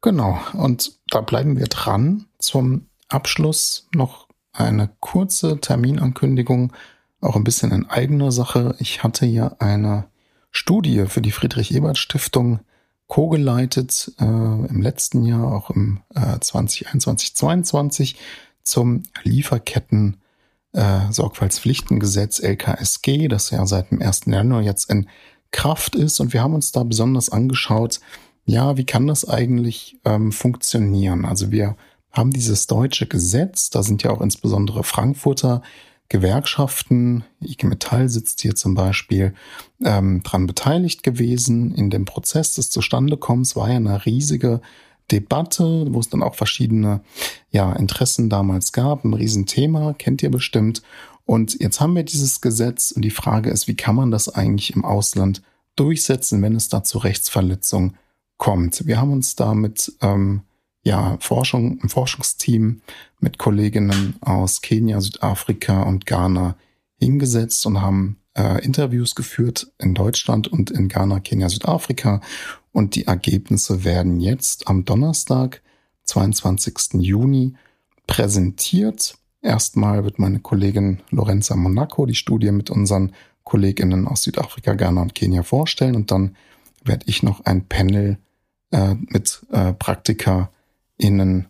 Genau. 0.00 0.40
Und 0.54 0.92
da 1.08 1.20
bleiben 1.20 1.58
wir 1.58 1.66
dran. 1.66 2.24
Zum 2.38 2.86
Abschluss 3.10 3.88
noch 3.94 4.26
eine 4.54 4.88
kurze 5.00 5.60
Terminankündigung, 5.60 6.72
auch 7.20 7.36
ein 7.36 7.44
bisschen 7.44 7.70
in 7.70 7.90
eigener 7.90 8.32
Sache. 8.32 8.74
Ich 8.78 9.02
hatte 9.02 9.26
ja 9.26 9.56
eine 9.58 10.06
Studie 10.50 11.04
für 11.08 11.20
die 11.20 11.32
Friedrich-Ebert-Stiftung 11.32 12.60
co-geleitet 13.06 14.12
äh, 14.18 14.24
im 14.24 14.80
letzten 14.80 15.26
Jahr, 15.26 15.52
auch 15.52 15.68
im 15.68 16.00
äh, 16.14 16.40
2021, 16.40 17.34
2022 17.34 18.16
zum 18.62 19.02
Lieferketten 19.24 20.22
äh, 20.74 21.10
Sorgfaltspflichtengesetz 21.10 22.40
LKSG, 22.40 23.28
das 23.28 23.50
ja 23.50 23.64
seit 23.66 23.90
dem 23.90 24.02
1. 24.02 24.22
Januar 24.26 24.62
jetzt 24.62 24.90
in 24.90 25.08
Kraft 25.50 25.94
ist. 25.94 26.20
Und 26.20 26.32
wir 26.32 26.42
haben 26.42 26.54
uns 26.54 26.72
da 26.72 26.82
besonders 26.82 27.30
angeschaut, 27.30 28.00
ja, 28.44 28.76
wie 28.76 28.84
kann 28.84 29.06
das 29.06 29.26
eigentlich 29.26 29.98
ähm, 30.04 30.30
funktionieren? 30.30 31.24
Also 31.24 31.50
wir 31.50 31.76
haben 32.12 32.30
dieses 32.30 32.66
deutsche 32.66 33.06
Gesetz, 33.06 33.70
da 33.70 33.82
sind 33.82 34.02
ja 34.02 34.10
auch 34.10 34.20
insbesondere 34.20 34.84
Frankfurter 34.84 35.62
Gewerkschaften, 36.10 37.24
IG 37.40 37.66
Metall 37.66 38.08
sitzt 38.08 38.42
hier 38.42 38.54
zum 38.54 38.74
Beispiel, 38.74 39.34
ähm, 39.82 40.22
dran 40.22 40.46
beteiligt 40.46 41.02
gewesen. 41.02 41.74
In 41.74 41.88
dem 41.88 42.04
Prozess 42.04 42.52
des 42.54 42.70
Zustandekommens 42.70 43.56
war 43.56 43.70
ja 43.70 43.76
eine 43.76 44.04
riesige 44.04 44.60
Debatte, 45.10 45.86
wo 45.90 46.00
es 46.00 46.08
dann 46.08 46.22
auch 46.22 46.34
verschiedene 46.34 47.02
ja, 47.50 47.72
Interessen 47.72 48.30
damals 48.30 48.72
gab. 48.72 49.04
Ein 49.04 49.14
Riesenthema, 49.14 49.92
kennt 49.94 50.22
ihr 50.22 50.30
bestimmt. 50.30 50.82
Und 51.26 51.60
jetzt 51.60 51.80
haben 51.80 51.96
wir 51.96 52.02
dieses 52.02 52.40
Gesetz 52.40 52.90
und 52.90 53.02
die 53.02 53.10
Frage 53.10 53.50
ist, 53.50 53.66
wie 53.68 53.76
kann 53.76 53.94
man 53.94 54.10
das 54.10 54.28
eigentlich 54.28 54.74
im 54.74 54.84
Ausland 54.84 55.42
durchsetzen, 55.76 56.42
wenn 56.42 56.56
es 56.56 56.68
da 56.68 56.84
zu 56.84 56.98
Rechtsverletzungen 56.98 57.96
kommt? 58.36 58.86
Wir 58.86 59.00
haben 59.00 59.12
uns 59.12 59.36
damit 59.36 59.92
ähm, 60.02 60.42
ja, 60.82 61.16
Forschung, 61.20 61.80
ein 61.82 61.88
Forschungsteam 61.88 62.82
mit 63.20 63.38
Kolleginnen 63.38 64.16
aus 64.20 64.60
Kenia, 64.60 65.00
Südafrika 65.00 65.82
und 65.82 66.04
Ghana 66.04 66.56
hingesetzt 66.98 67.64
und 67.66 67.80
haben 67.80 68.18
äh, 68.36 68.62
Interviews 68.64 69.14
geführt 69.14 69.72
in 69.78 69.94
Deutschland 69.94 70.48
und 70.48 70.70
in 70.70 70.88
Ghana, 70.88 71.20
Kenia, 71.20 71.48
Südafrika. 71.48 72.20
Und 72.74 72.96
die 72.96 73.06
Ergebnisse 73.06 73.84
werden 73.84 74.18
jetzt 74.18 74.66
am 74.66 74.84
Donnerstag, 74.84 75.62
22. 76.06 76.94
Juni, 76.94 77.54
präsentiert. 78.08 79.16
Erstmal 79.40 80.02
wird 80.02 80.18
meine 80.18 80.40
Kollegin 80.40 80.98
Lorenza 81.10 81.54
Monaco 81.54 82.04
die 82.04 82.16
Studie 82.16 82.50
mit 82.50 82.70
unseren 82.70 83.12
Kolleginnen 83.44 84.08
aus 84.08 84.24
Südafrika, 84.24 84.74
Ghana 84.74 85.02
und 85.02 85.14
Kenia 85.14 85.44
vorstellen. 85.44 85.94
Und 85.94 86.10
dann 86.10 86.34
werde 86.82 87.04
ich 87.06 87.22
noch 87.22 87.44
ein 87.44 87.68
Panel 87.68 88.18
äh, 88.72 88.96
mit 89.08 89.46
äh, 89.52 89.72
Praktika 89.72 90.50
innen 90.96 91.46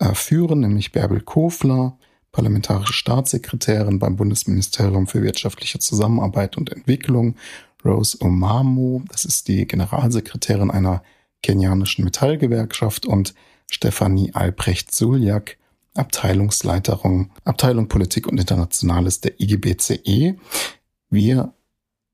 äh, 0.00 0.12
führen, 0.12 0.58
nämlich 0.58 0.90
Bärbel 0.90 1.20
Kofler, 1.20 1.96
parlamentarische 2.32 2.94
Staatssekretärin 2.94 4.00
beim 4.00 4.16
Bundesministerium 4.16 5.06
für 5.06 5.22
wirtschaftliche 5.22 5.78
Zusammenarbeit 5.78 6.56
und 6.56 6.72
Entwicklung, 6.72 7.36
Rose 7.84 8.16
Omamo, 8.20 9.02
das 9.08 9.24
ist 9.24 9.48
die 9.48 9.66
Generalsekretärin 9.66 10.70
einer 10.70 11.02
kenianischen 11.42 12.04
Metallgewerkschaft 12.04 13.06
und 13.06 13.34
Stefanie 13.70 14.32
Albrecht-Suljak, 14.32 15.58
Abteilungsleiterin, 15.94 17.30
Abteilung 17.44 17.88
Politik 17.88 18.26
und 18.26 18.38
Internationales 18.38 19.20
der 19.20 19.40
IGBCE. 19.40 20.36
Wir 21.10 21.54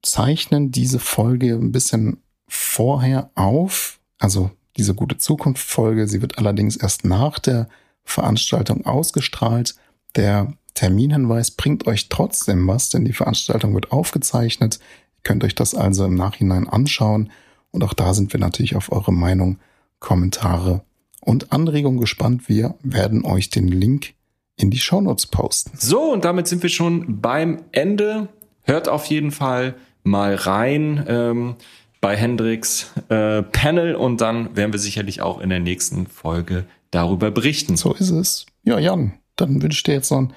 zeichnen 0.02 0.70
diese 0.70 0.98
Folge 0.98 1.54
ein 1.54 1.72
bisschen 1.72 2.22
vorher 2.48 3.30
auf, 3.34 4.00
also 4.18 4.50
diese 4.76 4.94
gute 4.94 5.18
Zukunft-Folge. 5.18 6.08
Sie 6.08 6.22
wird 6.22 6.38
allerdings 6.38 6.76
erst 6.76 7.04
nach 7.04 7.38
der 7.38 7.68
Veranstaltung 8.04 8.86
ausgestrahlt. 8.86 9.76
Der 10.16 10.52
Terminhinweis 10.74 11.50
bringt 11.50 11.86
euch 11.86 12.08
trotzdem 12.08 12.66
was, 12.66 12.90
denn 12.90 13.04
die 13.04 13.12
Veranstaltung 13.12 13.74
wird 13.74 13.92
aufgezeichnet. 13.92 14.80
Ihr 15.20 15.22
könnt 15.24 15.44
euch 15.44 15.54
das 15.54 15.74
also 15.74 16.04
im 16.04 16.14
Nachhinein 16.14 16.68
anschauen. 16.68 17.30
Und 17.70 17.84
auch 17.84 17.92
da 17.92 18.14
sind 18.14 18.32
wir 18.32 18.40
natürlich 18.40 18.74
auf 18.74 18.90
eure 18.90 19.12
Meinung, 19.12 19.58
Kommentare 19.98 20.82
und 21.20 21.52
Anregungen 21.52 22.00
gespannt. 22.00 22.48
Wir 22.48 22.74
werden 22.82 23.24
euch 23.24 23.50
den 23.50 23.68
Link 23.68 24.14
in 24.56 24.70
die 24.70 24.78
Shownotes 24.78 25.26
posten. 25.26 25.72
So, 25.76 26.12
und 26.12 26.24
damit 26.24 26.48
sind 26.48 26.62
wir 26.62 26.70
schon 26.70 27.20
beim 27.20 27.62
Ende. 27.72 28.28
Hört 28.62 28.88
auf 28.88 29.06
jeden 29.06 29.30
Fall 29.30 29.74
mal 30.02 30.34
rein. 30.34 31.04
Ähm 31.08 31.54
bei 32.00 32.16
Hendricks 32.16 32.92
äh, 33.08 33.42
Panel 33.42 33.94
und 33.94 34.20
dann 34.20 34.56
werden 34.56 34.72
wir 34.72 34.80
sicherlich 34.80 35.20
auch 35.20 35.40
in 35.40 35.50
der 35.50 35.60
nächsten 35.60 36.06
Folge 36.06 36.64
darüber 36.90 37.30
berichten. 37.30 37.76
So 37.76 37.92
ist 37.94 38.10
es. 38.10 38.46
Ja, 38.64 38.78
Jan, 38.78 39.12
dann 39.36 39.62
wünsche 39.62 39.76
ich 39.76 39.82
dir 39.82 39.94
jetzt 39.94 40.10
noch 40.10 40.18
einen 40.18 40.32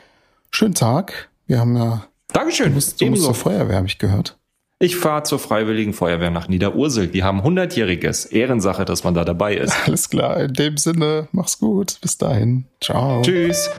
schönen 0.51 0.73
Tag. 0.73 1.29
Wir 1.47 1.59
haben 1.59 1.75
ja. 1.75 2.05
Dankeschön. 2.29 2.69
Du 2.69 2.73
musst, 2.73 2.99
du 2.99 3.05
musst 3.05 3.23
zur 3.23 3.33
Feuerwehr, 3.33 3.77
habe 3.77 3.87
ich 3.87 3.97
gehört. 3.97 4.37
Ich 4.83 4.97
fahre 4.97 5.23
zur 5.23 5.39
Freiwilligen 5.39 5.93
Feuerwehr 5.93 6.29
nach 6.29 6.49
Niederursel. 6.49 7.07
Die 7.07 7.23
haben 7.23 7.39
100-jähriges. 7.39 8.33
Ehrensache, 8.33 8.83
dass 8.83 9.05
man 9.05 9.13
da 9.13 9.23
dabei 9.23 9.55
ist. 9.55 9.73
Alles 9.87 10.09
klar. 10.09 10.41
In 10.41 10.51
dem 10.51 10.75
Sinne, 10.75 11.29
mach's 11.31 11.57
gut. 11.57 11.99
Bis 12.01 12.17
dahin. 12.17 12.65
Ciao. 12.81 13.21
Tschüss. 13.21 13.69